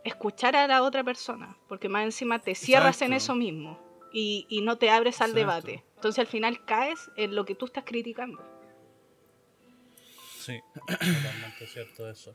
[0.04, 3.78] escuchar a la otra persona, porque más encima te cierras en eso mismo
[4.12, 5.84] y, y, no te abres al debate.
[5.96, 8.42] Entonces al final caes en lo que tú estás criticando.
[10.38, 12.34] Sí, totalmente cierto eso.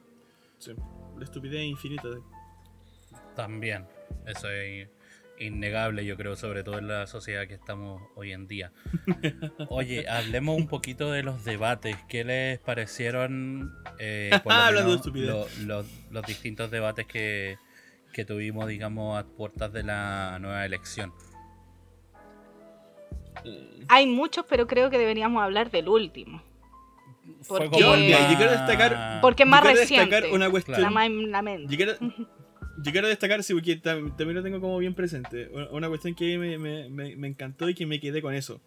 [0.59, 0.71] Sí,
[1.17, 2.07] la estupidez infinita.
[3.35, 3.87] También,
[4.25, 4.87] eso es
[5.39, 8.71] innegable, yo creo, sobre todo en la sociedad que estamos hoy en día.
[9.69, 11.97] Oye, hablemos un poquito de los debates.
[12.07, 14.31] ¿Qué les parecieron eh,
[15.65, 17.57] los, distintos debates que,
[18.25, 21.13] tuvimos, digamos, a puertas de la nueva elección?
[23.89, 26.41] Hay muchos, pero creo que deberíamos hablar del último.
[27.47, 30.31] Porque, yo, quiero destacar, porque es más reciente.
[30.31, 30.93] una cuestión.
[31.31, 31.93] La, yo quiero
[32.77, 35.49] destacar, sí, porque también lo tengo como bien presente.
[35.71, 38.61] Una cuestión que me, me, me, encantó y que me quedé con eso.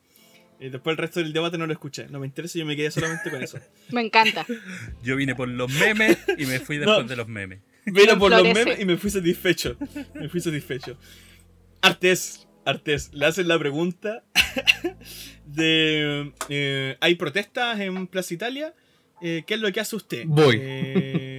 [0.61, 2.09] Y después el resto del debate no lo escuché.
[2.09, 3.59] No me interesa, yo me quedé solamente con eso.
[3.91, 4.45] me encanta.
[5.05, 7.61] Yo vine por los memes y me fui después de los memes.
[7.87, 9.77] Vine por los memes y me fui satisfecho.
[10.15, 10.99] Me fui satisfecho.
[11.81, 14.25] Artes, Artes, le hacen la pregunta
[15.47, 16.33] de...
[16.49, 18.75] Eh, ¿Hay protestas en Plaza Italia?
[19.21, 20.25] Eh, ¿Qué es lo que hace usted?
[20.27, 20.59] Voy.
[20.61, 21.38] Eh,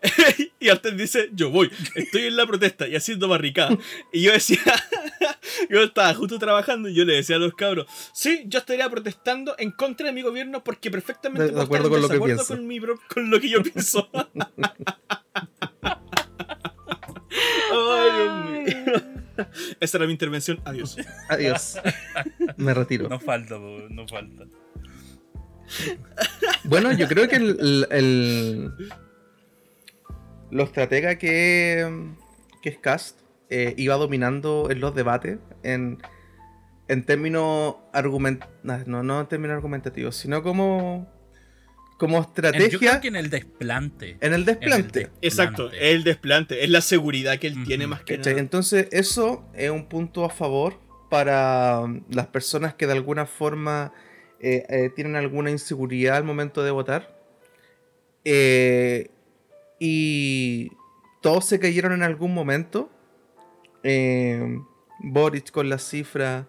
[0.60, 3.76] y Arten dice, yo voy, estoy en la protesta y haciendo barricada.
[4.12, 4.60] Y yo decía,
[5.70, 9.54] yo estaba justo trabajando y yo le decía a los cabros, sí, yo estaría protestando
[9.58, 12.46] en contra de mi gobierno porque perfectamente de, acuerdo con lo que pienso.
[12.46, 14.08] Con, mi, con lo que yo pienso.
[17.72, 19.02] Ay, Dios mío.
[19.80, 20.60] Esa era mi intervención.
[20.64, 20.96] Adiós.
[21.28, 21.78] Adiós.
[22.56, 23.08] Me retiro.
[23.08, 24.46] No falta, no falta.
[26.64, 28.72] Bueno, yo creo que el, el,
[30.50, 32.12] lo estratega que,
[32.62, 33.20] que es Cast
[33.50, 35.98] eh, iba dominando en los debates en,
[36.88, 41.14] en términos argumentativos, no, no en términos argumentativos, sino como
[41.98, 42.68] como estrategia.
[42.68, 44.18] Yo creo que en el desplante.
[44.20, 45.10] En el desplante.
[45.22, 46.62] Exacto, el desplante.
[46.62, 48.32] Es la seguridad que él tiene más que nada.
[48.32, 50.78] Entonces, eso es un punto a favor
[51.08, 53.92] para um, las personas que de alguna forma
[54.40, 57.16] eh, eh, tienen alguna inseguridad al momento de votar.
[58.24, 59.10] Eh,
[59.78, 60.70] y
[61.20, 62.90] todos se cayeron en algún momento.
[65.00, 66.46] Boris con la cifra.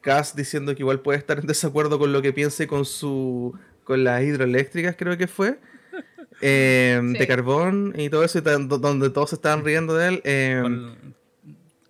[0.00, 4.04] Cass diciendo que igual puede estar en desacuerdo con lo que piense con su con
[4.04, 5.58] las hidroeléctricas, creo que fue.
[6.40, 10.22] Em, de carbón y todo eso, donde todos se estaban riendo de él.
[10.24, 10.94] Em,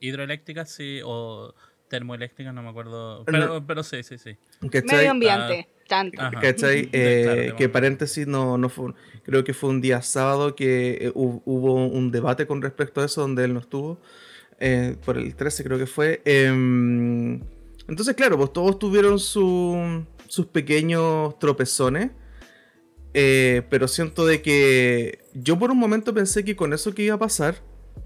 [0.00, 1.54] hidroeléctricas, sí, o
[1.88, 3.24] termoeléctricas, no me acuerdo.
[3.24, 4.36] Pero, pero sí, sí, sí.
[4.60, 6.22] Medio ambiente, ah, tanto.
[6.40, 6.88] ¿Cachai?
[6.92, 8.92] Eh, que paréntesis, no, no fue.
[9.24, 13.20] Creo que fue un día sábado que eh, hubo un debate con respecto a eso,
[13.20, 14.00] donde él no estuvo.
[14.58, 16.22] Eh, por el 13, creo que fue.
[16.24, 17.40] Em,
[17.88, 22.10] entonces, claro, pues todos tuvieron su sus pequeños tropezones.
[23.12, 27.16] Eh, pero siento de que yo por un momento pensé que con eso que iba
[27.16, 27.56] a pasar,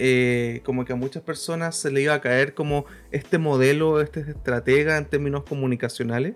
[0.01, 4.23] eh, como que a muchas personas se le iba a caer como este modelo, este
[4.23, 6.35] estratega en términos comunicacionales.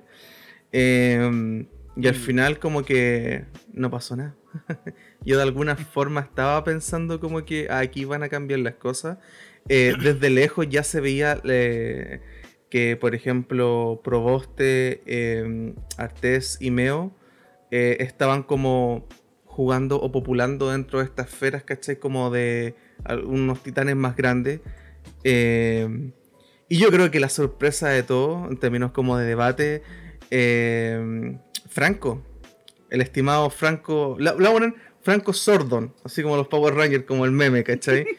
[0.72, 1.66] Em,
[1.96, 2.18] y al mm.
[2.18, 4.36] final como que no pasó nada.
[5.24, 9.18] yo de alguna forma estaba pensando como que aquí van a cambiar las cosas.
[9.68, 17.14] Eh, desde lejos ya se veía que, por ejemplo, Proboste, eh, Artés y Meo
[17.70, 19.06] eh, estaban como
[19.44, 21.96] jugando o populando dentro de estas esferas, ¿cachai?
[21.96, 22.74] Como de
[23.24, 24.60] unos titanes más grandes.
[25.24, 26.12] Em,
[26.68, 29.82] y yo creo que la sorpresa de todo, en términos como de debate,
[30.30, 31.38] em,
[31.68, 32.22] Franco,
[32.90, 34.34] el estimado Franco, la,
[35.02, 38.06] Franco Sordon, así como los Power Rangers, como el meme, ¿cachai?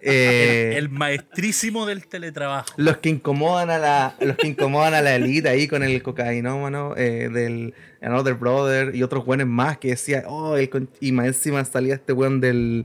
[0.00, 2.66] Eh, el, maestrísimo del teletrabajo.
[2.76, 6.94] Los que incomodan a la, los que incomodan a la elite ahí con el cocainómano
[6.96, 10.56] eh, del Another Brother y otros buenos más que decía, oh,
[11.00, 12.84] y más encima salía este weón del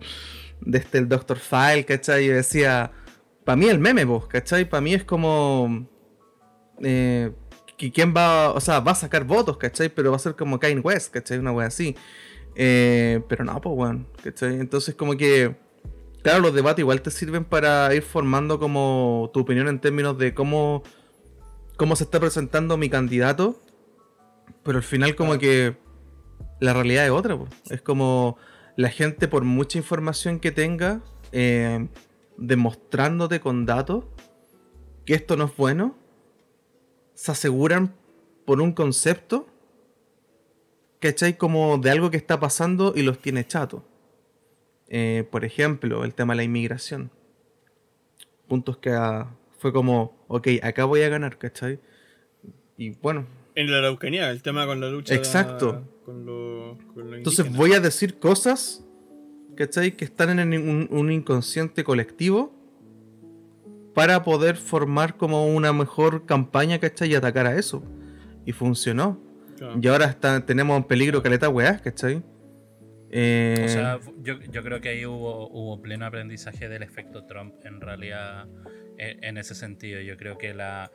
[0.61, 2.25] de este el Doctor File, ¿cachai?
[2.25, 2.91] Y decía,
[3.43, 4.65] para mí el meme, vos, ¿cachai?
[4.65, 5.87] Para mí es como
[6.83, 7.31] eh,
[7.89, 9.89] quién va, o sea, va a sacar votos, ¿cachai?
[9.89, 11.39] Pero va a ser como Kanye West, ¿cachai?
[11.39, 11.95] Una wea así.
[12.53, 14.59] Eh, pero no, pues bueno, ¿cachai?
[14.59, 15.55] Entonces como que
[16.21, 20.33] claro, los debates igual te sirven para ir formando como tu opinión en términos de
[20.33, 20.83] cómo,
[21.77, 23.59] cómo se está presentando mi candidato.
[24.63, 25.75] Pero al final como que
[26.59, 27.37] la realidad es otra.
[27.69, 28.37] Es como
[28.77, 31.01] la gente por mucha información que tenga,
[31.31, 31.87] eh,
[32.37, 34.05] demostrándote con datos
[35.05, 35.95] que esto no es bueno,
[37.21, 37.93] se aseguran
[38.45, 39.45] por un concepto,
[40.99, 41.37] ¿cachai?
[41.37, 43.83] Como de algo que está pasando y los tiene chatos.
[44.87, 47.11] Eh, por ejemplo, el tema de la inmigración.
[48.47, 51.79] Puntos que ah, fue como, ok, acá voy a ganar, ¿cachai?
[52.75, 53.27] Y bueno.
[53.53, 55.13] En la Araucanía, el tema con la lucha.
[55.13, 55.87] Exacto.
[56.03, 56.75] con lo,
[57.13, 58.83] Entonces voy a decir cosas,
[59.55, 59.95] ¿cachai?
[59.95, 62.51] Que están en un, inconsciente colectivo
[63.93, 67.11] para poder formar como una mejor campaña, ¿cachai?
[67.11, 67.83] Y atacar a eso.
[68.45, 69.19] Y funcionó.
[69.79, 72.23] Y ahora está, tenemos en peligro caleta weás, ¿cachai?
[73.13, 77.81] Eh, o sea, yo, creo que ahí hubo, hubo, pleno aprendizaje del efecto Trump en
[77.81, 78.47] realidad
[78.97, 79.99] e, en, ese sentido.
[79.99, 80.91] Yo creo que la,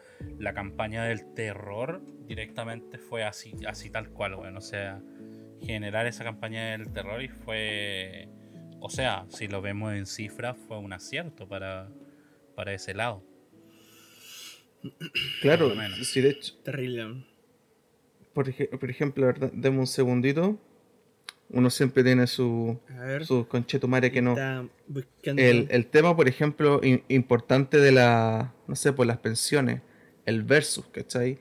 [0.54, 5.00] campaña del terror directamente fue así, así tal cual, bueno, o sea,
[5.60, 8.30] generar esa campaña del terror y fue,
[8.80, 11.90] o sea, si lo vemos en cifras, fue un acierto para,
[12.56, 13.22] para ese lado.
[15.42, 15.72] Claro,
[16.02, 16.54] sí, de hecho.
[16.64, 17.24] Terrible.
[18.32, 20.58] Por, por ejemplo, demos un segundito.
[21.48, 22.78] Uno siempre tiene su,
[23.22, 24.36] su conchetumare que no.
[25.22, 29.80] El, el, tema, por ejemplo, importante de la, no sé, por las pensiones,
[30.24, 31.38] el versus, ¿cachai?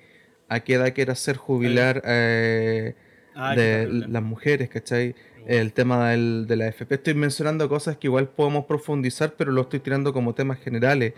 [0.48, 2.96] ¿A qué edad quiere hacer jubilar eh,
[3.34, 5.16] ah, de las mujeres, ¿cachai?
[5.48, 6.96] El tema del, de la FP.
[6.96, 11.14] Estoy mencionando cosas que igual podemos profundizar, pero lo estoy tirando como temas generales.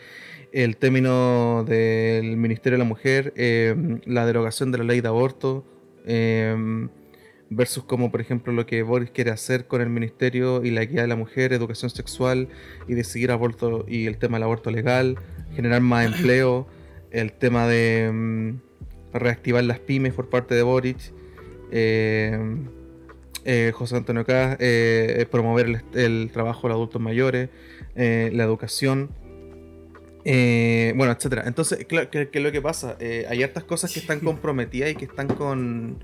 [0.51, 5.65] El término del Ministerio de la Mujer, eh, la derogación de la ley de aborto.
[6.05, 6.87] Eh,
[7.49, 11.03] versus como por ejemplo lo que Boris quiere hacer con el ministerio y la equidad
[11.03, 12.49] de la mujer, educación sexual
[12.87, 15.17] y de seguir aborto y el tema del aborto legal,
[15.55, 16.67] generar más empleo,
[17.11, 18.59] el tema de mm,
[19.13, 20.97] reactivar las pymes por parte de Boric,
[21.71, 22.37] eh,
[23.49, 27.49] eh, José Antonio Caz, eh, promover el, el, trabajo de los adultos mayores,
[27.95, 29.09] la educación.
[30.25, 31.43] bueno, etcétera.
[31.47, 32.97] Entonces, ¿qué, es lo que pasa?
[32.99, 36.03] hay hartas cosas que están comprometidas y que están con,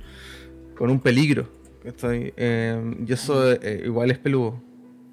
[0.78, 1.50] con un peligro.
[1.84, 2.34] Estoy,
[3.00, 4.62] yo soy igual es peludo.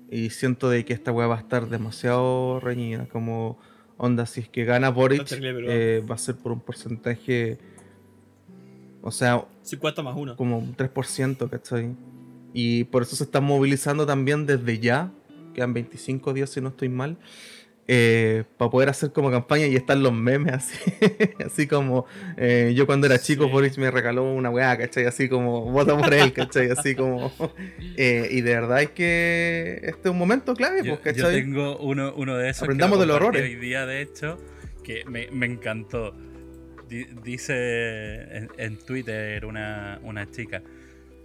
[0.08, 3.06] Y siento de que esta weá va a estar demasiado reñida.
[3.12, 3.58] Como
[3.96, 5.22] onda, si es que gana Boric,
[6.08, 7.58] va a ser por un porcentaje
[9.02, 10.36] o sea, 50 más 1.
[10.36, 11.96] Como un 3%, ¿cachai?
[12.52, 15.12] Y por eso se están movilizando también desde ya,
[15.54, 17.18] quedan 25 días si no estoy mal,
[17.92, 20.78] eh, para poder hacer como campaña y están los memes así,
[21.44, 22.06] así como
[22.36, 25.06] eh, yo cuando era chico Boris me regaló una weá, ¿cachai?
[25.06, 26.70] Así como vota por él, ¿cachai?
[26.70, 27.32] Así como...
[27.96, 31.76] Eh, y de verdad es que este es un momento clave, yo, pues, Yo tengo
[31.78, 33.42] uno, uno de esos Aprendamos de los horrores.
[33.42, 34.38] Hoy día, de hecho,
[34.82, 36.14] que me, me encantó
[37.22, 40.62] dice en, Twitter una, una, chica.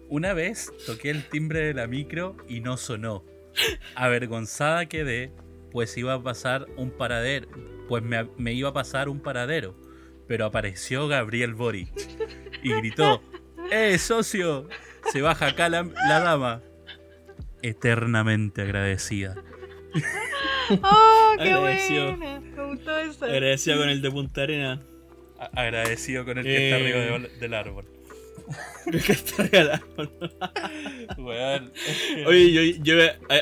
[0.10, 3.24] Una vez toqué el timbre de la micro y no sonó.
[3.96, 5.32] Avergonzada quedé,
[5.72, 7.48] pues iba a pasar un paradero.
[7.88, 9.76] Pues me, iba a pasar un paradero.
[10.28, 11.90] Pero apareció Gabriel Boric
[12.64, 13.22] y gritó:
[13.72, 14.68] ¡Eh, socio!
[15.12, 16.62] Se baja acá la, dama.
[17.62, 19.36] Eternamente agradecida.
[20.82, 22.16] ¡Oh, qué!
[22.18, 23.26] Me gustó eso.
[23.26, 24.82] Agradecida con el de Punta Arena
[25.54, 27.86] agradecido con el que está arriba del árbol.
[28.92, 30.12] Que está del árbol.
[32.28, 32.96] Oye, yo,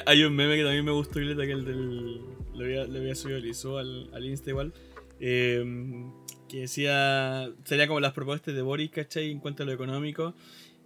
[0.06, 2.22] hay, un meme que también me gustó, que el del.
[2.56, 4.74] Le había, le había subido al, al Insta igual.
[5.20, 6.12] Em,
[6.48, 7.50] que decía.
[7.64, 9.32] Sería como las propuestas de Boris, ¿cachai?
[9.32, 10.34] En cuanto a lo económico.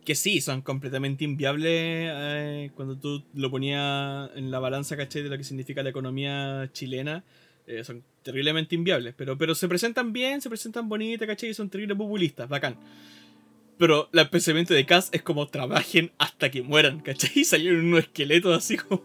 [0.05, 5.21] Que sí, son completamente inviables eh, cuando tú lo ponías en la balanza, ¿cachai?
[5.21, 7.23] De lo que significa la economía chilena.
[7.67, 11.49] Eh, son terriblemente inviables, pero, pero se presentan bien, se presentan bonitas, ¿cachai?
[11.49, 12.77] Y son terribles populistas, bacán.
[13.77, 17.31] Pero el pensamiento de Cass es como trabajen hasta que mueran, ¿cachai?
[17.35, 19.03] Y salieron unos esqueletos así como...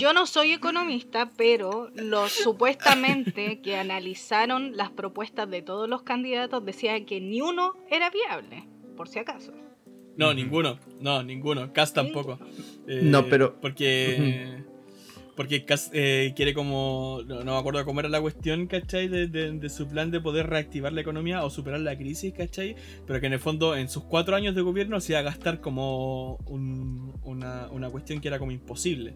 [0.00, 6.64] Yo no soy economista, pero los supuestamente que analizaron las propuestas de todos los candidatos
[6.64, 8.64] decían que ni uno era viable,
[8.96, 9.52] por si acaso.
[10.16, 12.38] No, ninguno, no, ninguno, Cass tampoco.
[12.86, 13.60] no, eh, pero...
[13.60, 14.64] Porque...
[15.36, 17.20] Porque eh, quiere como.
[17.26, 19.08] No, me acuerdo cómo era la cuestión, ¿cachai?
[19.08, 22.76] De, su plan de poder reactivar la economía o superar la crisis, ¿cachai?
[23.06, 25.60] Pero que en el fondo, en sus cuatro años de gobierno, se iba a gastar
[25.60, 29.14] como una, cuestión que era como imposible.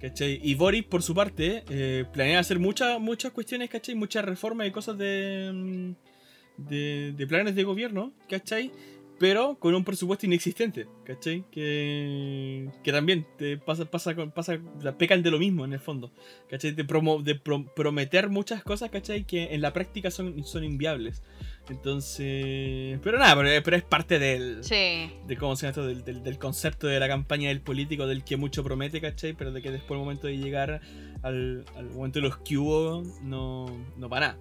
[0.00, 0.38] ¿Cachai?
[0.44, 3.96] Y Boris, por su parte, eh, planea hacer muchas muchas cuestiones, ¿cachai?
[3.96, 8.70] Muchas reformas y cosas de, mm, de, de planes de gobierno, ¿cachai?
[9.18, 11.44] Pero con un presupuesto inexistente, ¿cachai?
[11.50, 14.58] Que, que también te pasa, pasa, pasa,
[14.96, 16.12] pecan de lo mismo en el fondo,
[16.48, 16.70] ¿cachai?
[16.70, 19.24] De, promo, de prometer muchas cosas, ¿cachai?
[19.24, 21.22] Que en la práctica son, son inviables.
[21.68, 25.10] Entonces, pero nada, pero, es parte del, sí.
[25.26, 28.36] de cómo se llama esto, del, del, concepto de la campaña del político, del que
[28.36, 29.34] mucho promete, ¿cachai?
[29.34, 30.80] Pero de que después el momento de llegar
[31.22, 33.66] al, al momento de los que hubo, no,
[33.96, 34.38] no para nada,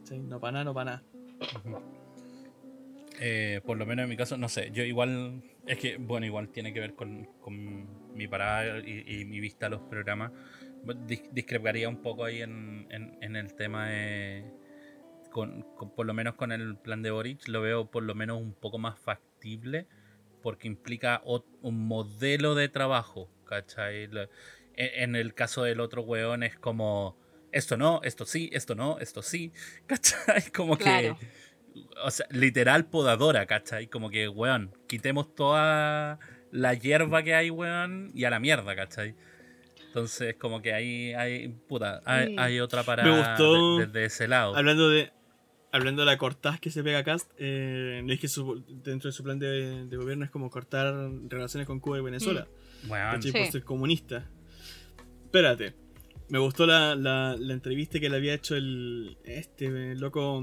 [0.00, 0.18] ¿cachai?
[0.18, 1.02] No para nada, no para nada.
[3.20, 6.50] Eh, por lo menos en mi caso, no sé, yo igual, es que, bueno, igual
[6.50, 7.28] tiene que ver con,
[8.14, 10.32] mi parada y, mi vista a los programas.
[11.32, 12.86] discreparía un poco ahí en,
[13.20, 14.44] el tema de,
[15.30, 15.66] con,
[15.96, 18.78] por lo menos con el plan de Boric, lo veo por lo menos un poco
[18.78, 19.86] más factible
[20.42, 24.08] porque implica un modelo de trabajo, ¿cachai?
[24.74, 27.18] En el caso del otro weón es como,
[27.52, 29.52] esto no, esto sí, esto no, esto sí,
[29.86, 30.50] ¿cachai?
[30.52, 31.14] Como que
[32.02, 33.86] o sea, literal podadora, ¿cachai?
[33.88, 36.18] Como que, weón, quitemos toda
[36.50, 39.14] la hierba que hay, weón, y a la mierda, ¿cachai?
[39.86, 43.36] Entonces, como que ahí hay, puta, hay, otra parada
[43.78, 44.54] desde ese lado.
[44.54, 45.10] Hablando de,
[45.72, 48.28] hablando de la cortaz que se pega a Cast, eh, es que
[48.84, 50.94] dentro de su plan de, gobierno es como cortar
[51.28, 52.46] relaciones con Cuba y Venezuela.
[52.84, 53.32] Bueno, mm.
[53.32, 54.28] Por ser comunista.
[55.24, 55.74] Espérate.
[56.28, 60.42] Me gustó la, la, la, entrevista que le había hecho el este loco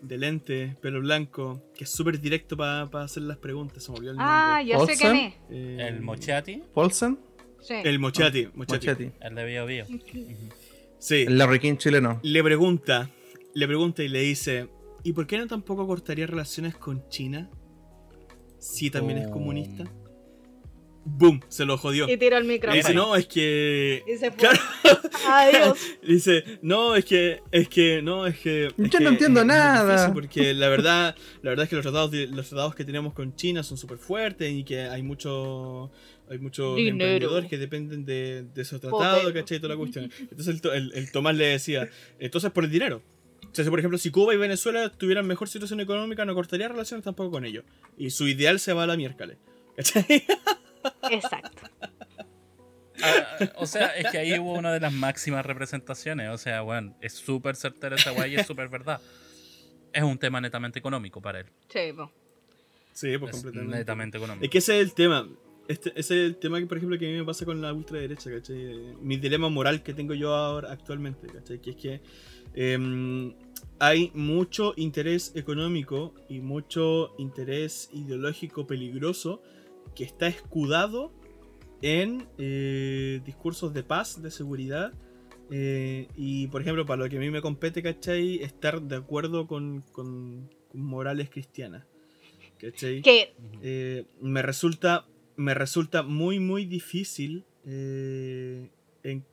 [0.00, 3.84] de lente, pelo blanco, que es súper directo para hacer las preguntas.
[3.84, 5.34] Se me ah, ya sé quién es.
[5.50, 6.62] Eh, ¿El Mochati?
[6.72, 7.18] ¿Polsen?
[7.60, 7.74] Sí.
[7.84, 8.48] El Mochati.
[8.54, 9.10] Mochati.
[9.20, 9.86] El de Bio Bio.
[10.98, 11.24] Sí.
[11.26, 12.20] El Larriquín chileno.
[12.22, 13.10] Le pregunta,
[13.54, 14.68] le pregunta y le dice,
[15.02, 17.50] ¿y por qué no tampoco cortaría relaciones con China?
[18.58, 19.84] Si también es comunista.
[21.08, 21.40] ¡Boom!
[21.48, 22.08] Se lo jodió.
[22.08, 22.76] Y tiró el Y micrófono.
[22.76, 24.02] dice, no, es que...
[24.06, 24.36] Y se fue.
[24.38, 24.58] Claro.
[25.28, 25.78] Adiós.
[26.06, 28.66] Dice, no, es que, es que, no, es que...
[28.66, 29.92] es Yo no que entiendo es nada.
[29.92, 33.34] difícil Porque la verdad, la verdad es que los tratados, los tratados que tenemos con
[33.36, 35.90] China son súper fuertes y que hay mucho...
[36.28, 36.94] Hay muchos Dinero.
[37.04, 39.32] emprendedores que dependen de, de esos tratados, Poder.
[39.32, 39.58] ¿cachai?
[39.60, 40.10] Toda la cuestión.
[40.20, 41.88] Entonces el, To- el- el Tomás le decía,
[42.18, 43.00] entonces por el dinero.
[43.44, 47.04] O sea, por ejemplo, si Cuba y Venezuela tuvieran mejor situación económica, no cortaría relaciones
[47.04, 47.62] tampoco con ellos.
[47.96, 49.36] Y su ideal se va a la miércoles.
[49.76, 50.24] ¿Cachai?
[51.10, 51.62] Exacto.
[53.02, 53.24] Ah,
[53.56, 56.30] o sea, es que ahí hubo una de las máximas representaciones.
[56.30, 59.00] O sea, bueno, es súper certera esa weá y es súper verdad.
[59.92, 61.46] Es un tema netamente económico para él.
[61.68, 62.10] Sí, po.
[62.92, 63.78] Sí, pues Es completamente.
[63.78, 64.44] netamente económico.
[64.44, 65.28] Es que ese es el tema.
[65.68, 67.72] Este, ese es el tema que, por ejemplo, que a mí me pasa con la
[67.72, 68.94] ultraderecha, ¿cachai?
[69.02, 71.60] Mi dilema moral que tengo yo ahora actualmente, ¿cachai?
[71.60, 72.00] Que es que
[72.54, 73.34] em,
[73.78, 79.42] hay mucho interés económico y mucho interés ideológico peligroso
[79.96, 81.12] que está escudado
[81.82, 84.92] en eh, discursos de paz, de seguridad.
[85.50, 88.42] eh, y, por ejemplo, para lo que a mí me compete, ¿cachai?
[88.42, 91.84] Estar de acuerdo con, con- con morales cristianas.
[92.58, 93.02] ¿Cachai?
[93.02, 95.06] Que eh, me resulta
[95.36, 99.24] me resulta muy muy difícil en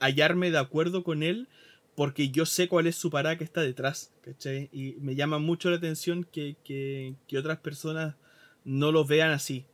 [0.00, 1.48] hallarme de acuerdo con él
[1.94, 4.68] porque yo sé cuál es su parada que está detrás ¿cachai?
[4.70, 8.16] y me llama mucho la atención que, que- que otras personas
[8.64, 9.64] no lo vean así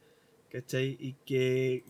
[0.53, 0.97] ¿cachai?
[1.01, 1.83] y que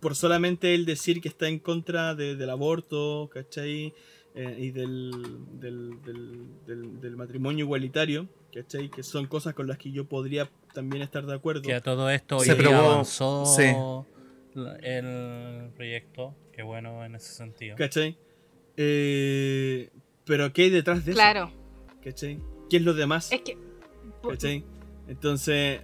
[0.00, 3.92] por solamente el decir que está en contra de- del aborto ¿cachai?
[4.34, 5.10] Eh, y del,
[5.58, 8.88] del, del- del- del matrimonio igualitario ¿cachai?
[8.90, 12.08] que son cosas con las que yo podría también estar de acuerdo Que a todo
[12.08, 13.64] esto Se probó, avanzó sí.
[14.82, 16.34] el proyecto.
[16.52, 17.76] Qué bueno en ese sentido.
[17.76, 18.16] ¿Cachai?
[18.76, 19.90] Eh,
[20.24, 21.44] pero ¿qué hay detrás de Claro.
[21.48, 22.00] eso?
[22.04, 22.38] ¿Cachai?
[22.68, 23.30] ¿Qué es lo demás?
[23.32, 23.58] Es que.
[24.28, 24.64] ¿Cachai?
[25.08, 25.80] Entonces,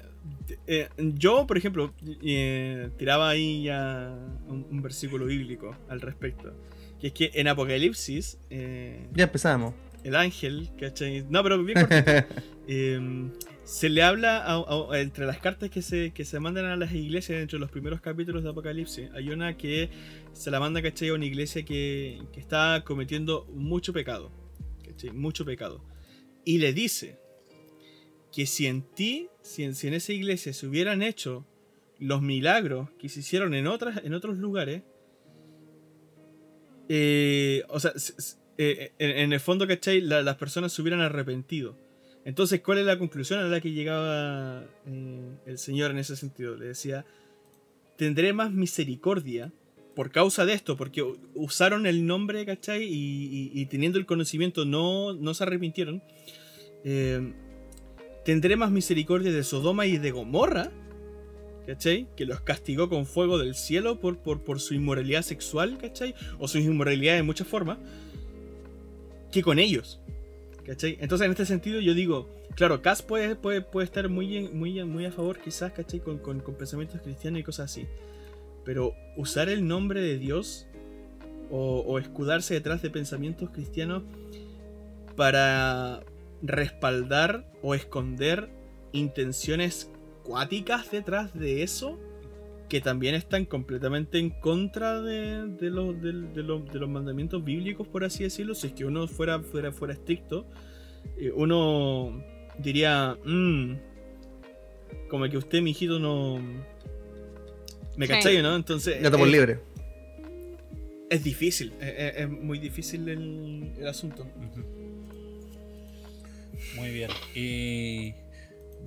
[0.66, 1.92] eh, yo, por ejemplo,
[2.22, 4.16] eh, tiraba ahí ya
[4.48, 6.52] un, un versículo bíblico al respecto.
[7.00, 9.74] Que es que en Apocalipsis, eh, Ya empezamos.
[10.04, 11.24] el ángel, ¿cachai?
[11.28, 12.12] No, pero bien cortito.
[12.68, 13.30] Eh,
[13.62, 14.56] se le habla a-
[14.90, 17.70] a- entre las cartas que se, que se mandan a las iglesias dentro de los
[17.70, 19.08] primeros capítulos de Apocalipsis.
[19.14, 19.88] Hay una que
[20.32, 21.10] se la manda ¿cachai?
[21.10, 24.32] a una iglesia que, que está cometiendo mucho pecado.
[24.84, 25.10] ¿cachai?
[25.12, 25.84] Mucho pecado.
[26.44, 27.20] Y le dice
[28.36, 31.46] que si en ti, si en, si en esa iglesia se hubieran hecho
[31.98, 34.82] los milagros que se hicieron en, otras, en otros lugares,
[36.90, 37.92] eh, o sea,
[38.58, 40.02] eh, en, el fondo, ¿cachai?
[40.02, 41.78] La- las personas se hubieran arrepentido.
[42.26, 46.56] Entonces, ¿cuál es la conclusión a la que llegaba eh, el Señor en ese sentido?
[46.56, 47.06] Le decía,
[47.96, 49.50] tendré más misericordia
[49.94, 51.02] por causa de esto, porque
[51.34, 52.82] usaron el nombre, ¿cachai?
[52.84, 56.02] Y, y- teniendo el conocimiento no, no se arrepintieron.
[58.26, 60.72] Tendré más misericordia de Sodoma y de Gomorra,
[61.64, 62.08] ¿cachai?
[62.16, 66.12] Que los castigó con fuego del cielo por, por, por su inmoralidad sexual, ¿cachai?
[66.40, 67.78] O su inmoralidad de muchas formas,
[69.30, 70.00] que con ellos.
[70.64, 70.98] ¿Cachai?
[71.00, 75.06] Entonces, en este sentido, yo digo, claro, Cass puede, puede, puede estar muy, muy, muy
[75.06, 76.00] a favor, quizás, ¿cachai?
[76.00, 77.86] Con, con, pensamientos cristianos y cosas así.
[78.64, 80.66] Pero usar el nombre de Dios
[81.48, 84.02] o escudarse detrás de pensamientos cristianos
[85.14, 86.02] para
[86.42, 88.48] respaldar o esconder
[88.92, 89.90] intenciones
[90.22, 91.98] cuáticas detrás de eso,
[92.68, 97.44] que también están completamente en contra de, de los, del- de los- de los mandamientos
[97.44, 98.54] bíblicos, por así decirlo.
[98.54, 100.46] Si es que uno fuera, fuera, fuera estricto,
[101.16, 102.22] eh, uno
[102.58, 103.74] diría, "Mm,
[105.08, 106.38] como que usted, mi hijito, no...
[107.96, 108.12] ¿Me Sí.
[108.12, 108.56] cachai, no?
[108.56, 108.98] Entonces...
[109.00, 109.58] Ya estamos eh, libres.
[111.08, 114.26] es difícil, es, muy difícil el, el asunto.
[116.76, 117.10] Muy bien.
[117.34, 118.12] Y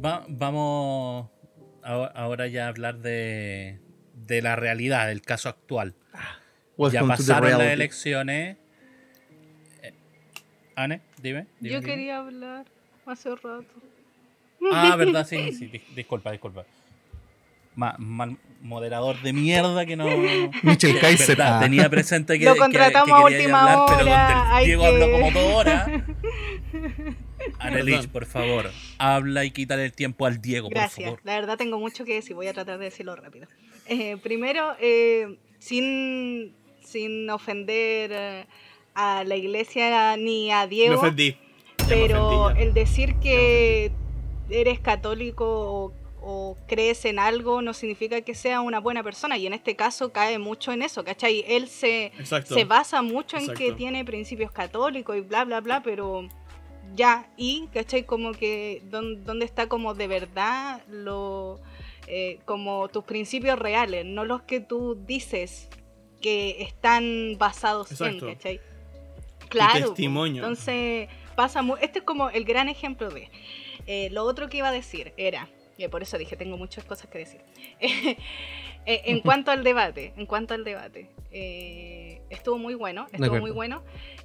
[0.04, 1.30] va- vamos
[1.84, 3.80] a- ahora ya a hablar de,
[4.14, 5.96] de la realidad, del caso actual.
[6.14, 6.38] ya
[6.78, 8.58] Welcome to the pasaron las elecciones.
[9.84, 9.94] Eh,
[10.76, 11.48] Anne, dime.
[11.60, 11.91] dime, Yo dime.
[11.91, 12.66] quería hablar
[13.06, 13.66] hace rato.
[14.72, 15.68] Ah, verdad, sí, sí.
[15.72, 16.66] dis- disculpa, disculpa.
[17.76, 20.06] Ma- mal moderador de mierda que no.
[20.64, 21.38] Michel que, Kaiser.
[21.38, 21.60] verdad, ah.
[21.62, 24.88] tenía presente que, Lo contratamos que a quería última hablar, pero hora, hay Diego que-
[24.90, 25.90] habló como dos horas.
[27.60, 31.06] Anelich, por favor, habla y quítale el tiempo al Diego, por Gracias.
[31.06, 31.22] favor.
[31.24, 32.36] La verdad tengo mucho que decir.
[32.36, 33.48] Voy a tratar de decirlo rápido.
[33.88, 36.53] Eh, primero, eh, sin,
[36.84, 38.45] sin ofender eh,
[38.95, 41.36] a la iglesia ni a Me Diego, ofendí.
[41.80, 42.66] Me pero ofendí ya.
[42.68, 43.91] el decir que
[44.49, 49.38] eres católico o, o crees en algo no significa que sea una buena persona.
[49.38, 51.44] Y en este caso cae mucho en eso, ¿cachai?
[51.48, 52.53] Él se, Exacto.
[52.53, 56.28] se basa mucho en que tiene principios católicos y bla, bla, bla, pero
[56.95, 58.03] ya, y, ¿cachai?
[58.03, 61.60] Como que don- dónde está como de verdad lo,
[62.07, 65.70] eh, como tus principios reales, no los que tú dices
[66.22, 68.28] que están basados Exacto.
[68.28, 68.60] en, ¿cachai?
[69.49, 69.88] Claro.
[69.88, 70.44] testimonio.
[70.44, 73.30] Entonces, pasa mu- Este es como el gran ejemplo de.
[73.88, 75.48] Eh, lo otro que iba a decir era.
[75.78, 77.41] y por eso dije, tengo muchas cosas que decir.
[78.86, 83.52] Eh, en cuanto al debate, en cuanto al debate, eh, estuvo muy bueno, estuvo muy
[83.52, 83.84] bueno.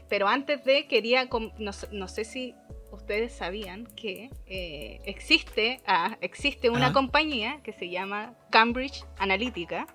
[0.09, 1.28] Pero antes de, quería,
[1.59, 2.55] no, sé- no sé si
[2.93, 6.93] ustedes sabían que eh, existe, ah, existe una Ajá.
[6.93, 9.86] compañía que se llama Cambridge Analytica.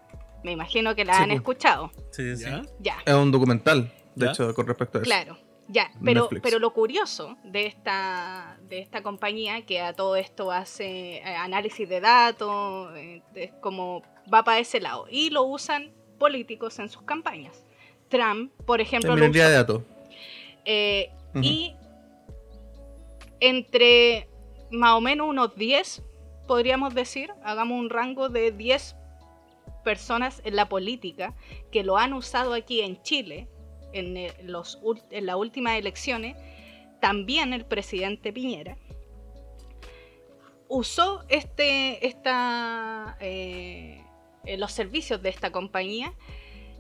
[0.44, 1.92] Me imagino que la Sí, han escuchado.
[2.12, 2.44] Sí, sí.
[2.44, 2.62] ¿Ya?
[2.80, 2.98] Ya.
[3.06, 4.32] Es un documental, de ¿Ya?
[4.32, 5.06] hecho, con respecto a eso.
[5.10, 5.38] Claro,
[5.68, 6.42] ya, pero, Netflix.
[6.44, 11.88] pero lo curioso de esta, de esta compañía que a todo esto hace eh, análisis
[11.88, 14.02] de datos, eh, es como
[14.34, 17.64] va para ese lado, y lo usan políticos en sus campañas.
[18.10, 19.84] Trump, por ejemplo, En lo de datos.
[21.42, 21.76] Y
[23.40, 24.28] entre
[24.72, 26.04] más o menos unos 10,
[26.48, 28.96] podríamos decir, hagamos un rango de 10
[29.84, 31.36] personas en la política
[31.72, 33.48] que lo han usado aquí en Chile
[33.94, 34.80] en, eh, los,
[35.10, 36.36] en las últimas elecciones,
[37.00, 38.78] también el presidente Piñera
[40.70, 44.04] usó este, esta, eh,
[44.58, 46.14] los servicios de esta compañía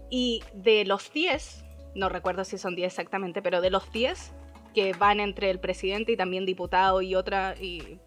[0.09, 1.65] y de los 10,
[1.99, 4.31] no recuerdo si son 10 exactamente, pero de los 10
[4.73, 7.99] que van entre el presidente y también diputado y, otra, y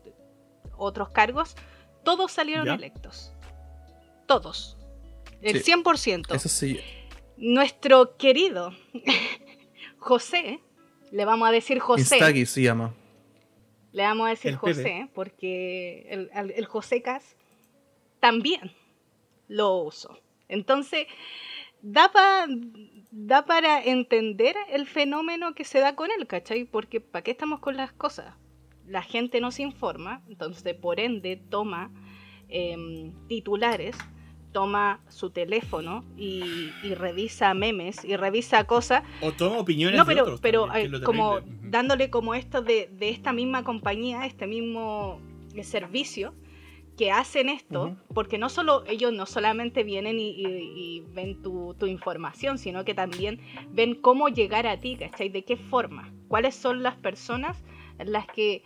[0.77, 1.57] otros cargos,
[2.05, 2.75] todos salieron ¿Ya?
[2.75, 3.33] electos.
[4.27, 4.77] Todos.
[5.41, 5.73] El Sí.
[5.73, 6.35] 100%.
[6.35, 6.81] Eso sí.
[7.37, 8.73] Nuestro querido
[9.99, 10.61] José,
[11.11, 12.17] le vamos a decir José.
[12.17, 12.95] Instagi se llama.
[13.93, 14.75] Le vamos a decir El Pepe.
[14.75, 17.37] José, porque el José Cas
[18.21, 18.73] también
[19.49, 20.19] lo usó.
[20.49, 21.07] Entonces,
[21.83, 22.47] da, pa-
[23.11, 26.65] da para entender el fenómeno que se da con él, ¿cachai?
[26.65, 28.35] Porque ¿para qué estamos con las cosas?
[28.87, 31.91] La gente no se informa, entonces por ende toma
[32.49, 33.97] em, titulares,
[34.53, 40.09] toma su teléfono y, y revisa memes y revisa cosas O toma opiniones no, de
[40.13, 44.47] pero, otros pero también, eh, como dándole como esto de, de esta misma compañía, este
[44.47, 45.21] mismo
[45.55, 46.35] eh, servicio
[46.97, 51.75] que hacen esto, porque no solo ellos no solamente vienen y, y- y ven tu,
[51.79, 53.41] tu información, sino que también
[53.71, 55.31] ven cómo llegar a ti, ¿cachai?
[55.31, 56.13] ¿De qué forma?
[56.29, 57.63] ¿Cuáles son las personas
[57.99, 58.63] las que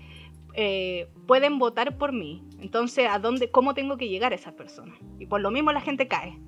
[0.54, 2.42] eh, pueden votar por mí?
[2.60, 4.98] Entonces, ¿a dónde, cómo tengo que llegar a esas personas?
[5.20, 6.38] Y por lo mismo la gente cae.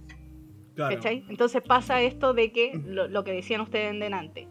[0.74, 0.94] Claro.
[0.96, 1.24] ¿Cachai?
[1.28, 4.46] Entonces pasa esto de que, lo, lo que decían ustedes en delante,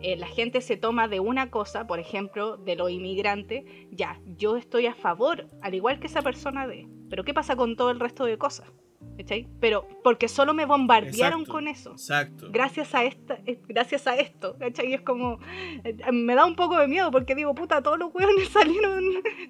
[0.00, 4.56] eh, la gente se toma de una cosa, por ejemplo, de los inmigrantes, ya, yo
[4.56, 8.00] estoy a favor, al igual que esa persona de, pero ¿qué pasa con todo el
[8.00, 8.70] resto de cosas?
[9.16, 9.48] ¿Cachai?
[9.60, 11.52] Pero porque solo me bombardearon Exacto.
[11.52, 11.92] con eso.
[11.92, 12.48] Exacto.
[12.50, 14.90] Gracias a esta, eh, gracias a esto, ¿cachai?
[14.90, 15.38] Y es como,
[15.84, 19.04] eh, me da un poco de miedo porque digo, puta, todos los weones salieron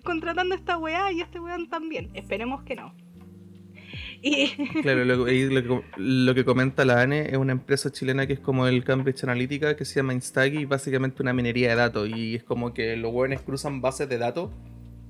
[0.05, 2.11] contratando a esta weá y a este weón también.
[2.15, 2.95] Esperemos que no.
[4.23, 4.49] Y,
[4.83, 8.41] Claro, lo, lo que, lo que comenta la ANE es una empresa chilena que es
[8.41, 12.09] como el Cambridge Analytica, que se llama Instagi, básicamente una minería de datos.
[12.09, 14.51] Y es como que los hueones cruzan bases de datos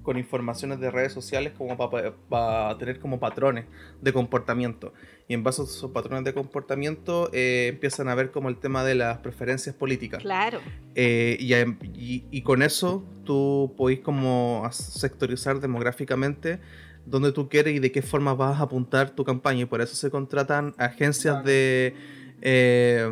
[0.02, 3.64] con informaciones de redes sociales como para tener como patrones
[4.00, 4.92] de comportamiento.
[5.26, 8.84] Y en base a esos patrones de comportamiento eh, empiezan a ver como el tema
[8.84, 10.22] de las preferencias políticas.
[10.22, 10.60] claro,
[10.94, 16.60] Eh, y, y- y con eso tú podéis como sectorizar demográficamente
[17.06, 19.62] dónde tú quieres y de qué forma vas a apuntar tu campaña.
[19.62, 21.94] Y por eso se contratan agencias de...
[22.42, 23.10] eh,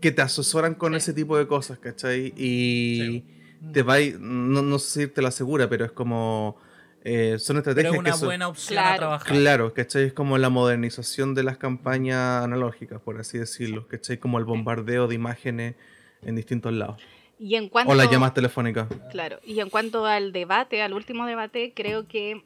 [0.00, 0.98] que te asesoran con Sí.
[0.98, 2.32] ese tipo de cosas, ¿cachai?
[2.36, 3.24] Y Sí.
[3.72, 6.56] te va no, no sé si te lo asegura, pero es como...
[7.08, 8.98] eh, son estrategias es una que son- buena opción a Claro.
[8.98, 9.36] trabajar.
[9.36, 10.04] Claro, ¿cachai?
[10.04, 14.18] Es como la modernización de las campañas analógicas, por así decirlo, ¿cachai?
[14.18, 15.76] Como el bombardeo de imágenes
[16.22, 17.00] en distintos lados.
[17.38, 17.92] Y en cuanto...
[17.92, 18.88] O las llamadas telefónicas.
[19.10, 22.42] Claro, y en cuanto al debate, al último debate, creo que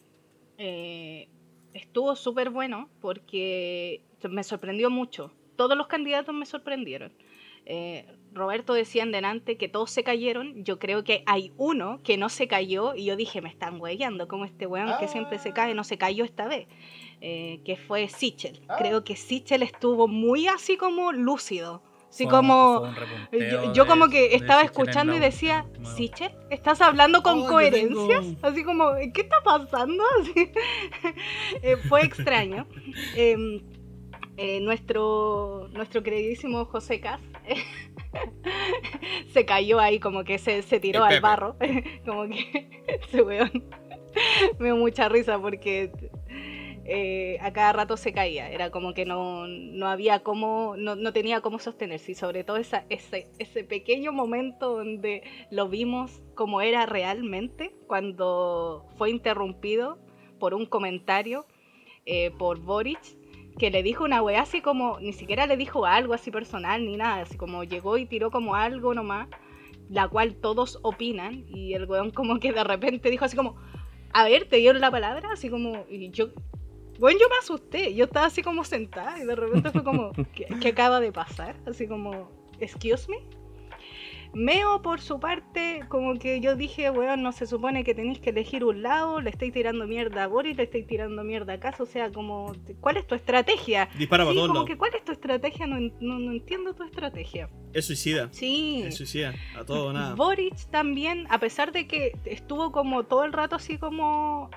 [0.58, 1.28] eh,
[1.74, 5.32] estuvo súper bueno porque me sorprendió mucho.
[5.56, 7.12] Todos los candidatos me sorprendieron.
[7.66, 10.64] Eh, Roberto decía en delante que todos se cayeron.
[10.64, 14.28] Yo creo que hay uno que no se cayó y yo dije, me están hueveando,
[14.28, 16.66] como este weón que siempre se cae, no se cayó esta vez.
[17.20, 18.60] Eh, que fue Sichel.
[18.78, 21.82] Creo que Sichel estuvo muy así como lúcido.
[22.10, 22.78] Fue un- como...
[22.80, 26.32] fue un repunteo Yo, yo de- como que de estaba escuchando y decía, última- Sichel,
[26.50, 28.20] ¿estás hablando con Oh, coherencias?
[28.24, 30.02] tengo- Así como, ¿qué está pasando?
[30.20, 30.52] Así.
[31.62, 32.66] Eh, fue extraño.
[33.16, 33.62] Eh,
[34.36, 37.20] eh, nuestro, nuestro queridísimo José Cas
[39.32, 41.56] se cayó ahí, como que se, se tiró El al barro.
[42.06, 43.50] como que ese weón
[44.58, 45.92] me dio mucha risa porque
[46.92, 48.50] eh, a cada rato se caía.
[48.50, 52.12] Era como que no, no había cómo, no, no tenía cómo sostenerse.
[52.12, 55.22] Y sobre todo esa, ese, ese pequeño momento donde
[55.52, 59.98] lo vimos como era realmente, cuando fue interrumpido
[60.40, 61.46] por un comentario
[62.06, 62.98] eh, por Boric
[63.56, 66.96] que le dijo una weá así como, ni siquiera le dijo algo así personal ni
[66.96, 69.28] nada, así como llegó y tiró como algo nomás,
[69.88, 73.56] la cual todos opinan, y el weón como que de repente dijo así como,
[74.12, 76.30] a ver, te dieron la palabra, así como, y yo,
[77.00, 80.46] bueno, yo me asusté, yo estaba así como sentada y de repente fue como, ¿qué,
[80.60, 81.56] qué acaba de pasar?
[81.66, 83.16] Así como, excuse me.
[84.32, 88.30] Meo, por su parte, como que yo dije, weón, no se supone que tenéis que
[88.30, 91.82] elegir un lado, le estáis tirando mierda a Boris, le estáis tirando mierda a Caso,
[91.82, 93.88] o sea, como, ¿cuál es tu estrategia?
[93.98, 95.66] Dispara para sí, como que, ¿cuál es tu estrategia?
[95.66, 97.50] No, no, no entiendo tu estrategia.
[97.72, 98.28] Es suicida.
[98.30, 98.84] Sí.
[98.86, 99.34] Es suicida.
[99.56, 100.14] A todo o nada.
[100.14, 104.50] Boric también, a pesar de que estuvo como todo el rato así como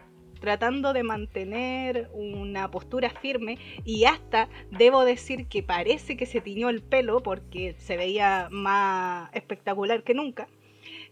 [0.43, 6.67] tratando de mantener una postura firme y hasta debo decir que parece que se tiñó
[6.67, 10.49] el pelo porque se veía más espectacular que nunca.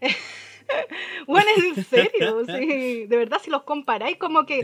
[1.26, 4.60] bueno, en serio, sí, de verdad si los comparáis como que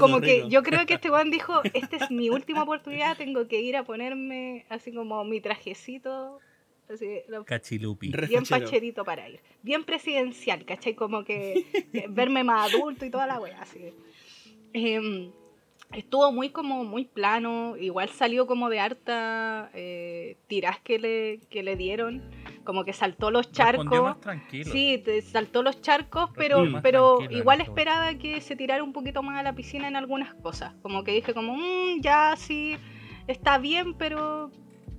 [0.00, 3.60] como que yo creo que este weón dijo, esta es mi última oportunidad, tengo que
[3.60, 6.40] ir a ponerme así como mi trajecito,
[6.90, 8.08] así, lo- Cachilupi.
[8.08, 9.40] Bien pacherito para ir.
[9.62, 10.94] Bien presidencial, ¿cachai?
[10.94, 13.92] Como que, que verme más adulto y toda la wea, así.
[14.72, 15.30] Em,
[15.92, 21.62] estuvo muy como muy plano, igual salió como de harta eh, tiras que le, que
[21.62, 22.22] le dieron,
[22.64, 23.86] como que saltó los charcos.
[24.02, 24.70] más tranquilo.
[24.70, 27.72] Sí, te saltó los charcos, pero, pero igual esto.
[27.72, 30.74] esperaba que se tirara un poquito más a la piscina en algunas cosas.
[30.82, 32.76] Como que dije como, "Mm, ya sí,
[33.26, 34.52] está bien, pero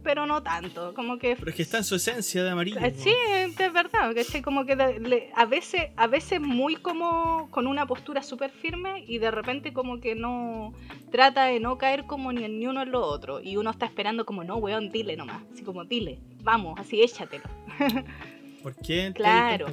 [0.03, 0.93] pero no tanto.
[0.93, 2.79] Como que Pero es que está en su esencia de amarillo.
[2.79, 2.93] eh.
[2.95, 3.13] Sí,
[3.59, 4.41] es verdad, ¿cachai?
[4.41, 9.03] Como que le- le- a veces, a veces muy como con una postura súper firme
[9.07, 10.73] y de repente como que no
[11.11, 13.41] trata de no caer como ni en ni uno en lo otro.
[13.41, 15.41] Y uno está esperando como, no, weón, dile nomás.
[15.53, 17.45] Así como, dile, vamos, así échatelo.
[18.63, 19.11] ¿Por qué?
[19.15, 19.67] Claro.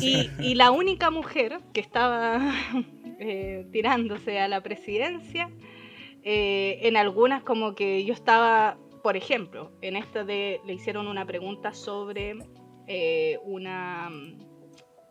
[0.00, 2.40] Y, y la única mujer que estaba
[3.18, 5.48] eh, tirándose a la presidencia,
[6.22, 11.26] eh, en algunas como que yo estaba, por ejemplo, en esta de le hicieron una
[11.26, 12.36] pregunta sobre
[12.86, 14.10] eh, una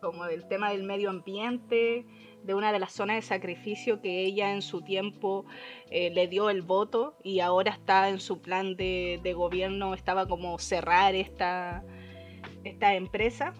[0.00, 2.04] como del tema del medio ambiente,
[2.42, 5.46] de una de las zonas de sacrificio que ella en su tiempo
[5.90, 10.26] eh, le dio el voto y ahora está en su plan de, de gobierno, estaba
[10.26, 11.84] como cerrar esta,
[12.64, 13.54] esta empresa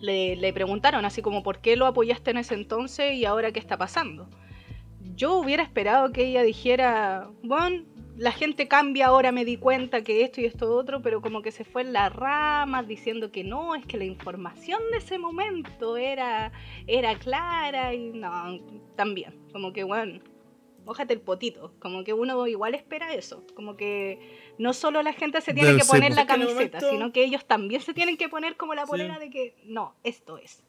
[0.00, 3.58] le, le preguntaron así como por qué lo apoyaste en ese entonces y ahora qué
[3.58, 4.28] está pasando.
[5.16, 7.84] Yo hubiera esperado que ella dijera, bueno,
[8.18, 11.50] la gente cambia, ahora me di cuenta que esto y esto otro, pero como que
[11.52, 15.96] se fue en las ramas diciendo que no, es que la información de ese momento
[15.96, 16.52] era,
[16.86, 18.58] era clara y no,
[18.94, 20.20] también, como que bueno,
[20.84, 24.18] mójate el potito, como que uno igual espera eso, como que
[24.58, 27.44] no solo la gente se tiene Del que poner la camiseta, momento- sino que ellos
[27.46, 28.90] también se tienen que poner como la Sí.
[28.90, 30.62] polera de que no, esto es.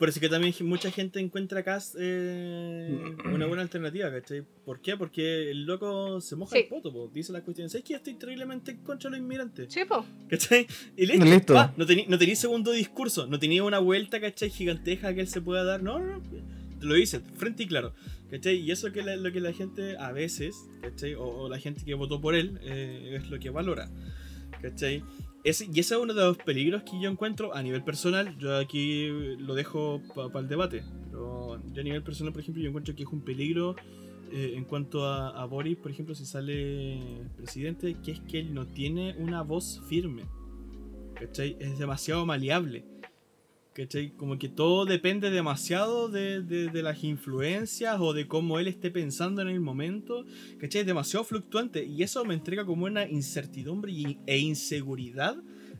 [0.00, 4.42] Por eso que también mucha gente encuentra acá eh, una buena alternativa, ¿cachai?
[4.64, 4.96] ¿Por qué?
[4.96, 6.62] Porque el loco se moja Sí.
[6.62, 7.74] el poto, po, dice las cuestiones.
[7.74, 10.04] Es que yo estoy terriblemente en contra de los inmigrantes, Sí, po.
[10.28, 10.66] ¿cachai?
[10.96, 11.24] Y listo.
[11.26, 11.54] Listo.
[11.54, 14.48] Pa, no tenía no tení segundo discurso, no tenía una vuelta, ¿cachai?
[14.50, 15.82] Gigantesca que él se pueda dar.
[15.82, 16.22] No, no, no.
[16.80, 17.92] Te lo dice, frente y claro.
[18.30, 18.56] ¿Cachai?
[18.56, 21.12] Y eso que la- lo que la gente a veces, ¿cachai?
[21.14, 23.90] O, o la gente que votó por él eh, es lo que valora.
[24.62, 25.02] ¿Cachai?
[25.42, 28.36] Y ese es uno de los peligros que yo encuentro a nivel personal.
[28.38, 29.08] Yo aquí
[29.38, 30.82] lo dejo para el debate.
[31.10, 33.74] Pero yo a nivel personal, por ejemplo, yo encuentro que es un peligro
[34.32, 37.00] eh, en cuanto a, a Boris, por ejemplo, si sale
[37.36, 40.24] presidente, que es que él no tiene una voz firme.
[41.14, 41.56] ¿Cachai?
[41.58, 42.84] Es demasiado maleable.
[43.72, 44.10] ¿Cachai?
[44.16, 48.90] Como que todo depende demasiado de, de- de las influencias o de cómo él esté
[48.90, 50.24] pensando en el momento.
[50.58, 50.80] ¿Cachai?
[50.80, 55.36] Es demasiado fluctuante y eso me entrega como una incertidumbre y- e inseguridad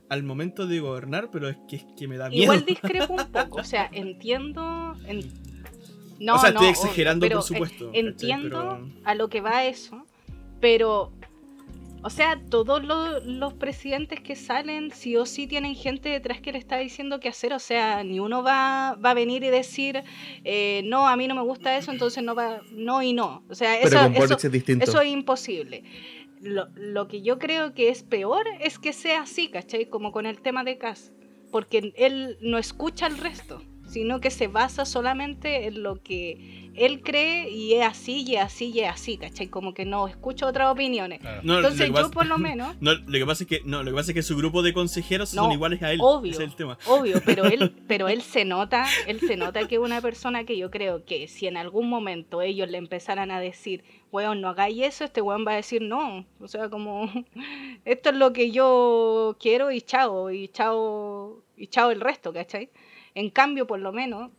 [0.09, 2.43] al momento de gobernar, pero es que, es que me da miedo.
[2.43, 4.95] Igual discrepo un poco, o sea, entiendo...
[5.05, 5.29] en-
[6.19, 7.85] No, o sea, no, estoy exagerando, por supuesto.
[7.85, 8.31] eh, ¿cachai?
[8.31, 10.05] Entiendo Pero- a lo que va eso,
[10.61, 11.11] pero...
[12.03, 16.51] O sea, todos lo- los presidentes que salen sí o sí tienen gente detrás que
[16.51, 17.53] le está diciendo qué hacer.
[17.53, 20.03] O sea, ni uno va, va a venir y decir,
[20.43, 23.43] eh, no, a mí no me gusta eso, entonces no va, no y no.
[23.49, 24.83] O sea, eso, eso, es distinto.
[24.83, 25.83] eso es imposible.
[26.39, 29.85] Lo, lo que yo creo que es peor es que sea así, ¿cachai?
[29.85, 31.11] Como con el tema de Cass.
[31.51, 33.61] Porque él no escucha al resto,
[33.91, 38.41] sino que se basa solamente en lo que él cree y es así, y es
[38.43, 39.47] así, y es así, ¿cachai?
[39.47, 41.19] Como que no escucha otras opiniones.
[41.19, 41.41] Claro.
[41.43, 43.61] No, lo Entonces que yo pasa- por lo menos, No, lo que pasa es que
[43.65, 45.99] no, lo que pasa es que su grupo de consejeros No, son iguales a él.
[46.01, 46.31] obvio.
[46.31, 46.77] Ese es el tema.
[46.87, 50.57] obvio, pero él, pero él se nota, él se nota que es una persona que
[50.57, 54.81] yo creo que si en algún momento ellos le empezaran a decir, weón, no hagáis
[54.81, 56.25] eso, este weón va a decir no.
[56.39, 57.11] O sea, como
[57.85, 62.69] esto es lo que yo quiero y chao, y chao, y chao el resto, ¿cachai?
[63.15, 64.31] En cambio, por lo menos,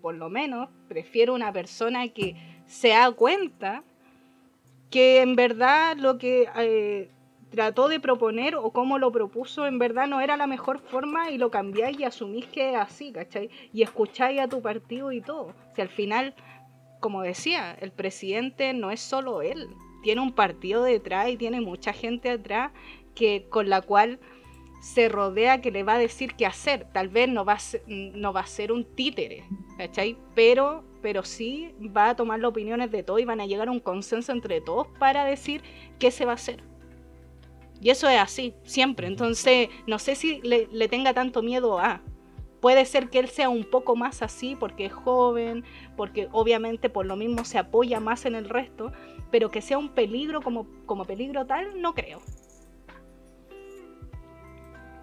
[0.00, 2.36] por lo menos prefiero una persona que
[2.66, 3.82] se da cuenta
[4.90, 7.10] que en verdad lo que eh,
[7.50, 11.38] trató de proponer o cómo lo propuso en verdad no era la mejor forma y
[11.38, 13.50] lo cambiáis y asumís que es así, ¿cachai?
[13.72, 15.54] Y escucháis a tu partido y todo.
[15.74, 16.34] Si al final,
[17.00, 19.68] como decía, el presidente no es solo él,
[20.02, 22.72] tiene un partido detrás y tiene mucha gente atrás
[23.14, 24.20] que, con la cual
[24.86, 26.86] se rodea que le va a decir qué hacer.
[26.92, 29.42] Tal vez no va a ser, no va a ser un títere,
[29.76, 30.16] ¿cachai?
[30.36, 33.72] Pero, pero sí va a tomar las opiniones de todos y van a llegar a
[33.72, 35.62] un consenso entre todos para decir
[35.98, 36.62] qué se va a hacer.
[37.80, 39.08] Y eso es así, siempre.
[39.08, 42.00] Entonces, no sé si le, le tenga tanto miedo a.
[42.60, 45.64] Puede ser que él sea un poco más así porque es joven,
[45.96, 48.92] porque obviamente por lo mismo se apoya más en el resto,
[49.32, 52.20] pero que sea un peligro como, como peligro tal, no creo.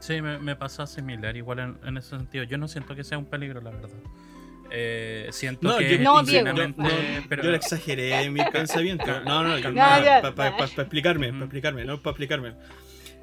[0.03, 2.43] Sí, me, me pasa similar, igual en, ese sentido.
[2.43, 3.89] Yo no siento que sea un peligro, la verdad.
[4.69, 6.49] Eh, siento que yo, no, Diego.
[7.29, 7.41] pero...
[7.41, 9.05] yo le exageré mi pensamiento.
[9.21, 12.53] No, no, para explicarme, para explicarme, no para explicarme.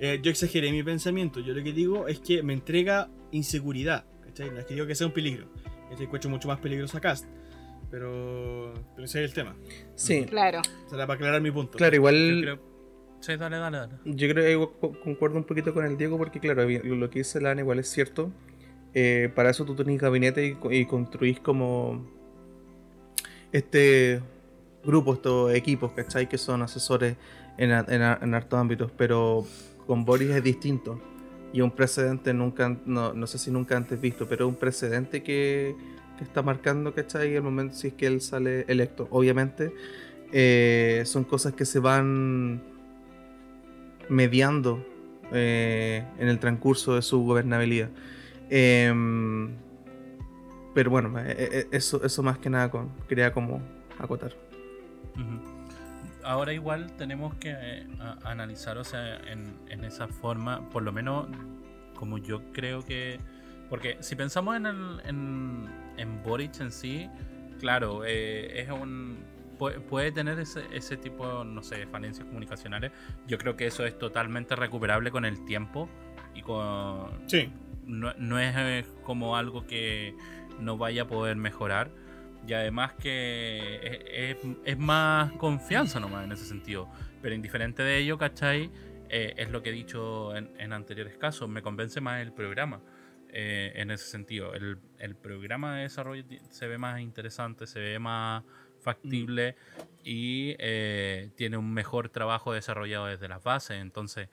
[0.00, 1.40] Eh, yo exageré mi pensamiento.
[1.40, 4.06] Yo lo que digo es que me entrega inseguridad.
[4.24, 4.50] ¿cachai?
[4.50, 5.52] No es que digo que sea un peligro.
[5.90, 7.26] Este encuentro mucho más peligroso a Cast.
[7.90, 9.54] Pero, pero ese es el tema.
[9.96, 10.24] Sí.
[10.24, 10.62] Claro.
[10.86, 11.76] O para aclarar mi punto.
[11.76, 12.58] Claro, igual.
[13.20, 13.94] Sí, dale, dale, dale.
[14.04, 17.60] Yo creo que concuerdo un poquito con el Diego porque, claro, lo que dice Lana
[17.60, 18.32] igual es cierto.
[18.94, 22.04] Eh, para eso tú tenés gabinete y, construís como
[23.52, 24.20] este
[24.84, 26.28] grupo, estos equipos, ¿cachai?
[26.28, 27.16] Que son asesores
[27.58, 29.44] en, en, en hartos ámbitos, pero
[29.86, 31.00] con Boris es distinto.
[31.52, 35.76] Y un precedente nunca, no, no sé si nunca antes visto, pero un precedente que,
[36.16, 37.34] que está marcando, ¿cachai?
[37.34, 39.08] El momento si es que él sale electo.
[39.10, 39.72] Obviamente
[40.32, 42.69] eh, son cosas que se van
[44.10, 44.84] mediando
[45.32, 47.88] eh, en el transcurso de su gobernabilidad.
[48.50, 49.52] Em,
[50.74, 53.62] pero bueno, eh, eh, eso, eso más que nada con, quería como
[53.98, 54.32] acotar.
[56.24, 57.86] Ahora igual tenemos que
[58.24, 61.28] analizar, o sea, en, esa forma, por lo menos
[61.94, 63.18] como yo creo que...
[63.68, 67.08] Porque si pensamos en, el, en, en Boric en sí,
[67.60, 69.18] claro, es un
[69.60, 72.92] puede, tener ese, ese tipo, no sé, falencias comunicacionales.
[73.26, 75.88] Yo creo que eso es totalmente recuperable con el tiempo
[76.34, 77.28] y con...
[77.28, 77.52] Sí.
[77.86, 80.14] No, es eh, como algo que
[80.58, 81.90] no vaya a poder mejorar.
[82.46, 84.34] Y además que
[84.64, 86.88] es, más confianza nomás en ese sentido.
[87.20, 88.70] Pero indiferente de ello, ¿cachai?
[89.08, 91.48] Eh, es lo que he dicho en, anteriores casos.
[91.48, 92.80] Me convence más el programa.
[93.32, 94.54] Eh, en ese sentido.
[94.54, 98.42] El, el, programa de desarrollo se ve más interesante, se ve más,
[98.80, 99.56] factible
[100.04, 103.80] y eh, tiene un mejor trabajo desarrollado desde las bases.
[103.80, 104.28] Entonces,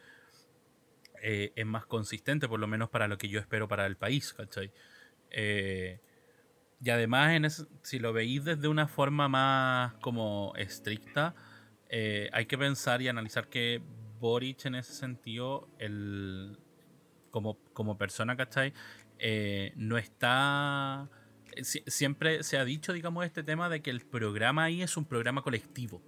[1.21, 4.33] eh, es más consistente, por lo menos para lo que yo espero para el país,
[4.33, 4.71] ¿cachai?
[5.29, 5.99] Eh,
[6.79, 7.49] y además, en
[7.81, 11.35] si lo veis desde una forma más como estricta,
[11.89, 13.81] hay que pensar y analizar que
[14.19, 16.59] Boric en ese sentido, el,
[17.31, 18.73] como, como persona, ¿cachai?
[19.75, 21.09] no está
[21.63, 25.41] siempre se ha dicho, digamos, este tema de que el programa ahí es un programa
[25.41, 26.01] colectivo.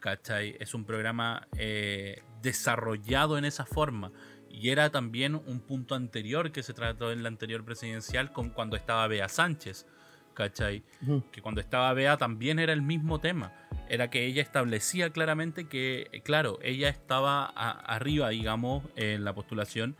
[0.00, 0.56] ¿Cachai?
[0.60, 4.12] Es un programa eh, desarrollado en esa forma.
[4.48, 8.76] Y era también un punto anterior que se trató en la anterior presidencial con cuando
[8.76, 9.86] estaba Bea Sánchez.
[10.34, 10.84] ¿Cachai?
[11.32, 13.52] Que cuando estaba Bea también era el mismo tema.
[13.88, 19.96] Era que ella establecía claramente que, claro, ella estaba arriba, digamos, en la postulación,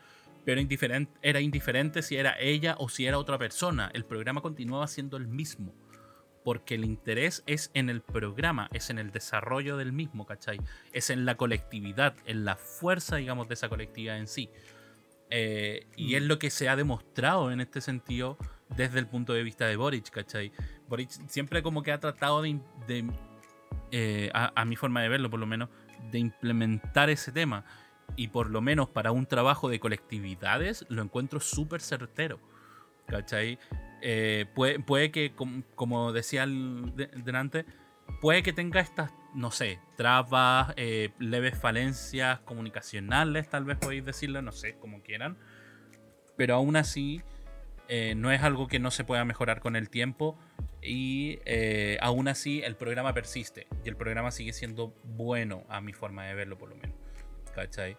[0.47, 3.90] pero indiferente, era indiferente si era ella o si era otra persona.
[3.93, 5.74] El programa continuaba siendo el mismo.
[6.44, 10.60] Porque el interés es en el programa, es en el desarrollo del mismo, ¿cachai?
[10.93, 14.48] Es en la colectividad, en la fuerza, digamos, de esa colectividad en sí.
[15.31, 18.39] Eh, y es lo que se ha demostrado en este sentido
[18.77, 20.52] desde el punto de vista de Boric, ¿cachai?
[20.89, 22.60] Boric siempre como que ha tratado de,
[23.90, 25.70] eh, a mi forma de verlo por lo menos,
[26.12, 27.64] de implementar ese tema
[28.15, 32.39] y por lo menos para un trabajo de colectividades lo encuentro súper certero.
[33.07, 33.59] ¿Cachai?
[34.03, 35.33] Eh, puede, que,
[35.74, 37.65] como, decía delante,
[38.20, 44.43] puede que tenga estas, no sé, trabas, eh, leves falencias comunicacionales, tal vez podéis decirlo,
[44.43, 45.39] no sé, como quieran.
[46.37, 47.23] Pero aún así,
[47.89, 50.39] eh, no es algo que no se pueda mejorar con el tiempo.
[50.83, 51.41] Y
[52.01, 53.66] aún así, el programa persiste.
[53.85, 56.95] Y el programa sigue siendo bueno, a mi forma de verlo, por lo menos.
[57.57, 57.97] ¿Cachai?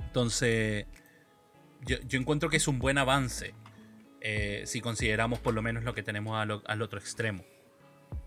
[0.00, 0.86] Entonces,
[1.86, 3.54] yo, encuentro que es un buen avance
[4.20, 7.44] eh, si consideramos por lo menos lo que tenemos al, otro extremo,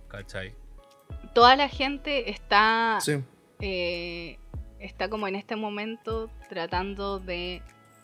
[0.07, 0.55] ¿cachai?
[1.33, 2.97] Toda la gente está,
[3.59, 4.39] eh,
[4.79, 7.61] está como en este momento tratando de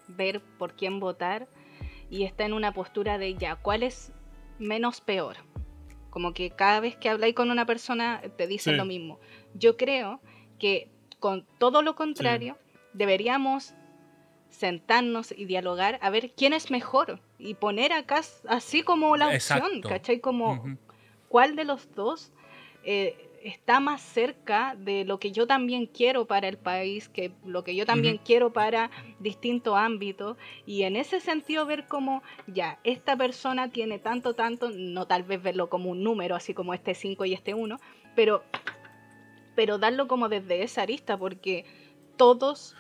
[0.08, 1.48] ver por quién votar
[2.10, 4.12] y está en una postura de ya, ¿cuál es
[4.60, 5.38] menos peor?
[6.10, 8.78] como que cada vez que habláis con una persona te dicen Sí.
[8.78, 9.20] lo mismo.
[9.56, 10.22] Yo creo
[10.60, 10.93] que
[11.24, 12.58] con todo lo contrario,
[12.92, 13.74] deberíamos
[14.50, 18.20] sentarnos y dialogar a ver quién es mejor y poner acá
[18.50, 19.88] así como la opción, Exacto.
[19.88, 20.20] ¿cachai?
[20.20, 20.78] Como Ujú.
[21.30, 22.34] cuál de los dos
[22.84, 27.64] eh, está más cerca de lo que yo también quiero para el país, que lo
[27.64, 30.36] que yo también quiero para distintos ámbitos,
[30.66, 35.42] y en ese sentido ver como, ya, esta persona tiene tanto, tanto, no tal vez
[35.42, 37.80] verlo como un número, así como este 5 y este 1,
[38.14, 38.44] pero,
[39.56, 41.66] pero darlo como desde esa arista, porque
[42.18, 42.76] todos,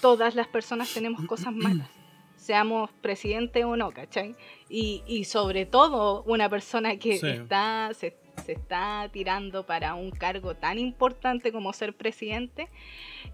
[0.00, 1.88] todas las personas tenemos cosas malas.
[2.36, 4.34] Seamos presidente o no, ¿cachai?
[4.68, 7.26] Y, y sobre todo una persona que Sí.
[7.26, 12.68] está, se, se está tirando para un cargo tan importante como ser presidente,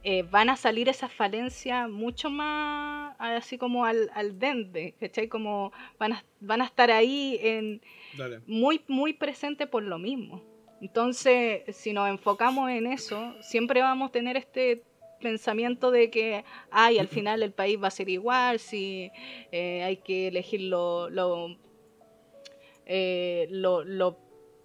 [0.03, 5.29] eh, van a salir esas falencias mucho más así como al, al dente, ¿cachai?
[5.29, 7.83] Como van a, van a estar ahí en,
[8.17, 8.41] Dale.
[8.47, 10.43] muy, muy presente por lo mismo.
[10.81, 14.83] Entonces, si nos enfocamos en eso, siempre vamos a tener este
[15.21, 19.11] pensamiento de que, ay, al final el país va a ser igual, si
[19.53, 21.57] eh, hay que elegir lo, lo,
[22.87, 24.19] eh, lo, lo-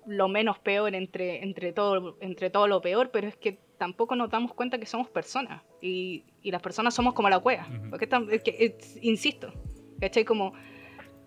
[0.06, 4.30] lo menos peor entre, entre, todo, entre todo lo peor, pero es que tampoco nos
[4.30, 7.68] damos cuenta que somos personas y, y las personas somos como la cueva.
[7.90, 9.54] Porque tam- es que, es- insisto,
[10.02, 10.26] ¿cachai?
[10.26, 10.54] Como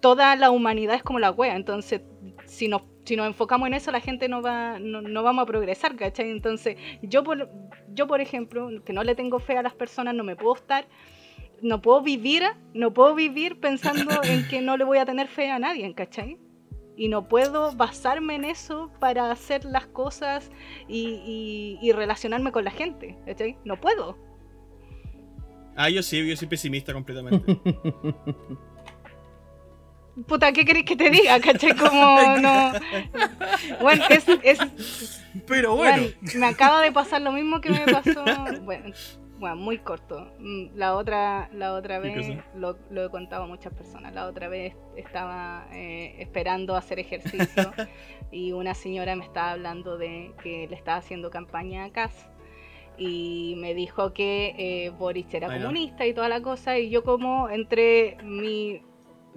[0.00, 2.00] toda la humanidad es como la wea, entonces
[2.44, 5.46] si nos, si nos enfocamos en eso la gente no va no, no vamos a
[5.46, 6.30] progresar, ¿cachai?
[6.30, 7.48] Entonces yo por,
[7.92, 10.86] yo por ejemplo, que no le tengo fe a las personas, no me puedo estar,
[11.62, 12.42] no puedo vivir,
[12.74, 16.38] no puedo vivir pensando en que no le voy a tener fe a nadie, ¿cachai?
[16.96, 20.50] Y no puedo basarme en eso para hacer las cosas
[20.88, 23.56] y, y- y relacionarme con la gente, ¿cachai?
[23.64, 24.18] No puedo.
[25.74, 27.58] Ah, yo sí, yo soy pesimista completamente.
[30.26, 31.40] Puta, ¿qué querés que te diga?
[31.40, 31.74] ¿Cachai?
[31.74, 32.72] Como no.
[33.80, 36.02] Bueno, es, es Pero bueno.
[36.02, 38.24] Bueno, me acaba de pasar lo mismo que me pasó.
[38.62, 38.92] Bueno,
[39.38, 40.32] bueno, muy corto.
[40.38, 44.14] Mm, La otra, la otra ¿Qué vez, lo, lo he contado a muchas personas.
[44.14, 47.72] La otra vez estaba eh, esperando hacer ejercicio
[48.30, 52.28] y una señora me estaba hablando de que le estaba haciendo campaña a Cas
[52.98, 57.48] y me dijo que eh, Boris era comunista y toda la cosa y yo como
[57.48, 58.82] entre mi.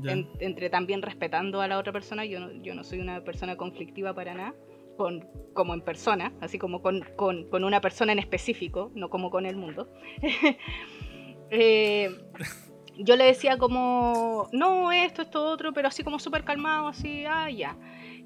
[0.04, 3.56] En- entre también respetando a la otra persona, yo no, yo no soy una persona
[3.56, 4.54] conflictiva para nada,
[4.98, 9.30] con, como en persona, así como con, con- con una persona en específico, no como
[9.30, 9.90] con el mundo.
[11.52, 12.10] Eh,
[12.98, 17.50] yo le decía como, no, esto, esto, otro, pero así como súper calmado, así, ah,
[17.50, 17.78] ya.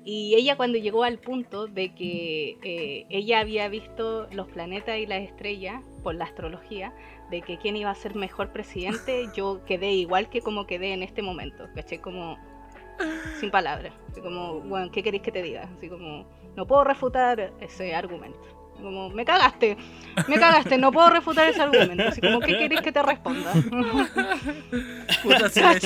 [0.05, 5.05] Y ella cuando llegó al punto de que eh, ella había visto los planetas y
[5.05, 6.93] las estrellas por la astrología,
[7.29, 11.03] de que quién iba a ser mejor presidente, yo quedé igual que como quedé en
[11.03, 11.99] este momento, ¿cachai?
[11.99, 12.37] Como
[13.39, 15.69] sin palabras, así como, bueno, ¿qué queréis que te diga?
[15.77, 16.25] Así como,
[16.55, 18.58] no puedo refutar ese argumento.
[18.81, 19.75] Como, me cagaste,
[20.27, 22.03] me cagaste, no puedo refutar ese argumento.
[22.07, 23.51] Así como, ¿qué queréis que te responda?
[25.23, 25.77] Puta, si la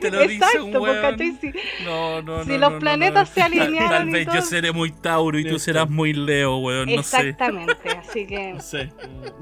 [0.00, 1.18] te lo dice Exacto, un weón.
[1.40, 1.52] Si-
[1.84, 3.34] No, no, Si no, los no, planetas no.
[3.34, 4.34] se alinearon Tal, tal y vez todo.
[4.36, 6.86] yo seré muy Tauro y tú serás muy Leo, weón.
[6.94, 7.16] No sé.
[7.28, 8.90] Exactamente, así que, No sé,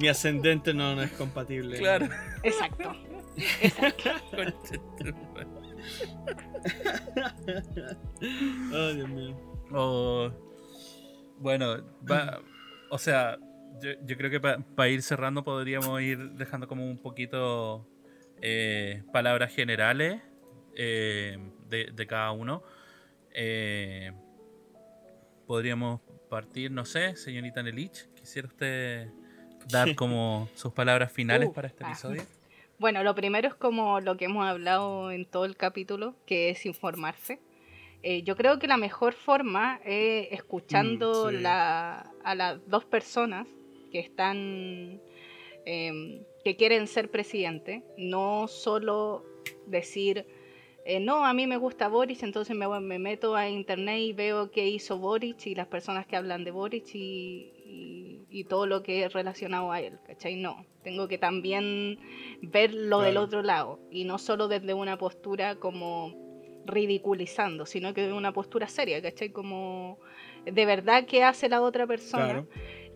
[0.01, 1.79] mi ascendente no, no es compatible.
[1.79, 2.09] Claro.
[2.43, 2.95] exacto.
[3.61, 4.13] Exacto.
[8.73, 9.37] Ay, Dios mío.
[9.73, 10.31] Oh,
[11.39, 11.77] bueno,
[12.11, 12.41] va-
[12.91, 13.39] o sea,
[13.81, 17.87] yo, yo creo que para ir cerrando podríamos ir dejando como un poquito
[18.41, 20.21] eh, palabras generales
[20.77, 21.39] eh,
[21.69, 22.63] de, de cada uno.
[23.33, 24.13] Eh,
[25.47, 29.09] podríamos partir, no sé, señorita Nelich, ¿quisiera usted
[29.69, 31.89] dar como sus palabras finales Uh, para este ah.
[31.89, 32.23] episodio?
[32.79, 36.65] Bueno, lo primero es como lo que hemos hablado en todo el capítulo, que es
[36.65, 37.41] informarse.
[38.03, 41.43] Eh, yo creo que la mejor forma es escuchando Mm, sí.
[41.43, 43.47] la- a las dos personas
[43.91, 45.01] que están,
[45.65, 49.25] em, que quieren ser presidente, no solo
[49.67, 50.27] decir,
[50.85, 54.51] eh, no, a mí me gusta Boris, entonces me, me meto a internet y veo
[54.51, 58.83] qué hizo Boris y las personas que hablan de Boris y, y- y todo lo
[58.83, 60.37] que es relacionado a él, ¿cachai?
[60.37, 61.99] No, tengo que también
[62.43, 66.28] ver lo del otro lado y no solo desde una postura como
[66.69, 69.31] ridiculizando, sino que de una postura seria, ¿cachai?
[69.31, 69.99] Como
[70.45, 72.49] de verdad qué hace la otra persona Claro.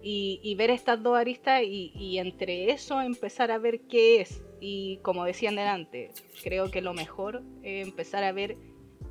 [0.03, 4.43] y, y ver estas dos aristas y, y entre eso empezar a ver qué es.
[4.61, 6.12] Y como decían delante,
[6.44, 8.57] creo que lo mejor es empezar a ver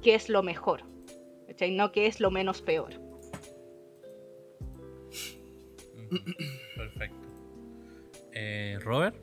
[0.01, 0.83] qué es lo mejor,
[1.47, 1.71] ¿cachai?
[1.71, 2.93] No qué es lo menos peor.
[6.11, 6.19] Ujú,
[6.77, 7.27] Perfecto.
[8.33, 9.15] Eh, Robert,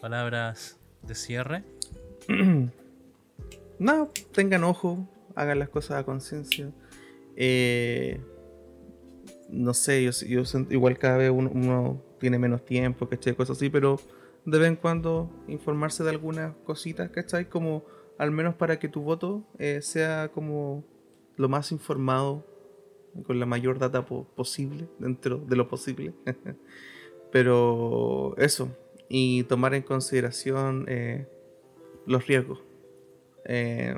[0.00, 1.64] palabras de cierre.
[3.78, 6.72] No, tengan ojo, hagan las cosas a conciencia.
[7.36, 8.20] Eh,
[9.48, 13.34] no sé, yo, yo igual cada vez uno, tiene menos tiempo, ¿cachai?
[13.34, 14.00] Cosas así, pero
[14.44, 17.48] de vez en cuando informarse de algunas cositas, ¿cachai?
[17.48, 17.84] Como
[18.18, 20.84] al menos para que tu voto eh, sea como
[21.36, 22.44] lo más informado,
[23.26, 26.14] con la mayor data posible, dentro de lo posible.
[27.32, 28.68] pero eso,
[29.08, 31.26] y tomar en consideración eh,
[32.06, 32.67] los riesgos.
[33.48, 33.94] Eh,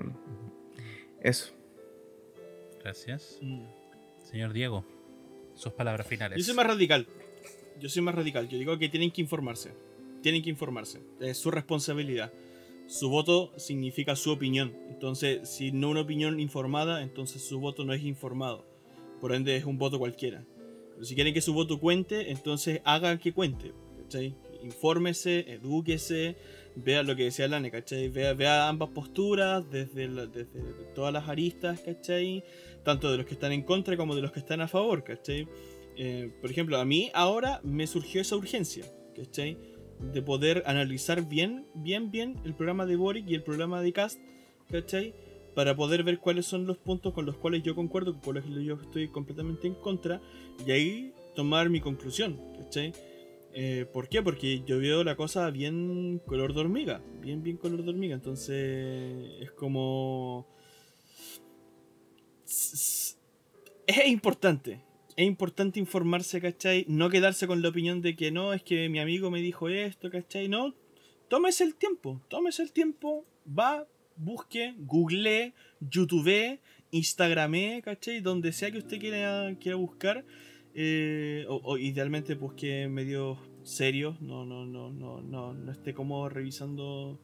[1.20, 1.52] eso.
[2.82, 3.38] Gracias.
[3.42, 3.64] Mm.
[4.22, 4.84] Señor Diego,
[5.54, 6.38] sus palabras finales.
[6.38, 7.06] Yo soy más radical.
[7.80, 8.48] Yo soy más radical.
[8.48, 9.72] Yo digo que tienen que informarse.
[10.22, 11.00] Tienen que informarse.
[11.20, 12.32] Es su responsabilidad.
[12.86, 14.74] Su voto significa su opinión.
[14.88, 18.64] Entonces, si no una opinión informada, entonces su voto no es informado.
[19.20, 20.44] Por ende, es un voto cualquiera.
[20.94, 23.72] Pero si quieren que su voto cuente, entonces hagan que cuente.
[24.62, 26.36] Infórmese, edúquese,
[26.76, 28.08] vea lo que decía Lane, ¿cachai?
[28.08, 30.46] Vea, vea ambas posturas desde, desde
[30.94, 32.44] todas las aristas, ¿cachai?
[32.84, 35.48] Tanto de los que están en contra como de los que están a favor, ¿cachai?
[35.96, 38.84] Eh, por ejemplo, a mí ahora me surgió esa urgencia,
[39.14, 39.58] ¿cachai?
[40.12, 44.18] De poder analizar bien, bien, bien el programa de Boric y el programa de Cast,
[44.70, 45.14] ¿cachai?
[45.54, 48.64] Para poder ver cuáles son los puntos con los cuales yo concuerdo, con los que
[48.64, 50.22] yo estoy completamente en contra,
[50.66, 52.92] y ahí tomar mi conclusión, ¿cachai?
[53.52, 54.22] Eh, ¿Por qué?
[54.22, 57.02] Porque yo veo la cosa bien color de hormiga.
[57.20, 58.14] Bien, bien color de hormiga.
[58.14, 60.46] Entonces es como...
[62.46, 64.80] Es importante.
[65.16, 66.84] Es importante informarse, ¿cachai?
[66.88, 70.10] No quedarse con la opinión de que no, es que mi amigo me dijo esto,
[70.10, 70.48] ¿cachai?
[70.48, 70.74] No,
[71.28, 72.20] tómese el tiempo.
[72.28, 73.24] Tómese el tiempo.
[73.46, 73.86] Va,
[74.16, 76.60] busque, google, youtube,
[76.92, 78.20] instagrame, ¿cachai?
[78.20, 80.24] Donde sea que usted quiera, quiera buscar
[80.74, 87.18] eh, o, idealmente busque medios serios, no, no, no, no, no, no esté como revisando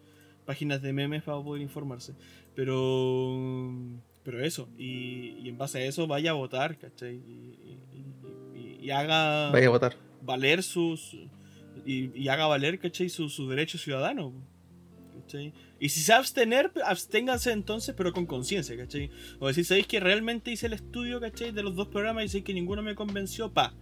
[0.45, 2.15] páginas de memes para poder informarse.
[2.55, 3.37] Pero,
[4.23, 7.17] pero eso, y, en base a eso vaya a votar, ¿cachai?
[8.81, 9.97] Y, haga vaya a votar.
[10.23, 11.17] valer sus.
[11.85, 13.09] Y, haga valer, ¿cachai?
[13.09, 14.33] Su, su derecho ciudadano.
[15.79, 19.11] Y si se abstener, absténganse entonces, pero con conciencia, ¿cachai?
[19.39, 21.53] O decir, ¿sabéis que realmente hice el estudio, ¿cachai?
[21.53, 23.75] De los dos programas y sé que ninguno me convenció, pa.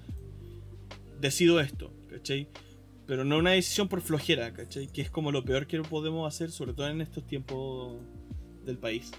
[1.20, 2.48] Decido esto, ¿cachai?
[3.06, 4.88] Pero no una decisión por flojera, ¿cachai?
[4.88, 8.00] Que es como lo peor que podemos hacer, sobre todo en estos tiempos
[8.64, 9.12] del país.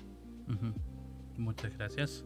[1.38, 2.26] Muchas gracias.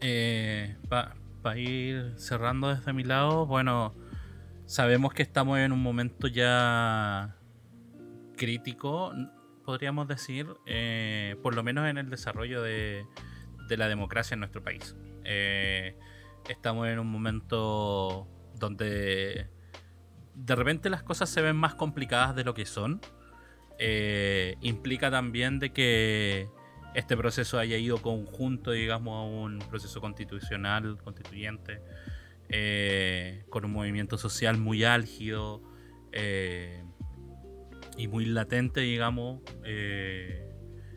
[0.00, 3.94] Eh, Para ir cerrando desde mi lado, bueno,
[4.66, 7.36] sabemos que estamos en un momento ya
[8.36, 9.12] crítico,
[9.64, 13.06] podríamos decir, eh, por lo menos en el desarrollo de,
[13.68, 14.94] la democracia en nuestro país.
[15.24, 15.96] Eh,
[16.48, 19.48] estamos en un momento donde
[20.34, 23.00] de repente las cosas se ven más complicadas de lo que son.
[23.78, 26.48] Eh, implica también de que
[26.94, 31.80] este proceso haya ido conjunto, digamos, a un proceso constitucional, constituyente,
[33.48, 35.60] con un movimiento social muy álgido,
[37.96, 40.44] y muy latente, digamos, eh,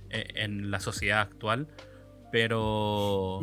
[0.09, 1.67] e-, en la sociedad actual.
[2.31, 3.41] Pero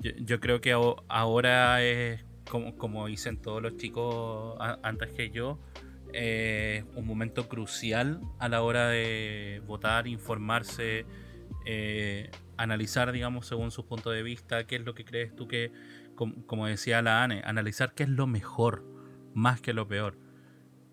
[0.00, 0.72] yo, creo que
[1.08, 5.60] ahora es, como, como, dicen todos los chicos antes que yo,
[6.12, 11.06] eh, un momento crucial a la hora de votar, informarse,
[11.64, 15.72] eh, analizar, digamos, según su punto de vista, qué es lo que crees tú que,
[16.16, 18.84] como, como decía la ANE, analizar qué es lo mejor,
[19.32, 20.18] más que lo peor.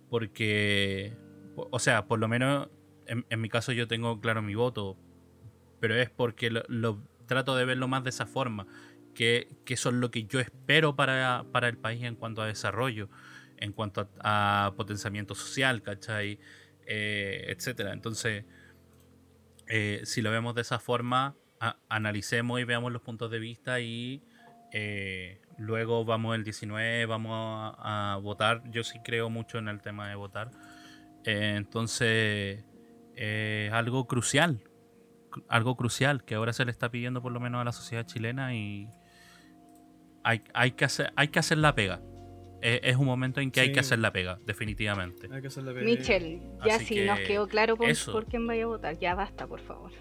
[0.10, 1.18] Porque
[1.72, 2.69] o sea, por lo menos
[3.07, 4.98] en, mi caso yo tengo claro mi voto,
[5.80, 8.68] pero es porque lo, trato de verlo más de esa forma,
[9.15, 13.10] que, que es lo que yo espero para, el país en cuanto a desarrollo,
[13.57, 16.40] en cuanto a, potenciamiento social, ¿cachai?
[16.86, 17.94] Eh, etcétera.
[17.94, 18.45] Entonces,
[19.68, 21.36] eh, si lo vemos de esa forma,
[21.90, 24.23] analicemos y veamos los puntos de vista y
[24.72, 28.64] eh, luego vamos el 19, vamos a, votar.
[28.72, 30.52] Yo sí creo mucho en el tema de votar.
[31.26, 32.64] Eh, entonces,
[33.16, 34.64] es algo crucial,
[35.48, 38.56] algo crucial que ahora se le está pidiendo por lo menos a la sociedad chilena
[38.56, 38.90] y
[40.24, 42.02] hay, hay, que, hacer, hay que hacer la pega.
[42.62, 45.30] Es, un momento en que hay que hacer la pega, definitivamente.
[45.32, 45.41] Hay
[45.86, 49.62] Michel, ya si nos quedó claro por, por, quién vaya a votar, ya basta, por
[49.62, 49.91] favor.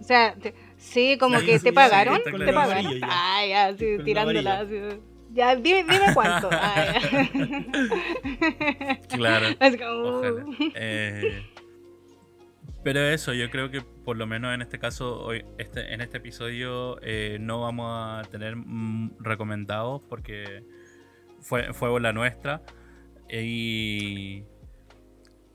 [0.00, 0.36] O sea,
[0.76, 3.00] sí, como que te pagaron, te pagaron.
[3.02, 4.66] Ah, ya, sí, tirándola.
[5.34, 6.48] Ya, dime, dime cuánto.
[9.08, 9.48] Claro.
[10.76, 11.44] Eh,
[12.84, 16.18] pero eso, yo creo que por lo menos en este caso, hoy, este, en este
[16.18, 20.64] episodio, eh, no vamos a tener mm, recomendados porque
[21.40, 22.62] fue, fue la nuestra.
[23.28, 24.44] Y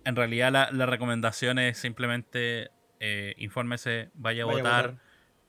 [0.04, 4.98] en realidad la, recomendación es simplemente eh, infórmese, vaya, a votar.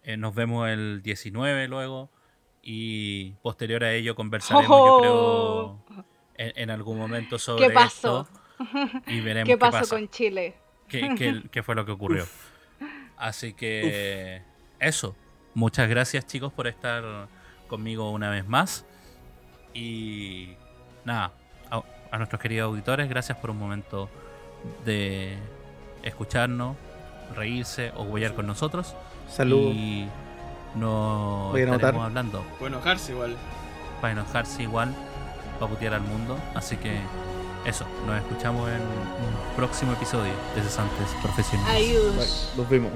[0.02, 2.12] Eh, nos vemos el 19 luego.
[2.62, 5.00] Y posterior a ello conversaremos, yo Oh.
[5.00, 6.04] creo,
[6.36, 8.28] en, en algún momento sobre ¿Qué pasó?
[8.58, 9.02] esto.
[9.06, 10.54] Y veremos ¿Qué qué, pasó pasa, con Chile?
[10.88, 12.26] qué, qué- qué fue lo que ocurrió.
[13.16, 14.42] Así que
[14.78, 15.16] eso.
[15.54, 17.28] Muchas gracias chicos por estar
[17.68, 18.84] conmigo una vez más.
[19.74, 20.50] Y
[21.04, 21.32] nada,
[21.70, 24.08] a, a nuestros queridos auditores, gracias por un momento
[24.84, 25.36] de
[26.02, 26.76] escucharnos,
[27.34, 28.94] reírse o huellar con nosotros.
[29.28, 29.74] Saludos.
[29.74, 30.08] Y
[30.74, 31.80] nos Voy a anotar.
[31.80, 33.36] estaremos hablando Puede enojarse igual.
[34.00, 34.94] para enojarse igual,
[35.58, 36.38] para putear al mundo.
[36.54, 37.00] Así que
[37.64, 42.50] eso, nos escuchamos en un próximo episodio de Cesantes Profesionales.
[42.56, 42.92] Bye, Nos vemos.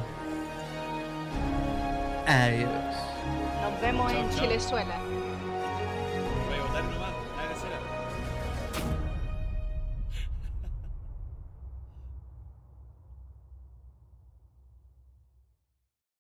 [2.27, 2.71] Adiós.
[3.63, 4.39] Nos vemos en chao.
[4.41, 4.95] Chilezuela.